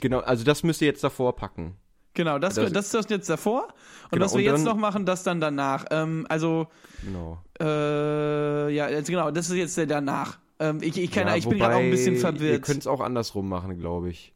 Genau, 0.00 0.18
also 0.20 0.44
das 0.44 0.62
müsst 0.62 0.80
ihr 0.82 0.88
jetzt 0.88 1.02
davor 1.04 1.34
packen. 1.36 1.76
Genau, 2.14 2.38
das, 2.38 2.54
Das- 2.56 2.72
das 2.72 2.84
ist 2.86 2.94
das 2.94 3.06
jetzt 3.08 3.30
davor. 3.30 3.68
Und 4.04 4.12
Genau, 4.12 4.24
was 4.26 4.32
wir 4.32 4.38
und 4.38 4.44
jetzt 4.44 4.66
dann- 4.66 4.74
noch 4.74 4.80
machen, 4.80 5.06
das 5.06 5.22
dann 5.22 5.40
danach. 5.40 5.86
Ähm, 5.90 6.26
also, 6.28 6.66
Genau. 7.02 7.38
äh, 7.58 8.70
ja, 8.74 8.88
jetzt, 8.90 9.08
genau, 9.08 9.30
das 9.30 9.48
ist 9.48 9.56
jetzt 9.56 9.76
der 9.78 9.86
danach. 9.86 10.38
Ähm, 10.62 10.78
ich 10.82 10.96
ich, 10.98 11.10
kann, 11.10 11.26
Ja, 11.26 11.36
ich 11.36 11.48
bin 11.48 11.58
gerade 11.58 11.74
auch 11.76 11.80
ein 11.80 11.90
bisschen 11.90 12.14
Ihr 12.14 12.20
verwirrt. 12.20 12.62
könnt 12.62 12.80
es 12.80 12.86
auch 12.86 13.00
andersrum 13.00 13.48
machen, 13.48 13.78
glaube 13.78 14.10
ich. 14.10 14.32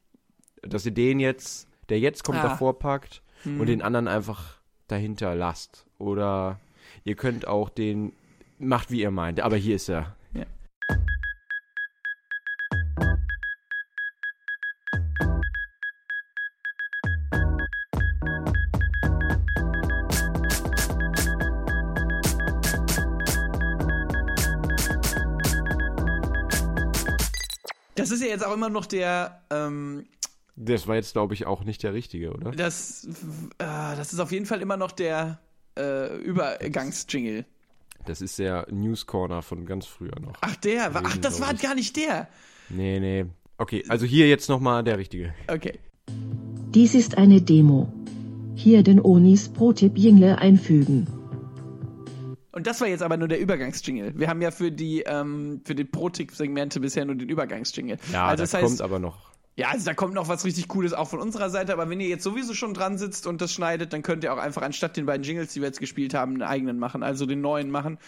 Dass 0.62 0.85
ihr 0.85 0.93
den 0.93 1.21
jetzt, 1.21 1.69
der 1.89 2.01
jetzt 2.01 2.25
kommt, 2.25 2.39
Ah. 2.39 2.43
davor 2.49 2.79
packt 2.79 3.23
Hm. 3.43 3.61
und 3.61 3.67
den 3.69 3.83
anderen 3.83 4.09
einfach 4.09 4.59
dahinter 4.89 5.35
lasst. 5.35 5.87
Oder 5.99 6.59
ihr 7.05 7.15
könnt 7.15 7.47
auch 7.47 7.69
den, 7.69 8.12
macht 8.59 8.91
wie 8.91 9.01
ihr 9.03 9.11
meint, 9.11 9.41
aber 9.41 9.57
hier 9.57 9.77
ist 9.77 9.89
er. 9.89 10.17
Jetzt 28.37 28.46
auch 28.46 28.55
immer 28.55 28.68
noch 28.68 28.87
der, 28.87 29.42
ähm, 29.51 30.07
Das 30.57 30.87
war 30.87 30.94
jetzt, 30.94 31.12
glaube 31.12 31.35
ich, 31.35 31.46
auch 31.46 31.64
nicht 31.64 31.83
der 31.83 31.92
richtige, 31.94 32.33
oder? 32.33 32.51
das, 32.53 33.07
äh, 33.59 33.64
das 33.96 34.12
ist 34.12 34.20
auf 34.20 34.33
jeden 34.33 34.46
Fall 34.46 34.61
immer 34.62 34.77
noch 34.77 34.92
der 34.92 35.40
äh, 35.79 36.16
Übergangsjingle. 36.18 37.44
Das 38.07 38.20
ist 38.20 38.38
der 38.38 38.66
News 38.70 39.07
Corner 39.07 39.42
von 39.42 39.66
ganz 39.66 39.85
früher 39.87 40.18
noch. 40.20 40.35
Ach, 40.40 40.55
der, 40.57 40.94
war, 40.94 41.03
ach, 41.05 41.09
Gewesen, 41.09 41.22
das 41.22 41.40
war 41.40 41.53
ich. 41.55 41.61
gar 41.61 41.75
nicht 41.75 41.96
der. 41.96 42.29
Nee, 42.68 43.01
nee. 43.01 43.27
Okay, 43.59 43.85
also 43.88 44.07
hier 44.07 44.29
jetzt 44.29 44.49
nochmal 44.49 44.85
der 44.85 44.99
richtige. 44.99 45.35
Okay. 45.49 45.79
Dies 46.09 46.94
ist 46.94 47.18
eine 47.18 47.40
Demo. 47.42 47.92
Hier 48.55 48.83
den 48.83 49.01
Onis 49.01 49.49
Pro-Tipp 49.49 49.92
Jingle 49.96 50.37
einfügen. 50.37 51.07
Und 52.57 52.66
das 52.66 52.81
war 52.81 52.88
jetzt 52.88 53.03
aber 53.03 53.19
nur 53.19 53.29
der 53.29 53.38
Übergangsjingle. 53.38 54.19
Wir 54.19 54.29
haben 54.29 54.40
ja 54.40 54.51
für 54.51 54.73
die, 54.73 55.03
ähm, 55.03 55.61
für 55.66 55.75
die 55.75 55.85
Pro-Tipp-Segmente 55.85 56.81
bisher 56.81 57.05
nur 57.05 57.14
den 57.14 57.29
Übergangsjingle. 57.29 57.99
Ja, 58.11 58.29
also 58.29 58.45
das 58.45 58.53
das 58.53 58.62
heißt, 58.62 58.71
kommt 58.71 58.81
aber 58.81 58.99
noch. 58.99 59.19
ja, 59.57 59.69
also 59.69 59.85
da 59.85 59.92
kommt 59.92 60.14
noch 60.14 60.29
was 60.29 60.47
richtig 60.47 60.66
Cooles 60.66 60.95
auch 60.95 61.07
von 61.07 61.21
unserer 61.21 61.51
Seite, 61.51 61.75
aber 61.75 61.90
wenn 61.90 62.01
ihr 62.01 62.09
jetzt 62.09 62.25
sowieso 62.25 62.55
schon 62.55 62.73
dran 62.73 62.97
sitzt 62.97 63.27
und 63.27 63.42
das 63.42 63.53
schneidet, 63.53 63.92
dann 63.92 64.01
könnt 64.01 64.25
ihr 64.25 64.33
auch 64.33 64.38
einfach 64.38 64.62
anstatt 64.62 64.97
den 64.97 65.05
beiden 65.05 65.23
Jingles, 65.23 65.53
die 65.53 65.61
wir 65.61 65.66
jetzt 65.66 65.81
gespielt 65.81 66.14
haben, 66.14 66.33
einen 66.33 66.45
eigenen 66.45 66.79
machen, 66.79 67.03
also 67.03 67.27
den 67.27 67.42
neuen 67.42 67.69
machen 67.69 67.99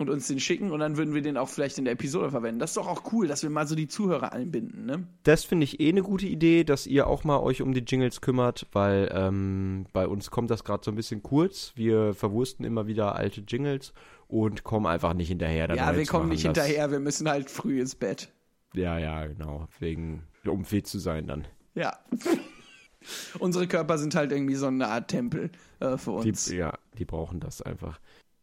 und 0.00 0.10
uns 0.10 0.26
den 0.26 0.40
schicken 0.40 0.70
und 0.72 0.80
dann 0.80 0.96
würden 0.96 1.14
wir 1.14 1.22
den 1.22 1.36
auch 1.36 1.48
vielleicht 1.48 1.78
in 1.78 1.84
der 1.84 1.92
Episode 1.94 2.30
verwenden. 2.30 2.58
Das 2.58 2.70
ist 2.70 2.76
doch 2.78 2.88
auch 2.88 3.12
cool, 3.12 3.28
dass 3.28 3.42
wir 3.42 3.50
mal 3.50 3.66
so 3.66 3.74
die 3.74 3.86
Zuhörer 3.86 4.32
einbinden, 4.32 4.86
ne? 4.86 5.06
Das 5.22 5.44
finde 5.44 5.64
ich 5.64 5.78
eh 5.78 5.90
eine 5.90 6.02
gute 6.02 6.26
Idee, 6.26 6.64
dass 6.64 6.86
ihr 6.86 7.06
auch 7.06 7.22
mal 7.22 7.38
euch 7.38 7.60
um 7.62 7.74
die 7.74 7.80
Jingles 7.86 8.20
kümmert, 8.20 8.66
weil 8.72 9.10
ähm, 9.14 9.86
bei 9.92 10.08
uns 10.08 10.30
kommt 10.30 10.50
das 10.50 10.64
gerade 10.64 10.82
so 10.84 10.90
ein 10.90 10.94
bisschen 10.96 11.22
kurz. 11.22 11.72
Wir 11.76 12.14
verwursten 12.14 12.64
immer 12.64 12.86
wieder 12.86 13.14
alte 13.14 13.42
Jingles 13.46 13.92
und 14.26 14.64
kommen 14.64 14.86
einfach 14.86 15.12
nicht 15.14 15.28
hinterher. 15.28 15.68
Ja, 15.74 15.94
wir 15.96 16.06
kommen 16.06 16.30
nicht 16.30 16.44
Das- 16.46 16.56
hinterher, 16.56 16.90
wir 16.90 17.00
müssen 17.00 17.28
halt 17.28 17.50
früh 17.50 17.80
ins 17.80 17.94
Bett. 17.94 18.32
Ja, 18.74 18.98
ja, 18.98 19.26
genau. 19.26 19.68
Wegen, 19.80 20.22
um 20.46 20.64
fit 20.64 20.86
zu 20.86 20.98
sein 20.98 21.26
dann. 21.26 21.46
Ja. 21.74 21.98
Unsere 23.38 23.66
Körper 23.66 23.96
sind 23.98 24.14
halt 24.14 24.30
irgendwie 24.30 24.54
so 24.56 24.66
eine 24.66 24.88
Art 24.88 25.08
Tempel 25.08 25.50
äh, 25.80 25.96
für 25.96 26.20
Die, 26.22 26.28
uns. 26.30 26.50
ja, 26.52 26.74
die 26.98 27.04
brauchen 27.06 27.40
das 27.40 27.62
einfach. 27.62 27.98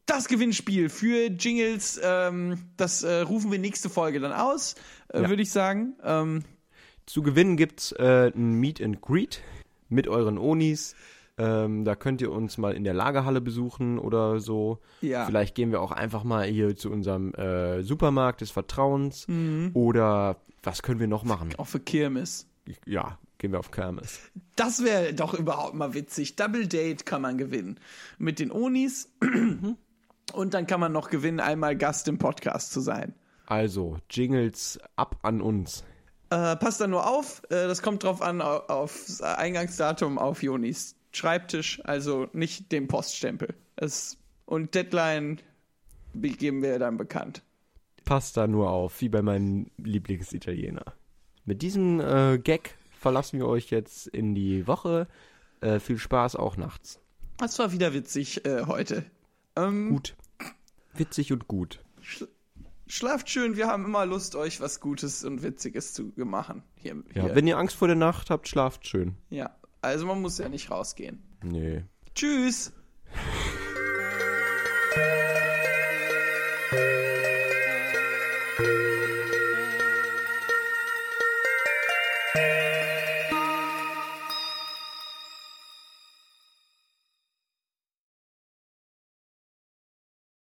Das 0.07 0.27
Gewinnspiel 0.29 0.87
für 0.89 1.27
Jingles, 1.27 1.99
ähm, 2.01 2.57
das 2.77 3.03
äh, 3.03 3.19
rufen 3.21 3.51
wir 3.51 3.59
nächste 3.59 3.89
Folge 3.89 4.19
dann 4.21 4.31
aus, 4.31 4.75
äh, 5.09 5.21
Ja. 5.21 5.29
würde 5.29 5.41
ich 5.43 5.51
sagen. 5.51 5.95
Ähm, 6.03 6.43
Zu 7.05 7.21
gewinnen 7.23 7.57
gibt's 7.57 7.91
äh, 7.91 8.31
ein 8.33 8.53
Meet 8.53 8.81
and 8.81 9.01
Greet 9.01 9.41
mit 9.89 10.07
euren 10.07 10.37
Onis. 10.37 10.95
Ähm, 11.37 11.83
da 11.85 11.93
könnt 11.95 12.21
ihr 12.21 12.31
uns 12.31 12.57
mal 12.57 12.73
in 12.73 12.83
der 12.85 12.93
Lagerhalle 12.93 13.41
besuchen 13.41 13.99
oder 13.99 14.39
so. 14.39 14.79
ja. 15.01 15.25
Vielleicht 15.25 15.55
gehen 15.55 15.71
wir 15.71 15.81
auch 15.81 15.91
einfach 15.91 16.23
mal 16.23 16.45
hier 16.47 16.75
zu 16.75 16.89
unserem 16.89 17.33
äh, 17.35 17.83
Supermarkt 17.83 18.39
des 18.41 18.49
Vertrauens. 18.49 19.27
Mhm. 19.27 19.71
Oder 19.73 20.37
was 20.63 20.81
können 20.83 20.99
wir 21.01 21.07
noch 21.07 21.25
machen? 21.25 21.49
Auch 21.57 21.67
für 21.67 21.79
Kirmes. 21.81 22.47
Ja, 22.85 23.19
gehen 23.37 23.51
wir 23.51 23.59
auf 23.59 23.71
Kermes. 23.71 24.19
Das 24.55 24.83
wäre 24.83 25.13
doch 25.13 25.33
überhaupt 25.33 25.75
mal 25.75 25.93
witzig. 25.93 26.37
Double 26.37 26.65
Date 26.67 27.05
kann 27.05 27.21
man 27.21 27.37
gewinnen. 27.37 27.77
Mit 28.17 28.39
den 28.39 28.51
Onis. 28.51 29.09
Und 30.33 30.53
dann 30.53 30.67
kann 30.67 30.79
man 30.79 30.91
noch 30.91 31.09
gewinnen, 31.09 31.39
einmal 31.39 31.75
Gast 31.75 32.07
im 32.07 32.17
Podcast 32.17 32.71
zu 32.71 32.81
sein. 32.81 33.13
Also, 33.45 33.97
Jingles 34.09 34.79
ab 34.95 35.17
an 35.21 35.41
uns. 35.41 35.83
Äh, 36.29 36.57
passt 36.57 36.81
da 36.81 36.87
nur 36.87 37.07
auf, 37.07 37.41
äh, 37.45 37.67
das 37.67 37.81
kommt 37.81 38.03
drauf 38.03 38.21
an, 38.21 38.41
au- 38.41 38.59
aufs 38.67 39.21
Eingangsdatum 39.21 40.17
auf 40.17 40.43
Jonis 40.43 40.95
Schreibtisch, 41.13 41.81
also 41.85 42.27
nicht 42.33 42.71
dem 42.73 42.87
Poststempel. 42.89 43.55
Es, 43.77 44.17
und 44.45 44.75
Deadline 44.75 45.39
be- 46.13 46.29
geben 46.29 46.61
wir 46.61 46.77
dann 46.79 46.97
bekannt. 46.97 47.41
Passt 48.03 48.35
da 48.37 48.45
nur 48.45 48.69
auf, 48.69 48.99
wie 49.01 49.09
bei 49.09 49.21
meinem 49.21 49.71
Lieblingsitaliener. 49.77 50.83
Mit 51.45 51.61
diesem 51.61 52.01
äh, 52.01 52.37
Gag 52.37 52.75
verlassen 52.99 53.39
wir 53.39 53.47
euch 53.47 53.69
jetzt 53.69 54.07
in 54.07 54.35
die 54.35 54.67
Woche. 54.67 55.07
Äh, 55.61 55.79
viel 55.79 55.97
Spaß 55.97 56.35
auch 56.35 56.57
nachts. 56.57 56.99
Das 57.37 57.57
war 57.57 57.71
wieder 57.71 57.93
witzig 57.93 58.45
äh, 58.45 58.65
heute. 58.65 59.05
Ähm, 59.57 59.89
Gut. 59.89 60.15
Witzig 60.93 61.31
und 61.33 61.47
gut. 61.47 61.79
Schlaft 62.87 63.29
schön, 63.29 63.57
wir 63.57 63.67
haben 63.67 63.83
immer 63.85 64.05
Lust, 64.05 64.35
euch 64.35 64.61
was 64.61 64.79
Gutes 64.79 65.23
und 65.25 65.43
Witziges 65.43 65.93
zu 65.93 66.11
machen. 66.15 66.63
Hier, 66.75 66.95
Ja, 67.13 67.23
hier. 67.25 67.35
wenn 67.35 67.45
ihr 67.47 67.57
Angst 67.57 67.75
vor 67.75 67.87
der 67.87 67.97
Nacht 67.97 68.29
habt, 68.29 68.47
schlaft 68.47 68.87
schön. 68.87 69.15
ja. 69.29 69.55
Also 69.79 70.07
man 70.07 70.21
muss 70.21 70.39
ja 70.39 70.49
nicht 70.49 70.71
rausgehen. 70.71 71.21
Nee. 71.43 71.83
Tschüss! 72.15 72.73